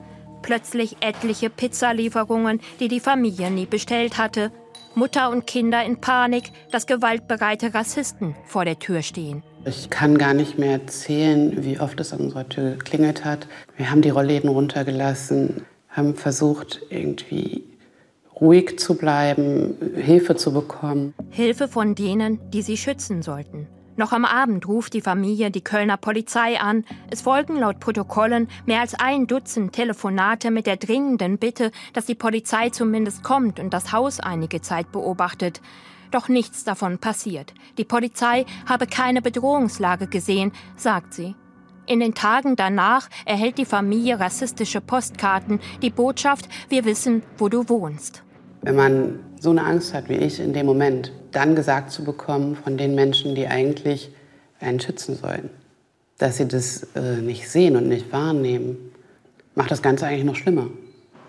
Plötzlich 0.47 0.95
etliche 1.01 1.49
Pizzalieferungen, 1.49 2.61
die 2.79 2.87
die 2.87 3.01
Familie 3.01 3.51
nie 3.51 3.65
bestellt 3.65 4.17
hatte, 4.17 4.53
Mutter 4.95 5.29
und 5.29 5.45
Kinder 5.45 5.83
in 5.83 5.99
Panik, 5.99 6.53
dass 6.71 6.87
gewaltbereite 6.87 7.73
Rassisten 7.73 8.33
vor 8.45 8.63
der 8.63 8.79
Tür 8.79 9.01
stehen. 9.01 9.43
Ich 9.65 9.89
kann 9.89 10.17
gar 10.17 10.33
nicht 10.33 10.57
mehr 10.57 10.71
erzählen, 10.71 11.65
wie 11.65 11.81
oft 11.81 11.99
es 11.99 12.13
an 12.13 12.21
unserer 12.21 12.47
Tür 12.47 12.77
geklingelt 12.77 13.25
hat. 13.25 13.49
Wir 13.75 13.91
haben 13.91 14.01
die 14.01 14.09
Rollläden 14.09 14.49
runtergelassen, 14.49 15.65
haben 15.89 16.15
versucht, 16.15 16.79
irgendwie 16.89 17.65
ruhig 18.39 18.79
zu 18.79 18.95
bleiben, 18.95 19.75
Hilfe 19.97 20.37
zu 20.37 20.53
bekommen. 20.53 21.13
Hilfe 21.29 21.67
von 21.67 21.93
denen, 21.93 22.39
die 22.51 22.61
sie 22.61 22.77
schützen 22.77 23.21
sollten. 23.21 23.67
Noch 23.97 24.11
am 24.11 24.25
Abend 24.25 24.67
ruft 24.67 24.93
die 24.93 25.01
Familie 25.01 25.49
die 25.49 25.63
Kölner 25.63 25.97
Polizei 25.97 26.59
an. 26.59 26.85
Es 27.09 27.21
folgen 27.21 27.57
laut 27.57 27.79
Protokollen 27.79 28.47
mehr 28.67 28.81
als 28.81 28.93
ein 28.93 29.25
Dutzend 29.25 29.73
Telefonate 29.73 30.51
mit 30.51 30.67
der 30.67 30.77
dringenden 30.77 31.39
Bitte, 31.39 31.71
dass 31.93 32.05
die 32.05 32.13
Polizei 32.13 32.69
zumindest 32.69 33.23
kommt 33.23 33.59
und 33.59 33.73
das 33.73 33.91
Haus 33.91 34.19
einige 34.19 34.61
Zeit 34.61 34.91
beobachtet. 34.91 35.61
Doch 36.11 36.29
nichts 36.29 36.63
davon 36.63 36.99
passiert. 36.99 37.55
Die 37.79 37.85
Polizei 37.85 38.45
habe 38.69 38.85
keine 38.85 39.23
Bedrohungslage 39.23 40.05
gesehen, 40.05 40.51
sagt 40.75 41.15
sie. 41.15 41.35
In 41.87 41.99
den 41.99 42.13
Tagen 42.13 42.55
danach 42.55 43.09
erhält 43.25 43.57
die 43.57 43.65
Familie 43.65 44.19
rassistische 44.19 44.79
Postkarten, 44.79 45.59
die 45.81 45.89
Botschaft, 45.89 46.47
wir 46.69 46.85
wissen, 46.85 47.23
wo 47.39 47.49
du 47.49 47.67
wohnst. 47.67 48.23
Wenn 48.67 48.75
man 48.75 49.19
so 49.39 49.51
eine 49.51 49.63
Angst 49.63 49.93
hat 49.93 50.09
wie 50.09 50.15
ich 50.15 50.41
in 50.41 50.51
dem 50.51 50.65
Moment, 50.65 51.13
dann 51.31 51.55
gesagt 51.55 51.89
zu 51.89 52.03
bekommen 52.03 52.57
von 52.57 52.75
den 52.75 52.95
Menschen, 52.95 53.33
die 53.33 53.47
eigentlich 53.47 54.11
einen 54.59 54.81
schützen 54.81 55.15
sollen, 55.15 55.49
dass 56.17 56.35
sie 56.35 56.49
das 56.49 56.85
äh, 56.93 57.21
nicht 57.21 57.49
sehen 57.49 57.77
und 57.77 57.87
nicht 57.87 58.11
wahrnehmen, 58.11 58.91
macht 59.55 59.71
das 59.71 59.81
Ganze 59.81 60.05
eigentlich 60.05 60.25
noch 60.25 60.35
schlimmer. 60.35 60.67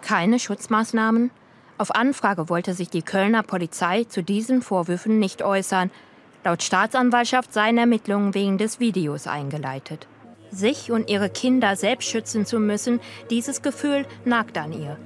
Keine 0.03 0.40
Schutzmaßnahmen? 0.40 1.31
Auf 1.79 1.94
Anfrage 1.94 2.48
wollte 2.48 2.74
sich 2.74 2.90
die 2.90 3.03
Kölner 3.03 3.44
Polizei 3.44 4.03
zu 4.03 4.24
diesen 4.24 4.61
Vorwürfen 4.61 5.20
nicht 5.20 5.40
äußern. 5.40 5.92
Laut 6.42 6.64
Staatsanwaltschaft 6.64 7.53
seien 7.53 7.79
Ermittlungen 7.79 8.35
wegen 8.35 8.59
des 8.59 8.81
Videos 8.81 9.29
eingeleitet. 9.29 10.09
Sich 10.51 10.90
und 10.90 11.09
ihre 11.09 11.31
Kinder 11.31 11.77
selbst 11.77 12.09
schützen 12.09 12.46
zu 12.46 12.59
müssen, 12.59 12.98
dieses 13.31 13.62
Gefühl 13.62 14.07
nagt 14.24 14.59
an 14.59 14.72
ihr. 14.72 14.98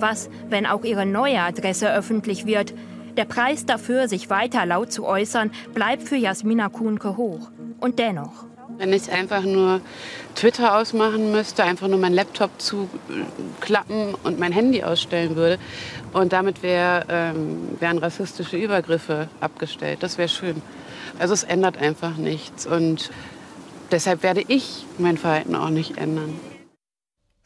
Was, 0.00 0.30
wenn 0.48 0.66
auch 0.66 0.84
ihre 0.84 1.06
neue 1.06 1.40
Adresse 1.40 1.92
öffentlich 1.92 2.46
wird? 2.46 2.74
Der 3.16 3.24
Preis 3.24 3.66
dafür, 3.66 4.06
sich 4.06 4.30
weiter 4.30 4.64
laut 4.64 4.92
zu 4.92 5.04
äußern, 5.04 5.50
bleibt 5.74 6.04
für 6.04 6.16
Jasmina 6.16 6.68
Kuhnke 6.68 7.16
hoch. 7.16 7.50
Und 7.80 7.98
dennoch. 7.98 8.46
Wenn 8.76 8.92
ich 8.92 9.10
einfach 9.10 9.42
nur 9.42 9.80
Twitter 10.36 10.76
ausmachen 10.76 11.32
müsste, 11.32 11.64
einfach 11.64 11.88
nur 11.88 11.98
meinen 11.98 12.14
Laptop 12.14 12.50
zuklappen 12.58 14.14
und 14.22 14.38
mein 14.38 14.52
Handy 14.52 14.84
ausstellen 14.84 15.34
würde 15.34 15.58
und 16.12 16.32
damit 16.32 16.62
wär, 16.62 17.06
ähm, 17.08 17.76
wären 17.80 17.98
rassistische 17.98 18.56
Übergriffe 18.56 19.28
abgestellt, 19.40 20.04
das 20.04 20.16
wäre 20.16 20.28
schön. 20.28 20.62
Also 21.18 21.34
es 21.34 21.42
ändert 21.42 21.78
einfach 21.78 22.16
nichts 22.16 22.66
und 22.68 23.10
deshalb 23.90 24.22
werde 24.22 24.44
ich 24.46 24.86
mein 24.98 25.18
Verhalten 25.18 25.56
auch 25.56 25.70
nicht 25.70 25.98
ändern. 25.98 26.38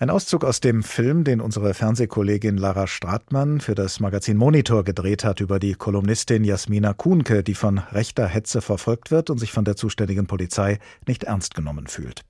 Ein 0.03 0.11
Auszug 0.11 0.45
aus 0.45 0.59
dem 0.59 0.83
Film, 0.83 1.23
den 1.23 1.41
unsere 1.41 1.75
Fernsehkollegin 1.75 2.57
Lara 2.57 2.89
Stratmann 2.89 3.61
für 3.61 3.77
das 3.77 4.01
Magazin 4.01 4.37
Monitor 4.37 4.83
gedreht 4.83 5.23
hat 5.23 5.41
über 5.41 5.61
die 5.61 5.75
Kolumnistin 5.75 6.43
Jasmina 6.43 6.93
Kuhnke, 6.93 7.45
die 7.45 7.55
von 7.55 7.79
rechter 7.79 8.27
Hetze 8.27 8.63
verfolgt 8.63 9.13
wird 9.13 9.31
und 9.31 9.39
sich 9.39 9.53
von 9.53 9.65
der 9.65 9.77
zuständigen 9.77 10.27
Polizei 10.27 10.81
nicht 11.07 11.23
ernst 11.23 11.55
genommen 11.55 11.87
fühlt. 11.87 12.23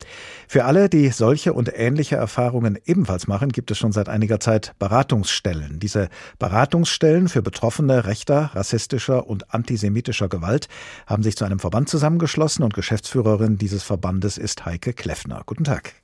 Für 0.48 0.66
alle, 0.66 0.90
die 0.90 1.08
solche 1.08 1.54
und 1.54 1.72
ähnliche 1.74 2.16
Erfahrungen 2.16 2.78
ebenfalls 2.84 3.26
machen, 3.26 3.48
gibt 3.48 3.70
es 3.70 3.78
schon 3.78 3.92
seit 3.92 4.10
einiger 4.10 4.38
Zeit 4.38 4.74
Beratungsstellen. 4.78 5.78
Diese 5.80 6.10
Beratungsstellen 6.38 7.30
für 7.30 7.40
Betroffene 7.40 8.04
rechter, 8.04 8.50
rassistischer 8.52 9.26
und 9.26 9.54
antisemitischer 9.54 10.28
Gewalt 10.28 10.68
haben 11.06 11.22
sich 11.22 11.38
zu 11.38 11.46
einem 11.46 11.58
Verband 11.58 11.88
zusammengeschlossen 11.88 12.64
und 12.64 12.74
Geschäftsführerin 12.74 13.56
dieses 13.56 13.82
Verbandes 13.82 14.36
ist 14.36 14.66
Heike 14.66 14.92
Kleffner. 14.92 15.40
Guten 15.46 15.64
Tag. 15.64 16.01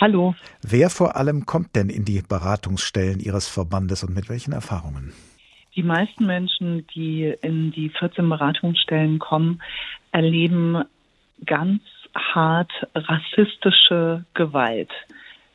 Hallo. 0.00 0.34
Wer 0.62 0.90
vor 0.90 1.16
allem 1.16 1.44
kommt 1.44 1.74
denn 1.74 1.88
in 1.88 2.04
die 2.04 2.22
Beratungsstellen 2.22 3.18
Ihres 3.18 3.48
Verbandes 3.48 4.04
und 4.04 4.14
mit 4.14 4.28
welchen 4.28 4.52
Erfahrungen? 4.52 5.12
Die 5.74 5.82
meisten 5.82 6.24
Menschen, 6.24 6.86
die 6.94 7.34
in 7.42 7.72
die 7.72 7.88
14 7.88 8.28
Beratungsstellen 8.28 9.18
kommen, 9.18 9.60
erleben 10.12 10.84
ganz 11.46 11.82
hart 12.14 12.70
rassistische 12.94 14.24
Gewalt. 14.34 14.90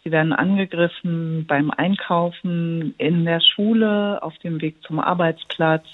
Sie 0.04 0.12
werden 0.12 0.34
angegriffen 0.34 1.46
beim 1.48 1.72
Einkaufen, 1.72 2.96
in 2.98 3.24
der 3.24 3.40
Schule, 3.40 4.22
auf 4.22 4.38
dem 4.40 4.60
Weg 4.62 4.76
zum 4.86 5.00
Arbeitsplatz, 5.00 5.86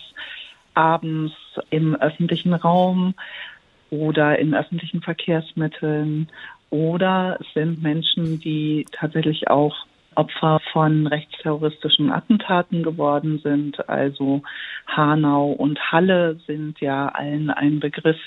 abends 0.73 1.33
im 1.69 1.95
öffentlichen 1.95 2.55
Raum. 2.55 3.13
oder 3.91 4.37
in 4.37 4.53
öffentlichen 4.53 5.01
Verkehrsmitteln 5.01 6.29
oder 6.69 7.39
sind 7.53 7.81
Menschen, 7.81 8.39
die 8.39 8.85
tatsächlich 8.91 9.49
auch 9.49 9.75
Opfer 10.15 10.59
von 10.73 11.07
rechtsterroristischen 11.07 12.11
Attentaten 12.11 12.83
geworden 12.83 13.39
sind. 13.43 13.87
Also 13.87 14.41
Hanau 14.87 15.51
und 15.51 15.79
Halle 15.91 16.39
sind 16.45 16.79
ja 16.81 17.07
allen 17.07 17.49
ein 17.49 17.79
Begriff. 17.79 18.19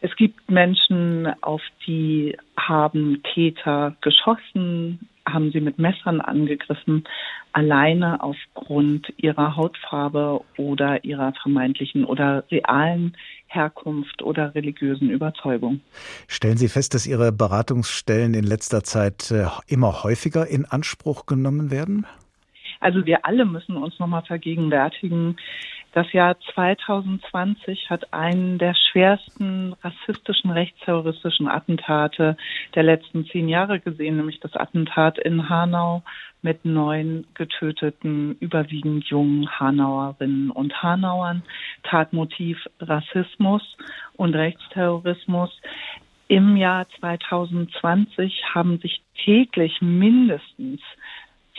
Es 0.00 0.14
gibt 0.16 0.50
Menschen, 0.50 1.32
auf 1.42 1.62
die 1.86 2.36
haben 2.56 3.22
Täter 3.34 3.96
geschossen, 4.00 5.08
haben 5.26 5.50
sie 5.50 5.60
mit 5.60 5.78
Messern 5.78 6.20
angegriffen, 6.20 7.04
alleine 7.52 8.22
aufgrund 8.22 9.12
ihrer 9.16 9.56
Hautfarbe 9.56 10.40
oder 10.56 11.04
ihrer 11.04 11.32
vermeintlichen 11.42 12.04
oder 12.04 12.44
realen 12.50 13.16
Herkunft 13.48 14.22
oder 14.22 14.54
religiösen 14.54 15.10
Überzeugung. 15.10 15.80
Stellen 16.28 16.56
Sie 16.56 16.68
fest, 16.68 16.94
dass 16.94 17.06
Ihre 17.06 17.32
Beratungsstellen 17.32 18.34
in 18.34 18.44
letzter 18.44 18.82
Zeit 18.82 19.30
äh, 19.30 19.46
immer 19.68 20.02
häufiger 20.02 20.46
in 20.46 20.64
Anspruch 20.64 21.26
genommen 21.26 21.70
werden? 21.70 22.06
Also 22.80 23.06
wir 23.06 23.24
alle 23.24 23.44
müssen 23.44 23.76
uns 23.76 23.98
nochmal 23.98 24.22
vergegenwärtigen, 24.22 25.36
das 25.96 26.12
Jahr 26.12 26.36
2020 26.54 27.88
hat 27.88 28.12
einen 28.12 28.58
der 28.58 28.74
schwersten 28.74 29.74
rassistischen, 29.82 30.50
rechtsterroristischen 30.50 31.48
Attentate 31.48 32.36
der 32.74 32.82
letzten 32.82 33.24
zehn 33.24 33.48
Jahre 33.48 33.80
gesehen, 33.80 34.18
nämlich 34.18 34.38
das 34.40 34.54
Attentat 34.56 35.16
in 35.18 35.48
Hanau 35.48 36.02
mit 36.42 36.66
neun 36.66 37.26
getöteten, 37.32 38.36
überwiegend 38.40 39.06
jungen 39.06 39.48
Hanauerinnen 39.58 40.50
und 40.50 40.82
Hanauern. 40.82 41.42
Tatmotiv 41.82 42.58
Rassismus 42.78 43.62
und 44.16 44.34
Rechtsterrorismus. 44.34 45.50
Im 46.28 46.58
Jahr 46.58 46.86
2020 47.00 48.54
haben 48.54 48.80
sich 48.80 49.00
täglich 49.24 49.80
mindestens 49.80 50.82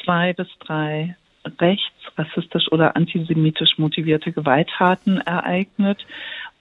zwei 0.03 0.33
bis 0.33 0.47
drei 0.59 1.15
rechts, 1.59 2.17
rassistisch 2.17 2.71
oder 2.71 2.95
antisemitisch 2.95 3.77
motivierte 3.77 4.31
Gewalttaten 4.31 5.21
ereignet. 5.21 6.05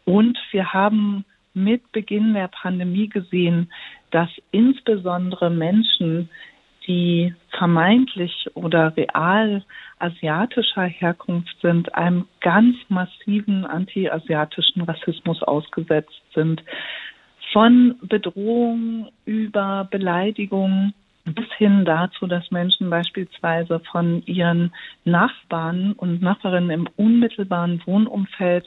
Und 0.05 0.39
wir 0.51 0.73
haben 0.73 1.25
mit 1.55 1.91
Beginn 1.93 2.35
der 2.35 2.49
Pandemie 2.49 3.09
gesehen, 3.09 3.73
dass 4.11 4.29
insbesondere 4.51 5.51
Menschen, 5.51 6.29
die 6.87 7.35
vermeintlich 7.51 8.47
oder 8.55 8.97
real 8.97 9.65
asiatischer 9.99 10.85
Herkunft 10.85 11.57
sind, 11.61 11.95
einem 11.95 12.27
ganz 12.41 12.77
massiven 12.89 13.65
anti-asiatischen 13.65 14.83
Rassismus 14.83 15.43
ausgesetzt 15.43 16.23
sind. 16.35 16.63
Von 17.53 17.97
Bedrohung 18.03 19.09
über 19.25 19.89
Beleidigung 19.91 20.93
bis 21.27 21.47
hin 21.57 21.85
dazu, 21.85 22.27
dass 22.27 22.51
Menschen 22.51 22.89
beispielsweise 22.89 23.81
von 23.91 24.23
ihren 24.27 24.73
Nachbarn 25.05 25.93
und 25.93 26.23
Nachbarinnen 26.23 26.71
im 26.71 26.89
unmittelbaren 26.97 27.83
Wohnumfeld 27.85 28.67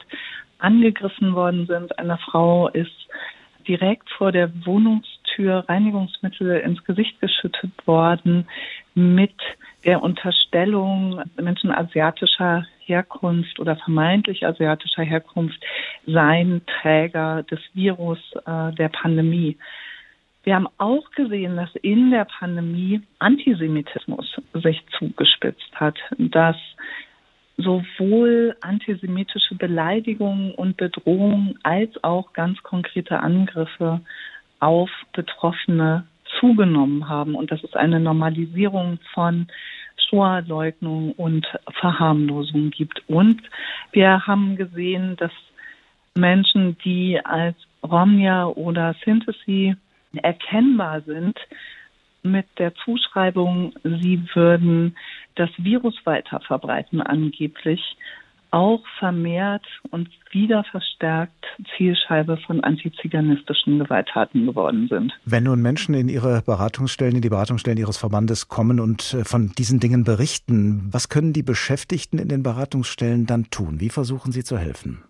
angegriffen 0.58 1.34
worden 1.34 1.66
sind. 1.66 1.98
Eine 1.98 2.18
Frau 2.18 2.68
ist 2.68 3.08
direkt 3.66 4.10
vor 4.10 4.32
der 4.32 4.50
Wohnungstür 4.66 5.64
Reinigungsmittel 5.68 6.58
ins 6.58 6.84
Gesicht 6.84 7.20
geschüttet 7.20 7.72
worden 7.86 8.46
mit 8.94 9.34
der 9.84 10.02
Unterstellung, 10.02 11.22
Menschen 11.40 11.70
asiatischer 11.70 12.66
Herkunft 12.80 13.58
oder 13.58 13.76
vermeintlich 13.76 14.46
asiatischer 14.46 15.02
Herkunft 15.02 15.62
seien 16.06 16.62
Träger 16.66 17.42
des 17.44 17.60
Virus 17.72 18.18
äh, 18.46 18.72
der 18.74 18.88
Pandemie. 18.88 19.56
Wir 20.42 20.54
haben 20.54 20.68
auch 20.78 21.10
gesehen, 21.10 21.56
dass 21.56 21.74
in 21.82 22.10
der 22.10 22.24
Pandemie 22.24 23.02
Antisemitismus 23.18 24.40
sich 24.54 24.82
zugespitzt 24.98 25.72
hat, 25.74 25.98
dass 26.16 26.56
sowohl 27.58 28.56
antisemitische 28.62 29.54
Beleidigungen 29.54 30.52
und 30.52 30.78
Bedrohungen 30.78 31.58
als 31.62 32.02
auch 32.02 32.32
ganz 32.32 32.62
konkrete 32.62 33.20
Angriffe 33.20 34.00
auf 34.60 34.90
Betroffene 35.12 36.06
zugenommen 36.38 37.08
haben 37.08 37.34
und 37.34 37.50
dass 37.50 37.62
es 37.62 37.74
eine 37.74 38.00
Normalisierung 38.00 38.98
von 39.12 39.48
Shoah-Leugnung 40.08 41.12
und 41.12 41.46
Verharmlosung 41.80 42.70
gibt. 42.70 43.02
Und 43.08 43.42
wir 43.92 44.26
haben 44.26 44.56
gesehen, 44.56 45.16
dass 45.16 45.32
Menschen, 46.14 46.78
die 46.84 47.20
als 47.24 47.56
Romja 47.82 48.46
oder 48.46 48.94
Synthesy 49.04 49.76
erkennbar 50.18 51.02
sind 51.02 51.38
mit 52.22 52.46
der 52.58 52.74
Zuschreibung, 52.74 53.72
sie 53.82 54.22
würden 54.34 54.96
das 55.36 55.50
Virus 55.56 55.94
weiter 56.04 56.40
verbreiten 56.40 57.00
angeblich, 57.00 57.80
auch 58.50 58.82
vermehrt 58.98 59.64
und 59.90 60.08
wieder 60.32 60.64
verstärkt 60.64 61.44
Zielscheibe 61.76 62.36
von 62.38 62.62
antiziganistischen 62.62 63.78
Gewalttaten 63.78 64.46
geworden 64.46 64.88
sind. 64.88 65.12
Wenn 65.24 65.44
nun 65.44 65.62
Menschen 65.62 65.94
in 65.94 66.08
ihre 66.08 66.42
Beratungsstellen, 66.42 67.16
in 67.16 67.22
die 67.22 67.28
Beratungsstellen 67.28 67.78
ihres 67.78 67.96
Verbandes 67.96 68.48
kommen 68.48 68.80
und 68.80 69.14
äh, 69.14 69.24
von 69.24 69.52
diesen 69.56 69.78
Dingen 69.80 70.04
berichten, 70.04 70.88
was 70.90 71.08
können 71.08 71.32
die 71.32 71.42
Beschäftigten 71.42 72.18
in 72.18 72.28
den 72.28 72.42
Beratungsstellen 72.42 73.26
dann 73.26 73.50
tun? 73.50 73.80
Wie 73.80 73.90
versuchen 73.90 74.32
sie 74.32 74.42
zu 74.42 74.58
helfen? 74.58 75.04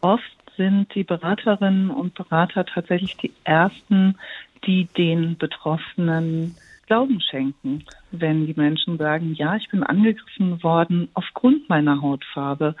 Oft 0.00 0.37
sind 0.58 0.94
die 0.94 1.04
Beraterinnen 1.04 1.88
und 1.88 2.14
Berater 2.14 2.66
tatsächlich 2.66 3.16
die 3.16 3.32
ersten, 3.44 4.18
die 4.66 4.84
den 4.84 5.38
Betroffenen 5.38 6.54
Glauben 6.86 7.20
schenken, 7.20 7.84
wenn 8.12 8.46
die 8.46 8.54
Menschen 8.54 8.96
sagen, 8.96 9.34
ja, 9.34 9.56
ich 9.56 9.68
bin 9.68 9.82
angegriffen 9.82 10.62
worden 10.62 11.08
aufgrund 11.12 11.68
meiner 11.68 12.00
Hautfarbe. 12.00 12.76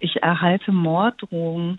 Ich 0.00 0.22
erhalte 0.22 0.72
Morddrohungen 0.72 1.78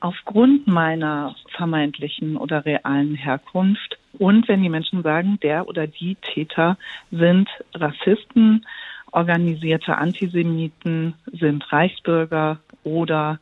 aufgrund 0.00 0.66
meiner 0.66 1.36
vermeintlichen 1.54 2.36
oder 2.36 2.64
realen 2.64 3.14
Herkunft. 3.14 3.96
Und 4.18 4.48
wenn 4.48 4.62
die 4.62 4.68
Menschen 4.68 5.04
sagen, 5.04 5.38
der 5.40 5.68
oder 5.68 5.86
die 5.86 6.16
Täter 6.16 6.76
sind 7.12 7.48
Rassisten, 7.74 8.66
organisierte 9.12 9.98
Antisemiten, 9.98 11.14
sind 11.30 11.72
Reichsbürger 11.72 12.58
oder 12.82 13.38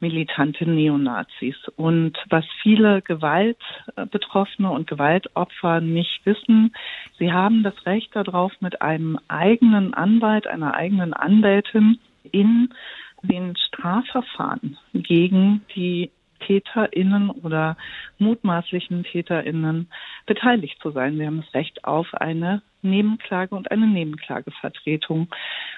militante 0.00 0.68
Neonazis. 0.68 1.56
Und 1.76 2.18
was 2.28 2.44
viele 2.62 3.02
Gewaltbetroffene 3.02 4.70
und 4.70 4.86
Gewaltopfer 4.86 5.80
nicht 5.80 6.24
wissen, 6.24 6.74
sie 7.18 7.32
haben 7.32 7.62
das 7.62 7.86
Recht 7.86 8.14
darauf, 8.14 8.52
mit 8.60 8.82
einem 8.82 9.18
eigenen 9.28 9.94
Anwalt, 9.94 10.46
einer 10.46 10.74
eigenen 10.74 11.12
Anwältin 11.12 11.98
in 12.32 12.70
den 13.22 13.56
Strafverfahren 13.56 14.78
gegen 14.94 15.62
die 15.74 16.10
TäterInnen 16.40 17.30
oder 17.30 17.76
mutmaßlichen 18.18 19.04
TäterInnen 19.04 19.88
beteiligt 20.26 20.80
zu 20.80 20.90
sein. 20.90 21.16
Sie 21.16 21.26
haben 21.26 21.42
das 21.42 21.54
Recht 21.54 21.84
auf 21.84 22.14
eine 22.14 22.62
Nebenklage 22.82 23.54
und 23.54 23.70
eine 23.70 23.86
Nebenklagevertretung. 23.86 25.28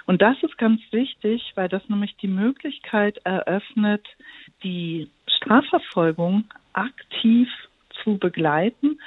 Und 0.06 0.22
das 0.22 0.36
ist 0.42 0.58
ganz 0.58 0.80
wichtig, 0.90 1.52
weil 1.54 1.68
das 1.68 1.88
nämlich 1.88 2.16
die 2.16 2.28
Möglichkeit 2.28 3.18
eröffnet, 3.24 4.06
die 4.62 5.08
Strafverfolgung 5.26 6.44
aktiv 6.72 7.48
zu 8.02 8.18
begleiten 8.18 9.00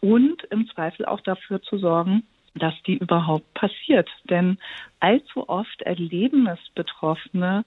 und 0.00 0.42
im 0.44 0.68
Zweifel 0.68 1.06
auch 1.06 1.20
dafür 1.20 1.62
zu 1.62 1.78
sorgen, 1.78 2.24
dass 2.54 2.74
die 2.86 2.96
überhaupt 2.96 3.52
passiert. 3.54 4.10
Denn 4.24 4.58
allzu 5.00 5.48
oft 5.48 5.82
erleben 5.82 6.46
es 6.46 6.58
Betroffene, 6.74 7.64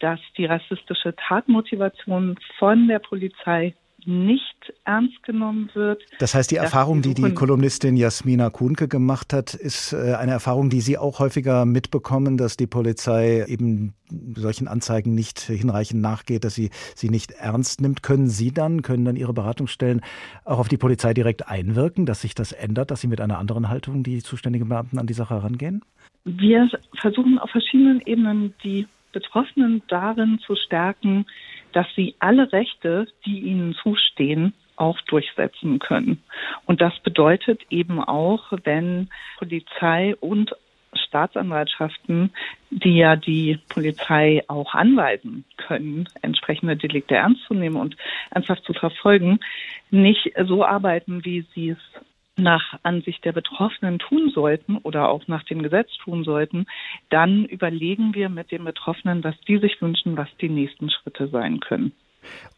dass 0.00 0.20
die 0.36 0.44
rassistische 0.44 1.14
Tatmotivation 1.16 2.38
von 2.58 2.88
der 2.88 2.98
Polizei 2.98 3.74
nicht 4.06 4.72
ernst 4.84 5.22
genommen 5.22 5.70
wird. 5.74 6.02
Das 6.18 6.34
heißt, 6.34 6.50
die 6.50 6.56
Erfahrung, 6.56 7.02
die 7.02 7.14
die 7.14 7.34
Kolumnistin 7.34 7.96
Jasmina 7.96 8.50
Kuhnke 8.50 8.88
gemacht 8.88 9.32
hat, 9.32 9.54
ist 9.54 9.92
äh, 9.92 10.14
eine 10.14 10.32
Erfahrung, 10.32 10.70
die 10.70 10.80
Sie 10.80 10.96
auch 10.96 11.18
häufiger 11.18 11.64
mitbekommen, 11.64 12.36
dass 12.36 12.56
die 12.56 12.66
Polizei 12.66 13.44
eben 13.46 13.94
solchen 14.36 14.68
Anzeigen 14.68 15.14
nicht 15.14 15.40
hinreichend 15.40 16.00
nachgeht, 16.00 16.44
dass 16.44 16.54
sie 16.54 16.70
sie 16.94 17.10
nicht 17.10 17.32
ernst 17.32 17.80
nimmt. 17.80 18.02
Können 18.02 18.28
Sie 18.28 18.52
dann, 18.52 18.82
können 18.82 19.04
dann 19.04 19.16
Ihre 19.16 19.32
Beratungsstellen 19.32 20.02
auch 20.44 20.58
auf 20.58 20.68
die 20.68 20.76
Polizei 20.76 21.12
direkt 21.12 21.48
einwirken, 21.48 22.06
dass 22.06 22.20
sich 22.20 22.34
das 22.34 22.52
ändert, 22.52 22.90
dass 22.90 23.00
Sie 23.00 23.08
mit 23.08 23.20
einer 23.20 23.38
anderen 23.38 23.68
Haltung 23.68 24.02
die 24.02 24.22
zuständigen 24.22 24.68
Beamten 24.68 24.98
an 24.98 25.06
die 25.06 25.14
Sache 25.14 25.34
herangehen? 25.34 25.82
Wir 26.24 26.68
versuchen 27.00 27.38
auf 27.38 27.50
verschiedenen 27.50 28.00
Ebenen 28.00 28.54
die 28.62 28.86
Betroffenen 29.12 29.82
darin 29.88 30.38
zu 30.44 30.54
stärken, 30.56 31.26
dass 31.76 31.86
sie 31.94 32.14
alle 32.20 32.50
Rechte, 32.54 33.06
die 33.26 33.40
ihnen 33.40 33.74
zustehen, 33.74 34.54
auch 34.76 34.98
durchsetzen 35.02 35.78
können. 35.78 36.22
Und 36.64 36.80
das 36.80 36.98
bedeutet 37.00 37.60
eben 37.68 38.02
auch, 38.02 38.50
wenn 38.64 39.10
Polizei 39.36 40.16
und 40.16 40.56
Staatsanwaltschaften, 40.94 42.32
die 42.70 42.96
ja 42.96 43.16
die 43.16 43.58
Polizei 43.68 44.42
auch 44.48 44.72
anweisen 44.72 45.44
können, 45.58 46.08
entsprechende 46.22 46.78
Delikte 46.78 47.16
ernst 47.16 47.42
zu 47.46 47.52
nehmen 47.52 47.76
und 47.76 47.94
ernsthaft 48.30 48.64
zu 48.64 48.72
verfolgen, 48.72 49.38
nicht 49.90 50.32
so 50.46 50.64
arbeiten, 50.64 51.26
wie 51.26 51.44
sie 51.54 51.70
es 51.70 52.02
nach 52.36 52.78
Ansicht 52.82 53.24
der 53.24 53.32
Betroffenen 53.32 53.98
tun 53.98 54.30
sollten 54.34 54.76
oder 54.78 55.08
auch 55.08 55.26
nach 55.26 55.42
dem 55.44 55.62
Gesetz 55.62 55.90
tun 56.04 56.24
sollten, 56.24 56.66
dann 57.10 57.44
überlegen 57.44 58.14
wir 58.14 58.28
mit 58.28 58.50
den 58.50 58.64
Betroffenen, 58.64 59.24
was 59.24 59.34
die 59.48 59.58
sich 59.58 59.80
wünschen, 59.80 60.16
was 60.16 60.28
die 60.40 60.48
nächsten 60.48 60.90
Schritte 60.90 61.28
sein 61.28 61.60
können. 61.60 61.92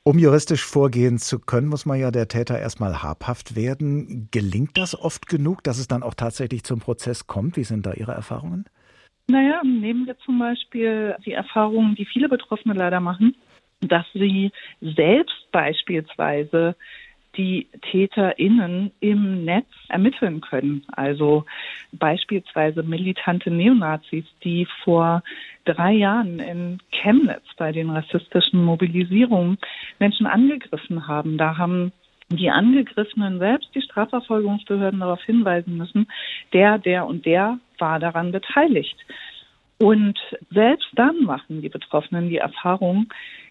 Um 0.03 0.19
juristisch 0.19 0.65
vorgehen 0.65 1.19
zu 1.19 1.39
können, 1.39 1.69
muss 1.69 1.85
man 1.85 2.01
ja 2.01 2.11
der 2.11 2.29
Täter 2.29 2.59
erstmal 2.59 3.03
habhaft 3.03 3.55
werden. 3.55 4.29
Gelingt 4.31 4.79
das 4.79 4.99
oft 4.99 5.29
genug, 5.29 5.63
dass 5.63 5.79
es 5.79 5.89
dann 5.89 6.03
auch 6.03 6.15
tatsächlich 6.15 6.65
zum 6.65 6.81
Prozess 6.81 7.27
kommt? 7.27 7.57
Wie 7.57 7.65
sind 7.65 7.85
da 7.85 7.93
Ihre 7.93 8.13
Erfahrungen? 8.13 8.65
Naja, 9.27 9.61
nehmen 9.63 10.07
wir 10.07 10.19
zum 10.21 10.39
Beispiel 10.39 11.15
die 11.27 11.33
Erfahrungen, 11.33 11.95
die 11.95 12.07
viele 12.07 12.31
Betroffene 12.31 12.73
leider 12.73 13.01
machen, 13.01 13.37
dass 13.81 14.07
sie 14.15 14.51
selbst 14.81 15.51
beispielsweise 15.53 16.75
die 17.39 17.69
TäterInnen 17.91 18.91
im 19.01 19.45
Netz 19.45 19.69
ermitteln 19.89 20.41
können. 20.41 20.85
Also 20.89 21.47
beispielsweise 21.93 22.83
militante 22.83 23.51
Neonazis, 23.51 24.25
die 24.43 24.67
vor 24.85 25.23
drei 25.65 25.93
Jahren 25.93 26.41
in 26.41 26.79
Chemnitz 26.91 27.45
bei 27.57 27.71
den 27.73 27.91
rassistischen 27.91 28.63
Mobilisierungen 28.65 29.57
Menschen 30.01 30.27
angegriffen 30.27 31.07
haben. 31.07 31.39
Da 31.39 31.57
haben 31.57 31.93
die 32.29 32.51
Angegriffenen 32.51 33.39
selbst 33.39 33.75
die 33.75 33.83
Strafverfolgungsbehörden 33.83 35.01
darauf 35.01 35.23
hinweisen 35.23 35.77
müssen, 35.77 36.09
der, 36.53 36.79
der 36.79 37.07
und 37.07 37.25
der 37.25 37.59
war 37.79 38.01
daran 38.01 38.33
beteiligt. 38.33 38.97
Und 39.79 40.19
selbst 40.51 40.89
dann 40.95 41.23
machen 41.23 41.63
die 41.63 41.69
Betroffenen 41.69 42.29
die 42.29 42.39
Erfahrung, 42.39 43.07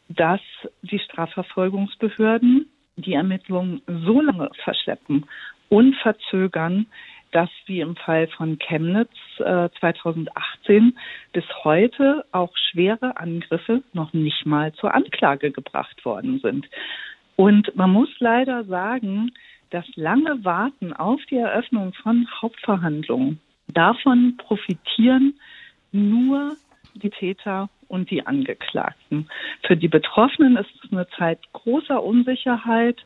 dass 0.09 0.41
die 0.81 0.99
Strafverfolgungsbehörden 0.99 2.67
die 2.97 3.13
Ermittlungen 3.13 3.81
so 3.87 4.21
lange 4.21 4.49
verschleppen 4.63 5.25
und 5.69 5.95
verzögern, 5.97 6.87
dass 7.31 7.49
wie 7.65 7.81
im 7.81 7.95
Fall 7.95 8.27
von 8.27 8.57
Chemnitz 8.57 9.11
äh, 9.39 9.69
2018 9.79 10.97
bis 11.33 11.43
heute 11.63 12.25
auch 12.31 12.55
schwere 12.55 13.17
Angriffe 13.17 13.83
noch 13.93 14.13
nicht 14.13 14.45
mal 14.45 14.73
zur 14.73 14.93
Anklage 14.93 15.51
gebracht 15.51 16.03
worden 16.05 16.39
sind. 16.39 16.67
Und 17.35 17.75
man 17.75 17.91
muss 17.91 18.09
leider 18.19 18.63
sagen, 18.63 19.31
das 19.69 19.85
lange 19.95 20.43
Warten 20.45 20.93
auf 20.93 21.19
die 21.29 21.37
Eröffnung 21.37 21.93
von 21.93 22.27
Hauptverhandlungen, 22.41 23.39
davon 23.67 24.37
profitieren 24.37 25.37
nur 25.91 26.55
die 26.95 27.09
Täter 27.09 27.69
und 27.87 28.09
die 28.11 28.25
Angeklagten. 28.25 29.29
Für 29.65 29.77
die 29.77 29.87
Betroffenen 29.87 30.57
ist 30.57 30.69
es 30.83 30.91
eine 30.91 31.07
Zeit 31.17 31.39
großer 31.53 32.03
Unsicherheit, 32.03 32.97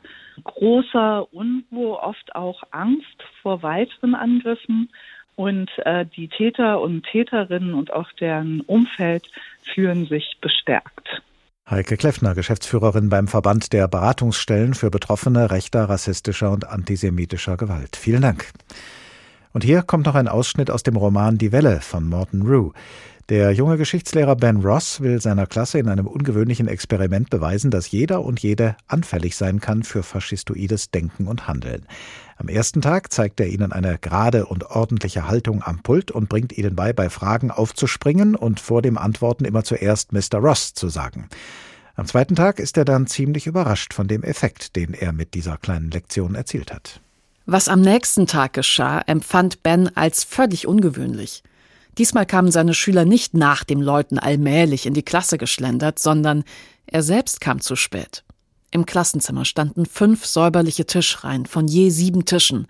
großer 0.44 1.34
Unruhe, 1.34 2.00
oft 2.00 2.36
auch 2.36 2.64
Angst 2.72 3.24
vor 3.42 3.64
weiteren 3.64 4.16
Angriffen. 4.16 4.90
Und 5.36 5.70
äh, 5.86 6.06
die 6.06 6.28
Täter 6.28 6.82
und 6.82 7.04
Täterinnen 7.04 7.74
und 7.74 7.94
auch 7.94 8.12
deren 8.20 8.62
Umfeld 8.62 9.30
fühlen 9.74 10.06
sich 10.06 10.38
bestärkt. 10.42 11.22
Heike 11.70 11.96
Kleffner, 11.96 12.36
Geschäftsführerin 12.36 13.10
beim 13.10 13.30
Verband 13.30 13.72
der 13.72 13.88
Beratungsstellen 13.88 14.74
für 14.74 14.92
Betroffene 14.92 15.52
rechter, 15.52 15.86
rassistischer 15.86 16.52
und 16.52 16.68
antisemitischer 16.68 17.56
Gewalt. 17.56 17.96
Vielen 17.96 18.22
Dank. 18.22 18.52
Und 19.54 19.64
hier 19.64 19.82
kommt 19.82 20.06
noch 20.06 20.16
ein 20.16 20.28
Ausschnitt 20.28 20.70
aus 20.70 20.84
dem 20.84 20.96
Roman 20.96 21.38
Die 21.38 21.52
Welle 21.52 21.80
von 21.82 22.08
Morton 22.08 22.42
Rue. 22.42 22.74
Der 23.32 23.54
junge 23.54 23.78
Geschichtslehrer 23.78 24.36
Ben 24.36 24.58
Ross 24.58 25.00
will 25.00 25.22
seiner 25.22 25.48
Klasse 25.48 25.80
in 25.80 25.88
einem 25.88 26.06
ungewöhnlichen 26.06 26.68
Experiment 26.68 27.30
beweisen, 27.30 27.72
dass 27.72 27.90
jeder 27.90 28.26
und 28.26 28.42
jede 28.42 28.76
anfällig 28.88 29.38
sein 29.38 29.62
kann 29.62 29.84
für 29.84 30.04
faschistoides 30.04 30.92
Denken 30.92 31.28
und 31.28 31.48
Handeln. 31.48 31.86
Am 32.36 32.50
ersten 32.50 32.82
Tag 32.82 33.14
zeigt 33.14 33.40
er 33.40 33.48
ihnen 33.48 33.72
eine 33.72 33.98
gerade 34.00 34.48
und 34.48 34.66
ordentliche 34.66 35.30
Haltung 35.30 35.64
am 35.64 35.82
Pult 35.82 36.12
und 36.12 36.28
bringt 36.28 36.58
ihnen 36.58 36.76
bei, 36.76 36.92
bei 36.92 37.10
Fragen 37.10 37.52
aufzuspringen 37.52 38.36
und 38.36 38.60
vor 38.60 38.82
dem 38.82 38.98
Antworten 38.98 39.46
immer 39.46 39.64
zuerst 39.64 40.12
Mr. 40.12 40.40
Ross 40.40 40.74
zu 40.74 40.90
sagen. 40.90 41.30
Am 41.96 42.08
zweiten 42.08 42.36
Tag 42.36 42.60
ist 42.60 42.76
er 42.76 42.84
dann 42.84 43.08
ziemlich 43.08 43.48
überrascht 43.48 43.94
von 43.94 44.10
dem 44.10 44.24
Effekt, 44.24 44.76
den 44.76 44.94
er 44.94 45.14
mit 45.14 45.36
dieser 45.36 45.56
kleinen 45.56 45.90
Lektion 45.90 46.36
erzielt 46.36 46.74
hat. 46.74 47.00
Was 47.46 47.70
am 47.70 47.80
nächsten 47.80 48.28
Tag 48.28 48.52
geschah, 48.52 49.00
empfand 49.00 49.64
Ben 49.64 49.90
als 49.96 50.26
völlig 50.26 50.68
ungewöhnlich. 50.68 51.44
Diesmal 51.98 52.26
kamen 52.26 52.52
seine 52.52 52.74
Schüler 52.74 53.06
nicht 53.06 53.34
nach 53.34 53.64
dem 53.64 53.82
Läuten 53.82 54.18
allmählich 54.18 54.86
in 54.86 54.94
die 54.94 55.04
Klasse 55.04 55.38
geschlendert, 55.38 56.00
sondern 56.00 56.44
er 56.86 57.04
selbst 57.04 57.42
kam 57.42 57.60
zu 57.60 57.76
spät. 57.76 58.24
Im 58.72 58.86
Klassenzimmer 58.86 59.44
standen 59.44 59.86
fünf 59.86 60.26
säuberliche 60.26 60.86
Tischreihen 60.86 61.46
von 61.46 61.68
je 61.68 61.90
sieben 61.90 62.26
Tischen, 62.26 62.68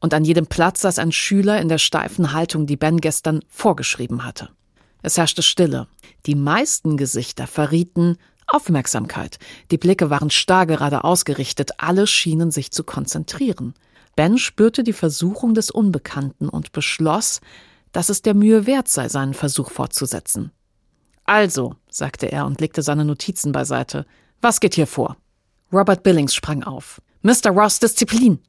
und 0.00 0.14
an 0.14 0.24
jedem 0.24 0.46
Platz 0.46 0.80
saß 0.80 0.98
ein 0.98 1.12
Schüler 1.12 1.60
in 1.60 1.68
der 1.68 1.78
steifen 1.78 2.32
Haltung, 2.32 2.66
die 2.66 2.76
Ben 2.76 3.00
gestern 3.00 3.40
vorgeschrieben 3.48 4.24
hatte. 4.24 4.48
Es 5.02 5.16
herrschte 5.16 5.42
Stille. 5.42 5.88
Die 6.26 6.34
meisten 6.34 6.96
Gesichter 6.96 7.46
verrieten 7.46 8.16
Aufmerksamkeit. 8.46 9.38
Die 9.70 9.78
Blicke 9.78 10.10
waren 10.10 10.30
starr 10.30 10.66
gerade 10.66 11.04
ausgerichtet, 11.04 11.72
alle 11.78 12.06
schienen 12.06 12.50
sich 12.50 12.70
zu 12.70 12.82
konzentrieren. 12.82 13.74
Ben 14.16 14.38
spürte 14.38 14.82
die 14.82 14.92
Versuchung 14.92 15.54
des 15.54 15.70
Unbekannten 15.70 16.48
und 16.48 16.72
beschloss, 16.72 17.40
dass 17.92 18.08
es 18.08 18.22
der 18.22 18.34
Mühe 18.34 18.66
wert 18.66 18.88
sei, 18.88 19.08
seinen 19.08 19.34
Versuch 19.34 19.70
fortzusetzen. 19.70 20.52
Also, 21.24 21.76
sagte 21.88 22.30
er 22.30 22.46
und 22.46 22.60
legte 22.60 22.82
seine 22.82 23.04
Notizen 23.04 23.52
beiseite, 23.52 24.06
was 24.40 24.60
geht 24.60 24.74
hier 24.74 24.86
vor? 24.86 25.16
Robert 25.72 26.02
Billings 26.02 26.34
sprang 26.34 26.64
auf. 26.64 27.00
Mr. 27.22 27.50
Ross, 27.50 27.78
Disziplin. 27.78 28.40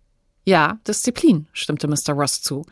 Ja, 0.46 0.80
Disziplin, 0.88 1.48
stimmte 1.54 1.88
Mr. 1.88 2.14
Ross 2.14 2.42
zu. 2.42 2.66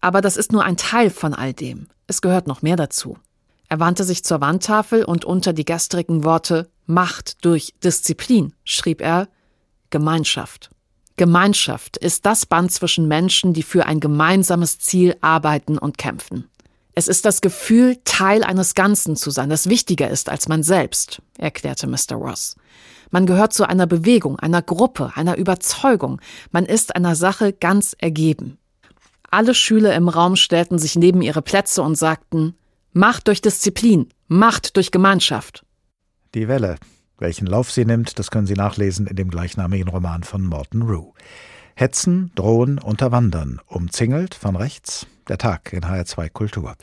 Aber 0.00 0.20
das 0.20 0.36
ist 0.36 0.52
nur 0.52 0.64
ein 0.64 0.76
Teil 0.76 1.10
von 1.10 1.34
all 1.34 1.52
dem. 1.52 1.88
Es 2.06 2.22
gehört 2.22 2.46
noch 2.46 2.62
mehr 2.62 2.76
dazu. 2.76 3.18
Er 3.68 3.80
wandte 3.80 4.04
sich 4.04 4.24
zur 4.24 4.40
Wandtafel 4.40 5.04
und 5.04 5.24
unter 5.24 5.52
die 5.52 5.64
gestrigen 5.64 6.24
Worte 6.24 6.70
Macht 6.86 7.44
durch 7.44 7.72
Disziplin 7.84 8.52
schrieb 8.64 9.00
er 9.00 9.28
Gemeinschaft. 9.90 10.70
Gemeinschaft 11.20 11.98
ist 11.98 12.24
das 12.24 12.46
Band 12.46 12.72
zwischen 12.72 13.06
Menschen, 13.06 13.52
die 13.52 13.62
für 13.62 13.84
ein 13.84 14.00
gemeinsames 14.00 14.78
Ziel 14.78 15.16
arbeiten 15.20 15.76
und 15.76 15.98
kämpfen. 15.98 16.48
Es 16.94 17.08
ist 17.08 17.26
das 17.26 17.42
Gefühl, 17.42 17.98
Teil 18.06 18.42
eines 18.42 18.74
Ganzen 18.74 19.16
zu 19.16 19.30
sein, 19.30 19.50
das 19.50 19.68
wichtiger 19.68 20.08
ist 20.08 20.30
als 20.30 20.48
man 20.48 20.62
selbst, 20.62 21.20
erklärte 21.36 21.86
Mr. 21.86 22.14
Ross. 22.14 22.56
Man 23.10 23.26
gehört 23.26 23.52
zu 23.52 23.68
einer 23.68 23.86
Bewegung, 23.86 24.38
einer 24.38 24.62
Gruppe, 24.62 25.12
einer 25.14 25.36
Überzeugung. 25.36 26.22
Man 26.52 26.64
ist 26.64 26.96
einer 26.96 27.14
Sache 27.14 27.52
ganz 27.52 27.94
ergeben. 27.98 28.56
Alle 29.30 29.54
Schüler 29.54 29.94
im 29.96 30.08
Raum 30.08 30.36
stellten 30.36 30.78
sich 30.78 30.96
neben 30.96 31.20
ihre 31.20 31.42
Plätze 31.42 31.82
und 31.82 31.96
sagten, 31.96 32.56
Macht 32.94 33.28
durch 33.28 33.42
Disziplin, 33.42 34.08
Macht 34.26 34.74
durch 34.74 34.90
Gemeinschaft. 34.90 35.66
Die 36.34 36.48
Welle, 36.48 36.76
welchen 37.20 37.46
Lauf 37.46 37.70
sie 37.70 37.84
nimmt, 37.84 38.18
das 38.18 38.30
können 38.30 38.46
Sie 38.46 38.54
nachlesen 38.54 39.06
in 39.06 39.16
dem 39.16 39.30
gleichnamigen 39.30 39.88
Roman 39.88 40.22
von 40.22 40.42
Morton 40.42 40.82
Rue. 40.82 41.12
Hetzen, 41.74 42.30
Drohen, 42.34 42.78
Unterwandern, 42.78 43.60
umzingelt 43.66 44.34
von 44.34 44.56
rechts, 44.56 45.06
der 45.28 45.38
Tag 45.38 45.72
in 45.72 45.82
HR2 45.82 46.28
Kultur. 46.28 46.76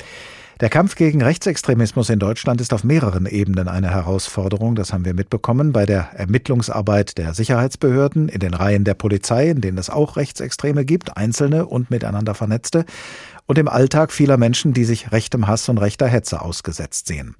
Der 0.60 0.70
Kampf 0.70 0.96
gegen 0.96 1.22
Rechtsextremismus 1.22 2.10
in 2.10 2.18
Deutschland 2.18 2.62
ist 2.62 2.74
auf 2.74 2.84
mehreren 2.84 3.28
Ebenen 3.28 3.68
eine 3.68 3.92
Herausforderung. 3.92 4.74
Das 4.74 4.92
haben 4.92 5.06
wir 5.06 5.14
mitbekommen 5.14 5.72
bei 5.72 5.86
der 5.86 6.10
Ermittlungsarbeit 6.16 7.20
der 7.20 7.36
Sicherheitsbehörden, 7.36 8.28
in 8.28 8.40
den 8.40 8.56
Reihen 8.56 8.84
der 8.84 8.96
Polizei, 8.96 9.52
in 9.52 9.62
denen 9.62 9.78
es 9.78 9.92
auch 9.92 10.18
Rechtsextreme 10.18 10.84
gibt, 10.84 11.16
einzelne 11.16 11.68
und 11.68 11.92
miteinander 11.92 12.34
vernetzte, 12.34 12.86
und 13.46 13.60
im 13.60 13.68
Alltag 13.68 14.12
vieler 14.12 14.38
Menschen, 14.38 14.74
die 14.74 14.84
sich 14.84 15.12
rechtem 15.12 15.46
Hass 15.46 15.70
und 15.70 15.78
rechter 15.78 16.08
Hetze 16.08 16.42
ausgesetzt 16.42 17.06
sehen. 17.06 17.36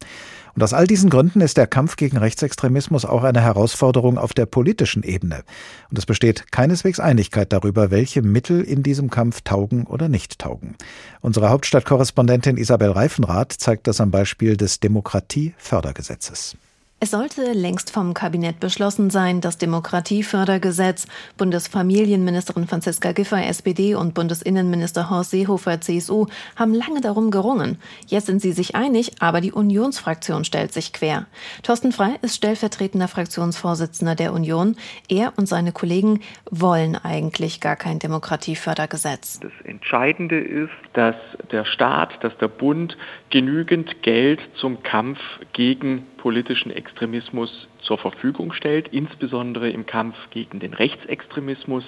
Und 0.58 0.64
aus 0.64 0.74
all 0.74 0.88
diesen 0.88 1.12
Gründen 1.12 1.40
ist 1.42 1.56
der 1.58 1.68
Kampf 1.68 1.98
gegen 1.98 2.18
Rechtsextremismus 2.18 3.06
auch 3.06 3.22
eine 3.22 3.42
Herausforderung 3.42 4.18
auf 4.18 4.34
der 4.34 4.48
politischen 4.48 5.04
Ebene. 5.04 5.44
Und 5.92 6.00
es 6.00 6.08
besteht 6.08 6.52
keineswegs 6.52 7.00
Einigkeit 7.00 7.54
darüber, 7.54 7.92
welche 7.92 8.24
Mittel 8.24 8.64
in 8.64 8.82
diesem 8.82 9.12
Kampf 9.12 9.42
taugen 9.42 9.86
oder 9.86 10.10
nicht 10.10 10.40
taugen. 10.40 10.76
Unsere 11.22 11.50
Hauptstadtkorrespondentin 11.50 12.58
Isabel 12.58 12.90
Reifenrath 12.90 13.54
zeigt 13.54 13.86
das 13.86 14.02
am 14.02 14.10
Beispiel 14.10 14.58
des 14.58 14.80
Demokratiefördergesetzes. 14.80 16.58
Es 17.00 17.12
sollte 17.12 17.54
längst 17.54 17.92
vom 17.92 18.16
Kabinett 18.16 18.60
beschlossen 18.60 19.12
sein, 19.12 19.40
das 19.40 19.60
Demokratiefördergesetz. 19.60 21.06
Bundesfamilienministerin 21.38 22.66
Franziska 22.66 23.12
Giffey, 23.12 23.46
SPD 23.46 23.94
und 23.94 24.16
Bundesinnenminister 24.16 25.08
Horst 25.12 25.30
Seehofer, 25.30 25.80
CSU, 25.80 26.26
haben 26.56 26.74
lange 26.74 27.00
darum 27.00 27.30
gerungen. 27.30 27.78
Jetzt 28.08 28.26
sind 28.26 28.42
sie 28.42 28.52
sich 28.52 28.76
einig, 28.76 29.12
aber 29.20 29.42
die 29.42 29.52
Unionsfraktion 29.52 30.44
stellt 30.44 30.74
sich 30.74 30.92
quer. 30.92 31.28
Thorsten 31.62 31.92
Frei 31.92 32.16
ist 32.24 32.36
stellvertretender 32.36 33.08
Fraktionsvorsitzender 33.08 34.16
der 34.16 34.34
Union. 34.34 34.76
Er 35.08 35.34
und 35.38 35.48
seine 35.48 35.74
Kollegen 35.74 36.22
wollen 36.50 36.96
eigentlich 36.96 37.62
gar 37.62 37.76
kein 37.76 38.00
Demokratiefördergesetz. 38.00 39.40
Das 39.40 39.52
Entscheidende 39.66 40.40
ist, 40.40 40.72
dass 40.94 41.16
der 41.52 41.66
Staat, 41.66 42.24
dass 42.24 42.36
der 42.40 42.48
Bund 42.48 42.98
genügend 43.30 44.02
Geld 44.02 44.40
zum 44.56 44.82
Kampf 44.82 45.20
gegen 45.54 46.08
politischen 46.18 46.72
zur 46.96 47.98
Verfügung 47.98 48.54
stellt, 48.54 48.90
insbesondere 48.90 49.70
im 49.70 49.86
Kampf 49.86 50.16
gegen 50.30 50.60
den 50.60 50.74
Rechtsextremismus. 50.74 51.84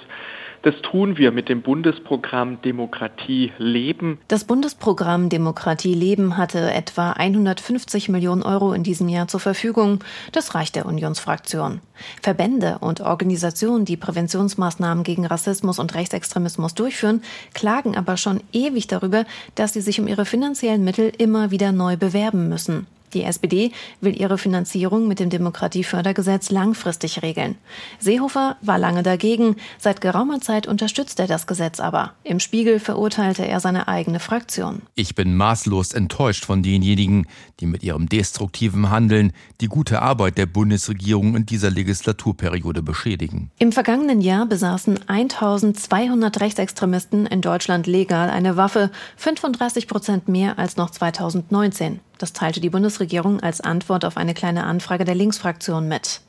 Das 0.62 0.74
tun 0.82 1.16
wir 1.16 1.32
mit 1.32 1.48
dem 1.48 1.62
Bundesprogramm 1.62 2.60
Demokratie 2.60 3.52
leben. 3.56 4.18
Das 4.28 4.44
Bundesprogramm 4.44 5.30
Demokratie 5.30 5.94
leben 5.94 6.36
hatte 6.36 6.70
etwa 6.72 7.12
150 7.12 8.10
Millionen 8.10 8.42
Euro 8.42 8.74
in 8.74 8.82
diesem 8.82 9.08
Jahr 9.08 9.26
zur 9.26 9.40
Verfügung. 9.40 10.04
Das 10.32 10.54
reicht 10.54 10.76
der 10.76 10.84
Unionsfraktion. 10.84 11.80
Verbände 12.22 12.78
und 12.80 13.00
Organisationen, 13.00 13.86
die 13.86 13.96
Präventionsmaßnahmen 13.96 15.02
gegen 15.02 15.24
Rassismus 15.24 15.78
und 15.78 15.94
Rechtsextremismus 15.94 16.74
durchführen, 16.74 17.22
klagen 17.54 17.96
aber 17.96 18.18
schon 18.18 18.40
ewig 18.52 18.86
darüber, 18.86 19.24
dass 19.54 19.72
sie 19.72 19.80
sich 19.80 19.98
um 19.98 20.08
ihre 20.08 20.26
finanziellen 20.26 20.84
Mittel 20.84 21.10
immer 21.16 21.50
wieder 21.50 21.72
neu 21.72 21.96
bewerben 21.96 22.50
müssen. 22.50 22.86
Die 23.12 23.24
SPD 23.24 23.72
will 24.00 24.18
ihre 24.18 24.38
Finanzierung 24.38 25.08
mit 25.08 25.18
dem 25.18 25.30
Demokratiefördergesetz 25.30 26.50
langfristig 26.50 27.22
regeln. 27.22 27.56
Seehofer 27.98 28.56
war 28.62 28.78
lange 28.78 29.02
dagegen. 29.02 29.56
Seit 29.78 30.00
geraumer 30.00 30.40
Zeit 30.40 30.68
unterstützt 30.68 31.18
er 31.18 31.26
das 31.26 31.46
Gesetz 31.46 31.80
aber. 31.80 32.12
Im 32.22 32.38
Spiegel 32.38 32.78
verurteilte 32.78 33.46
er 33.46 33.58
seine 33.58 33.88
eigene 33.88 34.20
Fraktion. 34.20 34.82
Ich 34.94 35.14
bin 35.16 35.36
maßlos 35.36 35.92
enttäuscht 35.92 36.44
von 36.44 36.62
denjenigen, 36.62 37.26
die 37.58 37.66
mit 37.66 37.82
ihrem 37.82 38.08
destruktiven 38.08 38.90
Handeln 38.90 39.32
die 39.60 39.66
gute 39.66 40.02
Arbeit 40.02 40.38
der 40.38 40.46
Bundesregierung 40.46 41.34
in 41.34 41.46
dieser 41.46 41.70
Legislaturperiode 41.70 42.82
beschädigen. 42.82 43.50
Im 43.58 43.72
vergangenen 43.72 44.20
Jahr 44.20 44.46
besaßen 44.46 45.08
1200 45.08 46.40
Rechtsextremisten 46.40 47.26
in 47.26 47.40
Deutschland 47.40 47.86
legal 47.86 48.30
eine 48.30 48.56
Waffe, 48.56 48.90
35 49.16 49.88
Prozent 49.88 50.28
mehr 50.28 50.58
als 50.58 50.76
noch 50.76 50.90
2019. 50.90 52.00
Das 52.18 52.34
teilte 52.34 52.60
die 52.60 52.68
Bundesregierung 52.68 52.99
als 53.40 53.60
Antwort 53.60 54.04
auf 54.04 54.16
eine 54.16 54.34
kleine 54.34 54.64
Anfrage 54.64 55.04
der 55.04 55.14
Linksfraktion 55.14 55.88
mit. 55.88 56.20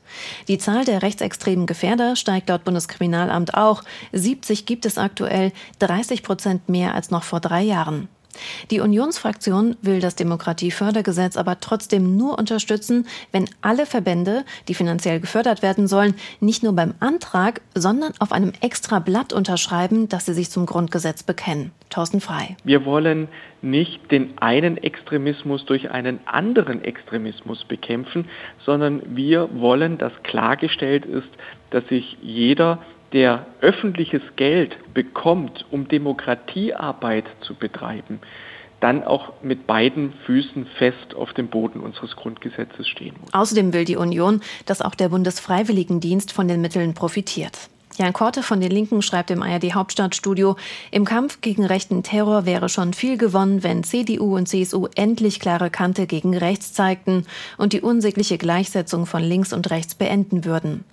Die 0.48 0.58
Zahl 0.58 0.84
der 0.84 1.02
rechtsextremen 1.02 1.66
Gefährder 1.66 2.16
steigt 2.16 2.48
laut 2.48 2.64
Bundeskriminalamt 2.64 3.54
auch. 3.54 3.82
70 4.12 4.66
gibt 4.66 4.86
es 4.86 4.98
aktuell, 4.98 5.52
30 5.78 6.22
Prozent 6.22 6.68
mehr 6.68 6.94
als 6.94 7.10
noch 7.10 7.22
vor 7.22 7.40
drei 7.40 7.62
Jahren. 7.62 8.08
Die 8.70 8.80
Unionsfraktion 8.80 9.76
will 9.82 10.00
das 10.00 10.16
Demokratiefördergesetz 10.16 11.36
aber 11.36 11.60
trotzdem 11.60 12.16
nur 12.16 12.38
unterstützen, 12.38 13.06
wenn 13.30 13.48
alle 13.60 13.86
Verbände, 13.86 14.44
die 14.68 14.74
finanziell 14.74 15.20
gefördert 15.20 15.62
werden 15.62 15.86
sollen, 15.86 16.14
nicht 16.40 16.62
nur 16.62 16.74
beim 16.74 16.94
Antrag, 17.00 17.60
sondern 17.74 18.12
auf 18.18 18.32
einem 18.32 18.52
extra 18.60 18.98
Blatt 18.98 19.32
unterschreiben, 19.32 20.08
dass 20.08 20.26
sie 20.26 20.34
sich 20.34 20.50
zum 20.50 20.66
Grundgesetz 20.66 21.22
bekennen. 21.22 21.72
Thorsten 21.90 22.20
Frei. 22.20 22.56
Wir 22.64 22.84
wollen 22.86 23.28
nicht 23.60 24.10
den 24.10 24.38
einen 24.38 24.76
Extremismus 24.76 25.64
durch 25.66 25.90
einen 25.90 26.20
anderen 26.26 26.82
Extremismus 26.82 27.64
bekämpfen, 27.64 28.28
sondern 28.64 29.02
wir 29.14 29.48
wollen, 29.54 29.98
dass 29.98 30.12
klargestellt 30.22 31.04
ist, 31.04 31.28
dass 31.70 31.86
sich 31.88 32.16
jeder 32.22 32.78
der 33.12 33.46
öffentliches 33.60 34.22
Geld 34.36 34.76
bekommt, 34.94 35.66
um 35.70 35.88
Demokratiearbeit 35.88 37.24
zu 37.42 37.54
betreiben, 37.54 38.20
dann 38.80 39.04
auch 39.04 39.34
mit 39.42 39.66
beiden 39.66 40.12
Füßen 40.26 40.66
fest 40.78 41.14
auf 41.14 41.32
dem 41.34 41.48
Boden 41.48 41.80
unseres 41.80 42.16
Grundgesetzes 42.16 42.88
stehen 42.88 43.14
muss. 43.20 43.32
Außerdem 43.32 43.72
will 43.72 43.84
die 43.84 43.96
Union, 43.96 44.40
dass 44.66 44.82
auch 44.82 44.96
der 44.96 45.08
Bundesfreiwilligendienst 45.08 46.32
von 46.32 46.48
den 46.48 46.60
Mitteln 46.60 46.94
profitiert. 46.94 47.68
Jan 47.98 48.14
Korte 48.14 48.42
von 48.42 48.60
den 48.60 48.70
Linken 48.70 49.02
schreibt 49.02 49.30
im 49.30 49.42
ARD 49.42 49.74
Hauptstadtstudio, 49.74 50.56
im 50.90 51.04
Kampf 51.04 51.42
gegen 51.42 51.66
rechten 51.66 52.02
Terror 52.02 52.46
wäre 52.46 52.70
schon 52.70 52.94
viel 52.94 53.18
gewonnen, 53.18 53.62
wenn 53.62 53.84
CDU 53.84 54.36
und 54.36 54.48
CSU 54.48 54.88
endlich 54.94 55.40
klare 55.40 55.68
Kante 55.68 56.06
gegen 56.06 56.34
rechts 56.34 56.72
zeigten 56.72 57.26
und 57.58 57.74
die 57.74 57.82
unsägliche 57.82 58.38
Gleichsetzung 58.38 59.04
von 59.04 59.22
links 59.22 59.52
und 59.52 59.70
rechts 59.70 59.94
beenden 59.94 60.46
würden. 60.46 60.84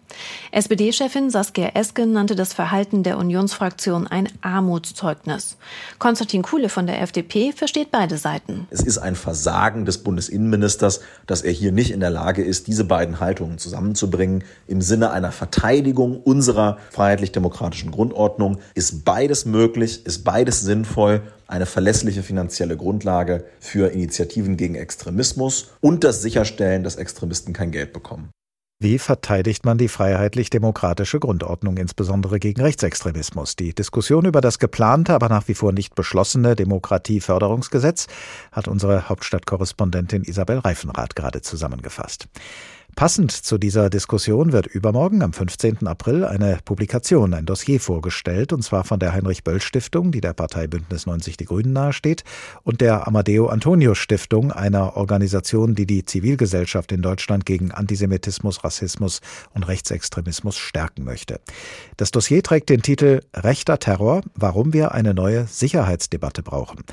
SPD-Chefin 0.52 1.30
Saskia 1.30 1.70
Esken 1.76 2.12
nannte 2.12 2.36
das 2.36 2.54
Verhalten 2.54 3.04
der 3.04 3.18
Unionsfraktion 3.18 4.08
ein 4.08 4.28
Armutszeugnis. 4.42 5.58
Konstantin 6.00 6.42
Kuhle 6.42 6.70
von 6.70 6.88
der 6.88 7.02
FDP 7.02 7.52
versteht 7.52 7.92
beide 7.92 8.18
Seiten. 8.18 8.68
Es 8.72 8.82
ist 8.82 8.98
ein 8.98 9.16
Versagen 9.16 9.86
des 9.86 10.00
Bundesinnenministers, 10.00 11.02
dass 11.28 11.42
er 11.44 11.52
hier 11.52 11.72
nicht 11.72 11.92
in 11.92 12.00
der 12.00 12.10
Lage 12.10 12.44
ist, 12.44 12.68
diese 12.68 12.84
beiden 12.84 13.20
Haltungen 13.20 13.58
zusammenzubringen. 13.58 14.44
Im 14.68 14.82
Sinne 14.82 15.12
einer 15.12 15.32
Verteidigung 15.32 16.20
unserer 16.22 16.78
freiheitlich-demokratischen 16.92 17.92
Grundordnung 17.92 18.60
ist 18.76 19.06
beides 19.06 19.46
möglich, 19.46 20.06
ist 20.06 20.24
beides 20.24 20.62
sinnvoll 20.62 21.22
eine 21.48 21.66
verlässliche 21.66 22.24
finanzielle 22.24 22.78
Grundlage 22.78 23.46
für 23.60 23.92
Initiativen 23.92 24.58
gegen 24.58 24.76
Extremismus 24.76 25.72
und 25.82 26.04
das 26.04 26.22
Sicherstellen, 26.22 26.84
dass 26.84 26.96
Extremisten 26.96 27.54
kein 27.54 27.72
Geld 27.72 27.94
bekommen. 27.94 28.30
Wie 28.82 28.98
verteidigt 28.98 29.66
man 29.66 29.78
die 29.78 29.90
freiheitlich-demokratische 29.90 31.20
Grundordnung, 31.20 31.76
insbesondere 31.76 32.40
gegen 32.40 32.62
Rechtsextremismus? 32.62 33.58
Die 33.58 33.76
Diskussion 33.76 34.24
über 34.24 34.40
das 34.40 34.58
geplante, 34.58 35.14
aber 35.14 35.28
nach 35.28 35.50
wie 35.50 35.54
vor 35.54 35.74
nicht 35.74 35.96
beschlossene 35.96 36.56
Demokratieförderungsgesetz 36.56 38.08
hat 38.54 38.70
unsere 38.70 39.10
Hauptstadtkorrespondentin 39.10 40.24
Isabel 40.24 40.60
Reifenrath 40.60 41.18
gerade 41.18 41.42
zusammengefasst. 41.42 42.30
Passend 43.00 43.32
zu 43.32 43.58
dieser 43.58 43.90
Diskussion 43.90 44.52
wird 44.52 44.68
übermorgen 44.68 45.22
am 45.22 45.32
15. 45.32 45.88
April 45.88 46.26
eine 46.26 46.60
Publikation, 46.66 47.34
ein 47.34 47.46
Dossier 47.46 47.80
vorgestellt, 47.80 48.52
und 48.52 48.62
zwar 48.62 48.84
von 48.84 49.00
der 49.00 49.14
Heinrich-Böll-Stiftung, 49.14 50.12
die 50.12 50.20
der 50.20 50.34
Partei 50.34 50.68
Bündnis 50.68 51.06
90 51.06 51.38
Die 51.38 51.46
Grünen 51.46 51.72
nahesteht, 51.72 52.26
und 52.64 52.82
der 52.82 53.08
Amadeo 53.08 53.48
Antonio 53.48 53.96
Stiftung, 53.96 54.52
einer 54.52 54.98
Organisation, 54.98 55.76
die 55.76 55.86
die 55.86 56.04
Zivilgesellschaft 56.04 56.92
in 56.92 57.02
Deutschland 57.02 57.46
gegen 57.46 57.72
Antisemitismus, 57.72 58.66
Rassismus 58.66 59.22
und 59.54 59.66
Rechtsextremismus 59.66 60.58
stärken 60.58 61.06
möchte. 61.06 61.40
Das 61.96 62.12
Dossier 62.12 62.44
trägt 62.44 62.68
den 62.68 62.82
Titel 62.82 63.22
Rechter 63.34 63.80
Terror, 63.80 64.24
warum 64.36 64.74
wir 64.74 64.92
eine 64.92 65.14
neue 65.14 65.48
Sicherheitsdebatte 65.48 66.44
brauchen. 66.44 66.84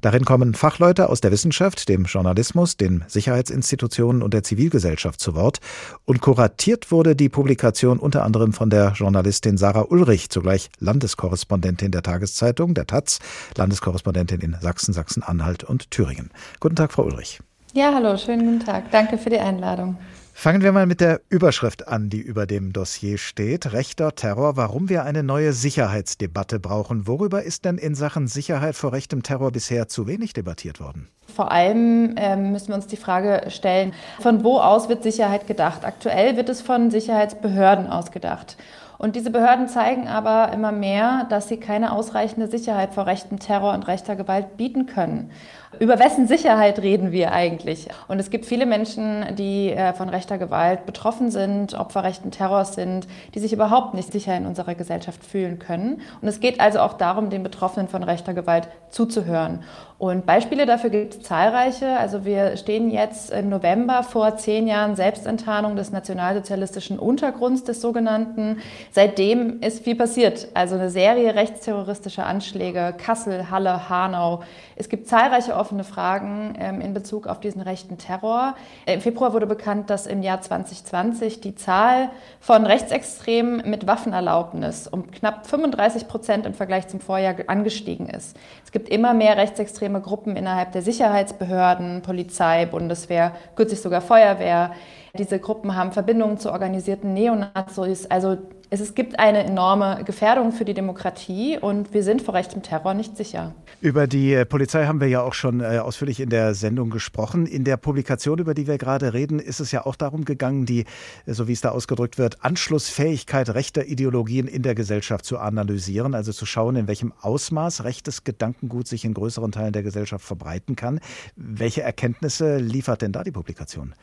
Darin 0.00 0.24
kommen 0.24 0.54
Fachleute 0.54 1.08
aus 1.08 1.20
der 1.20 1.32
Wissenschaft, 1.32 1.88
dem 1.88 2.04
Journalismus, 2.04 2.76
den 2.76 3.02
Sicherheitsinstitutionen 3.08 4.22
und 4.22 4.32
der 4.32 4.44
Zivilgesellschaft 4.44 5.18
zu 5.18 5.34
Wort 5.34 5.55
und 6.04 6.20
kuratiert 6.20 6.90
wurde 6.90 7.16
die 7.16 7.28
Publikation 7.28 7.98
unter 7.98 8.24
anderem 8.24 8.52
von 8.52 8.70
der 8.70 8.92
Journalistin 8.92 9.56
Sarah 9.56 9.86
Ulrich, 9.88 10.30
zugleich 10.30 10.70
Landeskorrespondentin 10.78 11.90
der 11.90 12.02
Tageszeitung, 12.02 12.74
der 12.74 12.86
Taz, 12.86 13.18
Landeskorrespondentin 13.56 14.40
in 14.40 14.56
Sachsen, 14.60 14.92
Sachsen-Anhalt 14.92 15.64
und 15.64 15.90
Thüringen. 15.90 16.30
Guten 16.60 16.76
Tag, 16.76 16.92
Frau 16.92 17.04
Ulrich. 17.04 17.40
Ja, 17.72 17.92
hallo, 17.94 18.16
schönen 18.16 18.46
guten 18.46 18.64
Tag. 18.64 18.90
Danke 18.90 19.18
für 19.18 19.30
die 19.30 19.38
Einladung. 19.38 19.98
Fangen 20.38 20.60
wir 20.60 20.70
mal 20.70 20.84
mit 20.84 21.00
der 21.00 21.22
Überschrift 21.30 21.88
an, 21.88 22.10
die 22.10 22.20
über 22.20 22.44
dem 22.44 22.74
Dossier 22.74 23.16
steht. 23.16 23.72
Rechter 23.72 24.14
Terror, 24.14 24.58
warum 24.58 24.90
wir 24.90 25.04
eine 25.04 25.22
neue 25.22 25.54
Sicherheitsdebatte 25.54 26.60
brauchen. 26.60 27.06
Worüber 27.06 27.42
ist 27.42 27.64
denn 27.64 27.78
in 27.78 27.94
Sachen 27.94 28.28
Sicherheit 28.28 28.76
vor 28.76 28.92
rechtem 28.92 29.22
Terror 29.22 29.50
bisher 29.50 29.88
zu 29.88 30.06
wenig 30.06 30.34
debattiert 30.34 30.78
worden? 30.78 31.08
Vor 31.34 31.50
allem 31.50 32.16
ähm, 32.18 32.52
müssen 32.52 32.68
wir 32.68 32.74
uns 32.74 32.86
die 32.86 32.98
Frage 32.98 33.50
stellen, 33.50 33.94
von 34.20 34.44
wo 34.44 34.58
aus 34.58 34.90
wird 34.90 35.02
Sicherheit 35.02 35.46
gedacht? 35.46 35.86
Aktuell 35.86 36.36
wird 36.36 36.50
es 36.50 36.60
von 36.60 36.90
Sicherheitsbehörden 36.90 37.86
ausgedacht. 37.86 38.58
Und 38.98 39.14
diese 39.14 39.30
Behörden 39.30 39.68
zeigen 39.68 40.08
aber 40.08 40.52
immer 40.52 40.72
mehr, 40.72 41.26
dass 41.28 41.48
sie 41.48 41.58
keine 41.58 41.92
ausreichende 41.92 42.48
Sicherheit 42.48 42.94
vor 42.94 43.06
rechtem 43.06 43.38
Terror 43.38 43.74
und 43.74 43.86
rechter 43.88 44.16
Gewalt 44.16 44.56
bieten 44.56 44.86
können 44.86 45.30
über 45.78 45.98
wessen 45.98 46.26
Sicherheit 46.26 46.78
reden 46.80 47.12
wir 47.12 47.32
eigentlich? 47.32 47.88
Und 48.08 48.18
es 48.18 48.30
gibt 48.30 48.46
viele 48.46 48.66
Menschen, 48.66 49.24
die 49.36 49.70
äh, 49.70 49.92
von 49.92 50.08
rechter 50.08 50.38
Gewalt 50.38 50.86
betroffen 50.86 51.30
sind, 51.30 51.74
Opfer 51.74 52.04
rechten 52.04 52.30
Terrors 52.30 52.74
sind, 52.74 53.06
die 53.34 53.40
sich 53.40 53.52
überhaupt 53.52 53.94
nicht 53.94 54.12
sicher 54.12 54.36
in 54.36 54.46
unserer 54.46 54.74
Gesellschaft 54.74 55.24
fühlen 55.24 55.58
können. 55.58 56.00
Und 56.20 56.28
es 56.28 56.40
geht 56.40 56.60
also 56.60 56.80
auch 56.80 56.94
darum, 56.94 57.30
den 57.30 57.42
Betroffenen 57.42 57.88
von 57.88 58.02
rechter 58.02 58.34
Gewalt 58.34 58.68
zuzuhören. 58.90 59.62
Und 59.98 60.26
Beispiele 60.26 60.66
dafür 60.66 60.90
gibt 60.90 61.14
es 61.14 61.22
zahlreiche. 61.22 61.96
Also 61.98 62.26
wir 62.26 62.58
stehen 62.58 62.90
jetzt 62.90 63.30
im 63.30 63.48
November 63.48 64.02
vor 64.02 64.36
zehn 64.36 64.66
Jahren 64.66 64.94
Selbstenttarnung 64.94 65.74
des 65.74 65.90
nationalsozialistischen 65.90 66.98
Untergrunds 66.98 67.64
des 67.64 67.80
sogenannten. 67.80 68.58
Seitdem 68.92 69.62
ist 69.62 69.84
viel 69.84 69.94
passiert. 69.94 70.48
Also 70.52 70.74
eine 70.74 70.90
Serie 70.90 71.34
rechtsterroristischer 71.34 72.26
Anschläge, 72.26 72.94
Kassel, 72.98 73.50
Halle, 73.50 73.88
Hanau. 73.88 74.42
Es 74.76 74.90
gibt 74.90 75.08
zahlreiche 75.08 75.56
offene 75.56 75.82
Fragen 75.82 76.58
ähm, 76.60 76.82
in 76.82 76.92
Bezug 76.92 77.26
auf 77.26 77.40
diesen 77.40 77.62
rechten 77.62 77.96
Terror. 77.96 78.54
Im 78.84 79.00
Februar 79.00 79.32
wurde 79.32 79.46
bekannt, 79.46 79.88
dass 79.88 80.06
im 80.06 80.22
Jahr 80.22 80.42
2020 80.42 81.40
die 81.40 81.54
Zahl 81.54 82.10
von 82.38 82.66
Rechtsextremen 82.66 83.62
mit 83.70 83.86
Waffenerlaubnis 83.86 84.88
um 84.88 85.10
knapp 85.10 85.46
35 85.46 86.06
Prozent 86.06 86.44
im 86.44 86.52
Vergleich 86.52 86.86
zum 86.88 87.00
Vorjahr 87.00 87.36
angestiegen 87.46 88.10
ist. 88.10 88.36
Es 88.62 88.72
gibt 88.72 88.90
immer 88.90 89.14
mehr 89.14 89.38
rechtsextreme 89.38 89.85
Gruppen 90.00 90.36
innerhalb 90.36 90.72
der 90.72 90.82
Sicherheitsbehörden, 90.82 92.02
Polizei, 92.02 92.66
Bundeswehr, 92.66 93.32
kürzlich 93.54 93.80
sogar 93.80 94.00
Feuerwehr. 94.00 94.72
Diese 95.18 95.38
Gruppen 95.38 95.76
haben 95.76 95.92
Verbindungen 95.92 96.38
zu 96.38 96.52
organisierten 96.52 97.14
Neonazis. 97.14 98.06
Also 98.06 98.36
es, 98.70 98.80
es 98.80 98.94
gibt 98.94 99.18
eine 99.18 99.44
enorme 99.44 100.02
Gefährdung 100.04 100.52
für 100.52 100.64
die 100.64 100.74
Demokratie 100.74 101.58
und 101.58 101.94
wir 101.94 102.02
sind 102.02 102.22
vor 102.22 102.34
rechtem 102.34 102.62
Terror 102.62 102.94
nicht 102.94 103.16
sicher. 103.16 103.54
Über 103.80 104.06
die 104.06 104.34
äh, 104.34 104.44
Polizei 104.44 104.86
haben 104.86 105.00
wir 105.00 105.08
ja 105.08 105.22
auch 105.22 105.34
schon 105.34 105.60
äh, 105.60 105.78
ausführlich 105.78 106.20
in 106.20 106.30
der 106.30 106.54
Sendung 106.54 106.90
gesprochen. 106.90 107.46
In 107.46 107.64
der 107.64 107.76
Publikation, 107.76 108.38
über 108.38 108.54
die 108.54 108.66
wir 108.66 108.78
gerade 108.78 109.12
reden, 109.12 109.38
ist 109.38 109.60
es 109.60 109.70
ja 109.72 109.86
auch 109.86 109.96
darum 109.96 110.24
gegangen, 110.24 110.66
die, 110.66 110.84
äh, 111.26 111.32
so 111.32 111.48
wie 111.48 111.52
es 111.52 111.60
da 111.60 111.70
ausgedrückt 111.70 112.18
wird, 112.18 112.44
Anschlussfähigkeit 112.44 113.50
rechter 113.54 113.86
Ideologien 113.86 114.48
in 114.48 114.62
der 114.62 114.74
Gesellschaft 114.74 115.24
zu 115.24 115.38
analysieren, 115.38 116.14
also 116.14 116.32
zu 116.32 116.46
schauen, 116.46 116.76
in 116.76 116.88
welchem 116.88 117.12
Ausmaß 117.20 117.84
rechtes 117.84 118.24
Gedankengut 118.24 118.88
sich 118.88 119.04
in 119.04 119.14
größeren 119.14 119.52
Teilen 119.52 119.72
der 119.72 119.82
Gesellschaft 119.82 120.24
verbreiten 120.24 120.74
kann. 120.76 121.00
Welche 121.36 121.82
Erkenntnisse 121.82 122.56
liefert 122.58 123.02
denn 123.02 123.12
da 123.12 123.22
die 123.22 123.32
Publikation? 123.32 123.94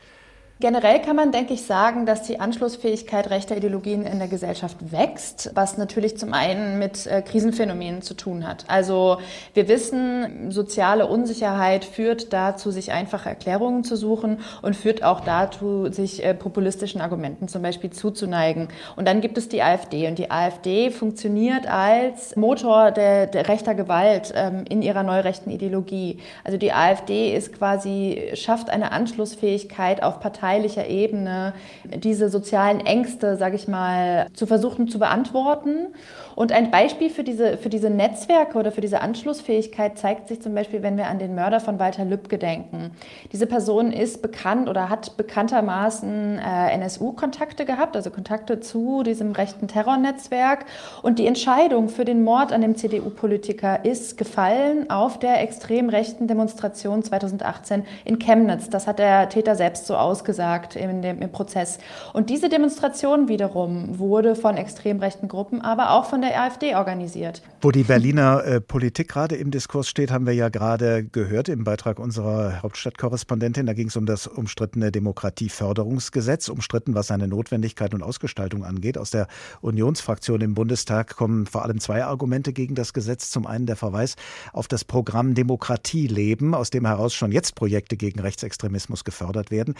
Generell 0.64 1.02
kann 1.02 1.14
man, 1.14 1.30
denke 1.30 1.52
ich, 1.52 1.64
sagen, 1.64 2.06
dass 2.06 2.22
die 2.22 2.40
Anschlussfähigkeit 2.40 3.28
rechter 3.28 3.54
Ideologien 3.54 4.06
in 4.06 4.18
der 4.18 4.28
Gesellschaft 4.28 4.78
wächst, 4.92 5.50
was 5.52 5.76
natürlich 5.76 6.16
zum 6.16 6.32
einen 6.32 6.78
mit 6.78 7.06
äh, 7.06 7.20
Krisenphänomenen 7.20 8.00
zu 8.00 8.14
tun 8.14 8.48
hat. 8.48 8.64
Also 8.66 9.18
wir 9.52 9.68
wissen, 9.68 10.50
soziale 10.50 11.06
Unsicherheit 11.06 11.84
führt 11.84 12.32
dazu, 12.32 12.70
sich 12.70 12.92
einfache 12.92 13.28
Erklärungen 13.28 13.84
zu 13.84 13.94
suchen 13.94 14.38
und 14.62 14.74
führt 14.74 15.02
auch 15.04 15.20
dazu, 15.20 15.92
sich 15.92 16.24
äh, 16.24 16.32
populistischen 16.32 17.02
Argumenten 17.02 17.46
zum 17.46 17.60
Beispiel 17.60 17.90
zuzuneigen. 17.90 18.68
Und 18.96 19.06
dann 19.06 19.20
gibt 19.20 19.36
es 19.36 19.50
die 19.50 19.60
AfD 19.60 20.08
und 20.08 20.18
die 20.18 20.30
AfD 20.30 20.90
funktioniert 20.90 21.66
als 21.66 22.36
Motor 22.36 22.90
der, 22.90 23.26
der 23.26 23.48
rechter 23.48 23.74
Gewalt 23.74 24.32
ähm, 24.34 24.64
in 24.66 24.80
ihrer 24.80 25.02
neurechten 25.02 25.50
Ideologie. 25.50 26.20
Also 26.42 26.56
die 26.56 26.72
AfD 26.72 27.36
ist 27.36 27.52
quasi, 27.52 28.30
schafft 28.32 28.70
eine 28.70 28.92
Anschlussfähigkeit 28.92 30.02
auf 30.02 30.20
Parteien, 30.20 30.53
parteilicher 30.54 30.88
Ebene 30.88 31.52
diese 31.96 32.28
sozialen 32.28 32.80
Ängste, 32.80 33.36
sage 33.36 33.56
ich 33.56 33.66
mal, 33.66 34.28
zu 34.34 34.46
versuchen 34.46 34.88
zu 34.88 34.98
beantworten. 34.98 35.94
Und 36.36 36.52
ein 36.52 36.70
Beispiel 36.70 37.10
für 37.10 37.24
diese, 37.24 37.56
für 37.58 37.68
diese 37.68 37.90
Netzwerke 37.90 38.58
oder 38.58 38.72
für 38.72 38.80
diese 38.80 39.00
Anschlussfähigkeit 39.00 39.98
zeigt 39.98 40.28
sich 40.28 40.42
zum 40.42 40.54
Beispiel, 40.54 40.82
wenn 40.82 40.96
wir 40.96 41.06
an 41.06 41.18
den 41.18 41.34
Mörder 41.34 41.60
von 41.60 41.78
Walter 41.78 42.04
Lübcke 42.04 42.38
denken. 42.38 42.90
Diese 43.32 43.46
Person 43.46 43.92
ist 43.92 44.22
bekannt 44.22 44.68
oder 44.68 44.88
hat 44.88 45.16
bekanntermaßen 45.16 46.38
äh, 46.38 46.70
NSU-Kontakte 46.74 47.64
gehabt, 47.64 47.96
also 47.96 48.10
Kontakte 48.10 48.60
zu 48.60 49.02
diesem 49.02 49.32
rechten 49.32 49.68
Terrornetzwerk. 49.68 50.66
Und 51.02 51.18
die 51.18 51.26
Entscheidung 51.26 51.88
für 51.88 52.04
den 52.04 52.24
Mord 52.24 52.52
an 52.52 52.60
dem 52.60 52.76
CDU-Politiker 52.76 53.84
ist 53.84 54.16
gefallen 54.16 54.90
auf 54.90 55.18
der 55.18 55.40
extrem 55.40 55.88
rechten 55.88 56.26
Demonstration 56.26 57.02
2018 57.02 57.84
in 58.04 58.18
Chemnitz. 58.18 58.68
Das 58.68 58.86
hat 58.86 58.98
der 58.98 59.28
Täter 59.28 59.54
selbst 59.54 59.86
so 59.86 59.96
ausgesagt 59.96 60.76
in 60.76 61.02
dem, 61.02 61.20
im 61.20 61.30
Prozess. 61.30 61.78
Und 62.12 62.30
diese 62.30 62.48
Demonstration 62.48 63.28
wiederum 63.28 63.98
wurde 63.98 64.34
von 64.34 64.56
extrem 64.56 64.98
rechten 64.98 65.28
Gruppen, 65.28 65.60
aber 65.60 65.92
auch 65.92 66.04
von 66.04 66.23
der 66.24 66.40
AfD 66.40 66.74
organisiert. 66.74 67.42
Wo 67.60 67.70
die 67.70 67.82
Berliner 67.82 68.44
äh, 68.44 68.60
Politik 68.60 69.08
gerade 69.08 69.36
im 69.36 69.50
Diskurs 69.50 69.88
steht, 69.88 70.10
haben 70.10 70.26
wir 70.26 70.32
ja 70.32 70.48
gerade 70.48 71.04
gehört 71.04 71.48
im 71.48 71.64
Beitrag 71.64 71.98
unserer 71.98 72.62
Hauptstadtkorrespondentin. 72.62 73.66
Da 73.66 73.74
ging 73.74 73.88
es 73.88 73.96
um 73.96 74.06
das 74.06 74.26
umstrittene 74.26 74.90
Demokratieförderungsgesetz, 74.90 76.48
umstritten, 76.48 76.94
was 76.94 77.08
seine 77.08 77.28
Notwendigkeit 77.28 77.92
und 77.94 78.02
Ausgestaltung 78.02 78.64
angeht. 78.64 78.96
Aus 78.96 79.10
der 79.10 79.28
Unionsfraktion 79.60 80.40
im 80.40 80.54
Bundestag 80.54 81.14
kommen 81.16 81.46
vor 81.46 81.62
allem 81.62 81.78
zwei 81.78 82.04
Argumente 82.04 82.52
gegen 82.52 82.74
das 82.74 82.94
Gesetz. 82.94 83.30
Zum 83.30 83.46
einen 83.46 83.66
der 83.66 83.76
Verweis 83.76 84.16
auf 84.52 84.66
das 84.66 84.84
Programm 84.84 85.34
Demokratie 85.34 86.06
leben, 86.06 86.54
aus 86.54 86.70
dem 86.70 86.86
heraus 86.86 87.12
schon 87.12 87.32
jetzt 87.32 87.54
Projekte 87.54 87.96
gegen 87.98 88.20
Rechtsextremismus 88.20 89.04
gefördert 89.04 89.50
werden. 89.50 89.74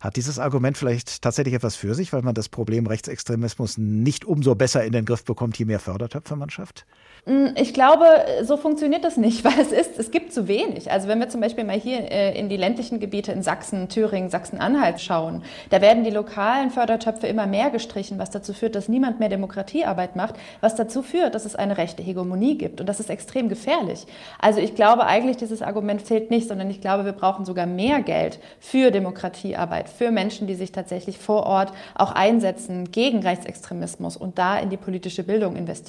Hat 0.00 0.16
dieses 0.16 0.38
Argument 0.38 0.78
vielleicht 0.78 1.20
tatsächlich 1.20 1.54
etwas 1.54 1.76
für 1.76 1.94
sich, 1.94 2.12
weil 2.14 2.22
man 2.22 2.34
das 2.34 2.48
Problem 2.48 2.86
Rechtsextremismus 2.86 3.76
nicht 3.76 4.24
umso 4.24 4.54
besser 4.54 4.82
in 4.82 4.92
den 4.92 5.04
Griff 5.04 5.24
bekommt, 5.24 5.58
je 5.58 5.66
mehr 5.66 5.78
Fördertöpfe 5.78 5.89
man 6.36 6.50
schafft? 6.50 6.86
Mm, 7.26 7.48
ich 7.56 7.74
glaube, 7.74 8.04
so 8.42 8.56
funktioniert 8.56 9.04
das 9.04 9.16
nicht, 9.16 9.44
weil 9.44 9.58
es 9.60 9.72
ist, 9.72 9.98
es 9.98 10.10
gibt 10.10 10.32
zu 10.32 10.48
wenig. 10.48 10.90
Also 10.90 11.08
wenn 11.08 11.18
wir 11.20 11.28
zum 11.28 11.40
Beispiel 11.40 11.64
mal 11.64 11.78
hier 11.78 12.10
äh, 12.10 12.38
in 12.38 12.48
die 12.48 12.56
ländlichen 12.56 13.00
Gebiete 13.00 13.32
in 13.32 13.42
Sachsen, 13.42 13.88
Thüringen, 13.88 14.30
Sachsen-Anhalt 14.30 15.00
schauen, 15.00 15.42
da 15.70 15.80
werden 15.80 16.04
die 16.04 16.10
lokalen 16.10 16.70
Fördertöpfe 16.70 17.26
immer 17.26 17.46
mehr 17.46 17.70
gestrichen, 17.70 18.18
was 18.18 18.30
dazu 18.30 18.52
führt, 18.52 18.74
dass 18.74 18.88
niemand 18.88 19.20
mehr 19.20 19.28
Demokratiearbeit 19.28 20.16
macht, 20.16 20.36
was 20.60 20.74
dazu 20.74 21.02
führt, 21.02 21.34
dass 21.34 21.44
es 21.44 21.56
eine 21.56 21.76
rechte 21.76 22.02
Hegemonie 22.02 22.56
gibt. 22.56 22.80
Und 22.80 22.88
das 22.88 23.00
ist 23.00 23.10
extrem 23.10 23.48
gefährlich. 23.48 24.06
Also 24.38 24.60
ich 24.60 24.74
glaube 24.74 25.06
eigentlich, 25.06 25.36
dieses 25.36 25.62
Argument 25.62 26.06
zählt 26.06 26.30
nicht, 26.30 26.48
sondern 26.48 26.70
ich 26.70 26.80
glaube, 26.80 27.04
wir 27.04 27.12
brauchen 27.12 27.44
sogar 27.44 27.66
mehr 27.66 28.00
Geld 28.02 28.38
für 28.60 28.90
Demokratiearbeit, 28.90 29.88
für 29.88 30.10
Menschen, 30.10 30.46
die 30.46 30.54
sich 30.54 30.72
tatsächlich 30.72 31.18
vor 31.18 31.44
Ort 31.44 31.72
auch 31.94 32.12
einsetzen 32.12 32.90
gegen 32.90 33.20
Rechtsextremismus 33.20 34.16
und 34.16 34.38
da 34.38 34.58
in 34.58 34.70
die 34.70 34.76
politische 34.76 35.22
Bildung 35.22 35.56
investieren. 35.56 35.79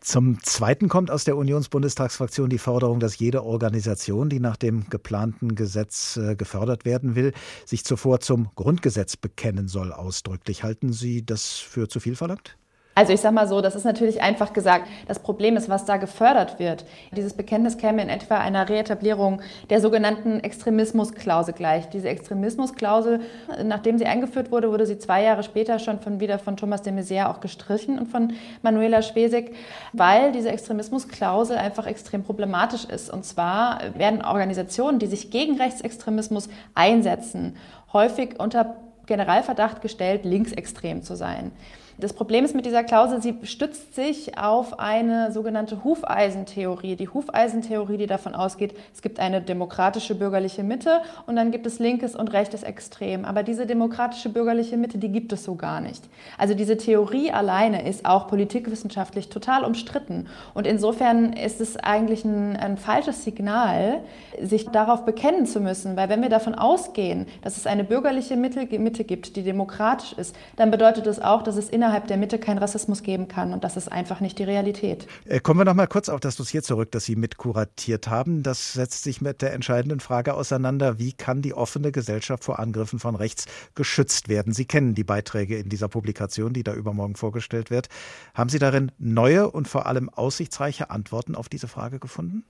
Zum 0.00 0.42
Zweiten 0.42 0.88
kommt 0.88 1.12
aus 1.12 1.22
der 1.22 1.36
Unionsbundestagsfraktion 1.36 2.50
die 2.50 2.58
Forderung, 2.58 2.98
dass 2.98 3.18
jede 3.20 3.44
Organisation, 3.44 4.28
die 4.28 4.40
nach 4.40 4.56
dem 4.56 4.90
geplanten 4.90 5.54
Gesetz 5.54 6.16
äh, 6.16 6.34
gefördert 6.34 6.84
werden 6.84 7.14
will, 7.14 7.32
sich 7.64 7.84
zuvor 7.84 8.18
zum 8.18 8.50
Grundgesetz 8.56 9.16
bekennen 9.16 9.68
soll, 9.68 9.92
ausdrücklich. 9.92 10.64
Halten 10.64 10.92
Sie 10.92 11.24
das 11.24 11.52
für 11.52 11.88
zu 11.88 12.00
viel 12.00 12.16
verlangt? 12.16 12.56
Also 12.94 13.14
ich 13.14 13.20
sage 13.20 13.34
mal 13.34 13.48
so, 13.48 13.62
das 13.62 13.74
ist 13.74 13.84
natürlich 13.84 14.20
einfach 14.20 14.52
gesagt. 14.52 14.86
Das 15.08 15.18
Problem 15.18 15.56
ist, 15.56 15.70
was 15.70 15.86
da 15.86 15.96
gefördert 15.96 16.58
wird. 16.58 16.84
Dieses 17.16 17.32
Bekenntnis 17.32 17.78
käme 17.78 18.02
in 18.02 18.10
etwa 18.10 18.36
einer 18.36 18.68
Reetablierung 18.68 19.40
der 19.70 19.80
sogenannten 19.80 20.40
Extremismusklausel 20.40 21.54
gleich. 21.54 21.88
Diese 21.88 22.10
Extremismusklausel, 22.10 23.20
nachdem 23.64 23.96
sie 23.96 24.04
eingeführt 24.04 24.52
wurde, 24.52 24.70
wurde 24.70 24.84
sie 24.84 24.98
zwei 24.98 25.22
Jahre 25.22 25.42
später 25.42 25.78
schon 25.78 26.00
von, 26.00 26.20
wieder 26.20 26.38
von 26.38 26.58
Thomas 26.58 26.82
de 26.82 26.92
Maizière 26.92 27.30
auch 27.30 27.40
gestrichen 27.40 27.98
und 27.98 28.08
von 28.08 28.34
Manuela 28.60 29.00
Schwesig, 29.00 29.54
weil 29.94 30.32
diese 30.32 30.50
Extremismusklausel 30.50 31.56
einfach 31.56 31.86
extrem 31.86 32.22
problematisch 32.22 32.84
ist. 32.84 33.10
Und 33.10 33.24
zwar 33.24 33.80
werden 33.96 34.22
Organisationen, 34.22 34.98
die 34.98 35.06
sich 35.06 35.30
gegen 35.30 35.56
Rechtsextremismus 35.58 36.50
einsetzen, 36.74 37.56
häufig 37.94 38.38
unter 38.38 38.76
Generalverdacht 39.06 39.80
gestellt, 39.80 40.24
linksextrem 40.24 41.02
zu 41.02 41.16
sein. 41.16 41.52
Das 41.98 42.14
Problem 42.14 42.44
ist 42.44 42.54
mit 42.54 42.64
dieser 42.64 42.84
Klausel, 42.84 43.20
sie 43.20 43.34
stützt 43.42 43.94
sich 43.94 44.38
auf 44.38 44.78
eine 44.80 45.30
sogenannte 45.30 45.84
Hufeisentheorie. 45.84 46.96
Die 46.96 47.08
Hufeisentheorie, 47.08 47.98
die 47.98 48.06
davon 48.06 48.34
ausgeht, 48.34 48.74
es 48.94 49.02
gibt 49.02 49.20
eine 49.20 49.42
demokratische 49.42 50.14
bürgerliche 50.14 50.62
Mitte 50.62 51.02
und 51.26 51.36
dann 51.36 51.50
gibt 51.50 51.66
es 51.66 51.78
linkes 51.78 52.16
und 52.16 52.32
rechtes 52.32 52.62
Extrem. 52.62 53.26
Aber 53.26 53.42
diese 53.42 53.66
demokratische 53.66 54.30
bürgerliche 54.30 54.78
Mitte, 54.78 54.96
die 54.96 55.10
gibt 55.10 55.32
es 55.34 55.44
so 55.44 55.54
gar 55.54 55.82
nicht. 55.82 56.02
Also 56.38 56.54
diese 56.54 56.78
Theorie 56.78 57.30
alleine 57.30 57.86
ist 57.86 58.06
auch 58.06 58.26
politikwissenschaftlich 58.26 59.28
total 59.28 59.64
umstritten. 59.64 60.28
Und 60.54 60.66
insofern 60.66 61.34
ist 61.34 61.60
es 61.60 61.76
eigentlich 61.76 62.24
ein, 62.24 62.56
ein 62.56 62.78
falsches 62.78 63.22
Signal, 63.22 64.00
sich 64.40 64.68
darauf 64.70 65.04
bekennen 65.04 65.44
zu 65.44 65.60
müssen. 65.60 65.96
Weil 65.96 66.08
wenn 66.08 66.22
wir 66.22 66.30
davon 66.30 66.54
ausgehen, 66.54 67.26
dass 67.42 67.58
es 67.58 67.66
eine 67.66 67.84
bürgerliche 67.84 68.36
Mitte, 68.36 68.66
Mitte 68.78 69.04
gibt, 69.04 69.36
die 69.36 69.42
demokratisch 69.42 70.14
ist, 70.14 70.34
dann 70.56 70.70
bedeutet 70.70 71.06
das 71.06 71.20
auch, 71.20 71.42
dass 71.42 71.56
es 71.56 71.68
in 71.68 71.81
innerhalb 71.82 72.06
der 72.06 72.16
Mitte 72.16 72.38
keinen 72.38 72.58
Rassismus 72.58 73.02
geben 73.02 73.26
kann. 73.26 73.52
Und 73.52 73.64
das 73.64 73.76
ist 73.76 73.90
einfach 73.90 74.20
nicht 74.20 74.38
die 74.38 74.44
Realität. 74.44 75.08
Äh, 75.24 75.40
kommen 75.40 75.58
wir 75.58 75.64
noch 75.64 75.74
mal 75.74 75.88
kurz 75.88 76.08
auf 76.08 76.20
das 76.20 76.36
Dossier 76.36 76.62
zurück, 76.62 76.92
das 76.92 77.04
Sie 77.06 77.16
mitkuratiert 77.16 78.06
haben. 78.06 78.44
Das 78.44 78.74
setzt 78.74 79.02
sich 79.02 79.20
mit 79.20 79.42
der 79.42 79.52
entscheidenden 79.52 79.98
Frage 79.98 80.34
auseinander, 80.34 81.00
wie 81.00 81.12
kann 81.12 81.42
die 81.42 81.54
offene 81.54 81.90
Gesellschaft 81.90 82.44
vor 82.44 82.60
Angriffen 82.60 83.00
von 83.00 83.16
rechts 83.16 83.46
geschützt 83.74 84.28
werden? 84.28 84.52
Sie 84.52 84.64
kennen 84.64 84.94
die 84.94 85.02
Beiträge 85.02 85.58
in 85.58 85.70
dieser 85.70 85.88
Publikation, 85.88 86.52
die 86.52 86.62
da 86.62 86.72
übermorgen 86.72 87.16
vorgestellt 87.16 87.70
wird. 87.70 87.88
Haben 88.32 88.48
Sie 88.48 88.60
darin 88.60 88.92
neue 88.98 89.50
und 89.50 89.66
vor 89.66 89.86
allem 89.86 90.08
aussichtsreiche 90.08 90.90
Antworten 90.90 91.34
auf 91.34 91.48
diese 91.48 91.66
Frage 91.66 91.98
gefunden? 91.98 92.44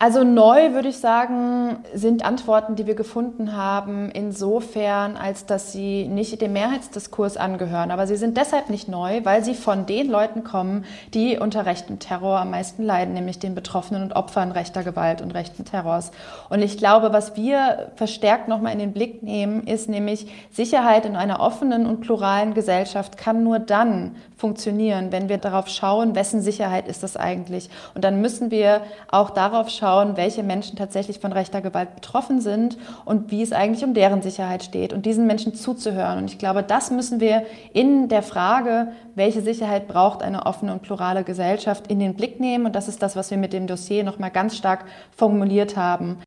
Also 0.00 0.22
neu 0.22 0.74
würde 0.74 0.90
ich 0.90 0.98
sagen, 0.98 1.78
sind 1.92 2.24
Antworten, 2.24 2.76
die 2.76 2.86
wir 2.86 2.94
gefunden 2.94 3.56
haben, 3.56 4.12
insofern, 4.12 5.16
als 5.16 5.44
dass 5.44 5.72
sie 5.72 6.06
nicht 6.06 6.40
dem 6.40 6.52
Mehrheitsdiskurs 6.52 7.36
angehören. 7.36 7.90
Aber 7.90 8.06
sie 8.06 8.14
sind 8.14 8.36
deshalb 8.36 8.70
nicht 8.70 8.88
neu, 8.88 9.24
weil 9.24 9.42
sie 9.42 9.54
von 9.54 9.86
den 9.86 10.08
Leuten 10.08 10.44
kommen, 10.44 10.84
die 11.14 11.36
unter 11.36 11.66
rechten 11.66 11.98
Terror 11.98 12.38
am 12.38 12.52
meisten 12.52 12.84
leiden, 12.84 13.12
nämlich 13.12 13.40
den 13.40 13.56
Betroffenen 13.56 14.04
und 14.04 14.14
Opfern 14.14 14.52
rechter 14.52 14.84
Gewalt 14.84 15.20
und 15.20 15.34
rechten 15.34 15.64
Terrors. 15.64 16.12
Und 16.48 16.62
ich 16.62 16.78
glaube, 16.78 17.12
was 17.12 17.34
wir 17.34 17.90
verstärkt 17.96 18.46
nochmal 18.46 18.74
in 18.74 18.78
den 18.78 18.92
Blick 18.92 19.24
nehmen, 19.24 19.66
ist 19.66 19.88
nämlich 19.88 20.30
Sicherheit 20.52 21.06
in 21.06 21.16
einer 21.16 21.40
offenen 21.40 21.86
und 21.86 22.02
pluralen 22.02 22.54
Gesellschaft 22.54 23.16
kann 23.16 23.42
nur 23.42 23.58
dann 23.58 24.14
funktionieren, 24.36 25.10
wenn 25.10 25.28
wir 25.28 25.38
darauf 25.38 25.66
schauen, 25.66 26.14
wessen 26.14 26.40
Sicherheit 26.40 26.86
ist 26.86 27.02
das 27.02 27.16
eigentlich. 27.16 27.68
Und 27.96 28.04
dann 28.04 28.20
müssen 28.20 28.52
wir 28.52 28.82
auch 29.10 29.30
darauf 29.30 29.68
schauen, 29.68 29.87
schauen, 29.88 30.18
welche 30.18 30.42
Menschen 30.42 30.76
tatsächlich 30.76 31.18
von 31.18 31.32
rechter 31.32 31.62
Gewalt 31.62 31.94
betroffen 31.94 32.42
sind 32.42 32.76
und 33.06 33.30
wie 33.30 33.42
es 33.42 33.52
eigentlich 33.52 33.84
um 33.84 33.94
deren 33.94 34.20
Sicherheit 34.20 34.62
steht 34.62 34.92
und 34.92 35.06
diesen 35.06 35.26
Menschen 35.26 35.54
zuzuhören. 35.54 36.18
Und 36.18 36.30
ich 36.30 36.38
glaube, 36.38 36.62
das 36.62 36.90
müssen 36.90 37.20
wir 37.20 37.44
in 37.72 38.08
der 38.08 38.22
Frage, 38.22 38.92
welche 39.14 39.40
Sicherheit 39.40 39.88
braucht 39.88 40.22
eine 40.22 40.44
offene 40.44 40.74
und 40.74 40.82
plurale 40.82 41.24
Gesellschaft, 41.24 41.86
in 41.86 42.00
den 42.00 42.14
Blick 42.14 42.38
nehmen. 42.38 42.66
Und 42.66 42.74
das 42.74 42.88
ist 42.88 43.02
das, 43.02 43.16
was 43.16 43.30
wir 43.30 43.38
mit 43.38 43.54
dem 43.54 43.66
Dossier 43.66 44.04
nochmal 44.04 44.30
ganz 44.30 44.56
stark 44.56 44.84
formuliert 45.16 45.76
haben. 45.76 46.18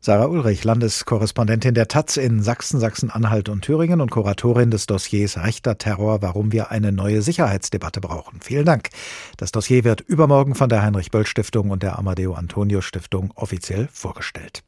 Sarah 0.00 0.26
Ulrich, 0.26 0.62
Landeskorrespondentin 0.62 1.74
der 1.74 1.88
Taz 1.88 2.16
in 2.16 2.42
Sachsen, 2.42 2.78
Sachsen-Anhalt 2.78 3.48
und 3.48 3.62
Thüringen 3.62 4.00
und 4.00 4.10
Kuratorin 4.10 4.70
des 4.70 4.86
Dossiers 4.86 5.38
Rechter 5.38 5.78
Terror, 5.78 6.22
warum 6.22 6.52
wir 6.52 6.70
eine 6.70 6.92
neue 6.92 7.22
Sicherheitsdebatte 7.22 8.00
brauchen. 8.00 8.40
Vielen 8.40 8.66
Dank. 8.66 8.90
Das 9.36 9.52
Dossier 9.52 9.84
wird 9.84 10.02
übermorgen 10.02 10.54
von 10.54 10.68
der 10.68 10.82
Heinrich-Böll-Stiftung 10.82 11.70
und 11.70 11.82
der 11.82 11.98
Amadeo 11.98 12.34
Antonio 12.34 12.80
Stiftung 12.80 13.32
offiziell 13.34 13.88
vorgestellt. 13.92 14.62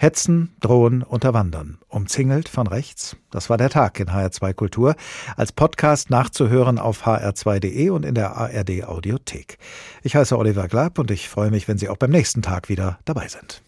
Hetzen, 0.00 0.56
drohen, 0.60 1.02
unterwandern. 1.02 1.76
Umzingelt 1.88 2.48
von 2.48 2.66
rechts? 2.66 3.16
Das 3.30 3.50
war 3.50 3.58
der 3.58 3.68
Tag 3.68 4.00
in 4.00 4.08
HR2 4.08 4.54
Kultur. 4.54 4.94
Als 5.36 5.52
Podcast 5.52 6.08
nachzuhören 6.08 6.78
auf 6.78 7.06
hr2.de 7.06 7.90
und 7.90 8.06
in 8.06 8.14
der 8.14 8.34
ARD 8.34 8.84
Audiothek. 8.84 9.58
Ich 10.02 10.16
heiße 10.16 10.38
Oliver 10.38 10.68
Glab 10.68 10.98
und 10.98 11.10
ich 11.10 11.28
freue 11.28 11.50
mich, 11.50 11.68
wenn 11.68 11.76
Sie 11.76 11.90
auch 11.90 11.98
beim 11.98 12.10
nächsten 12.10 12.40
Tag 12.40 12.70
wieder 12.70 12.98
dabei 13.04 13.28
sind. 13.28 13.62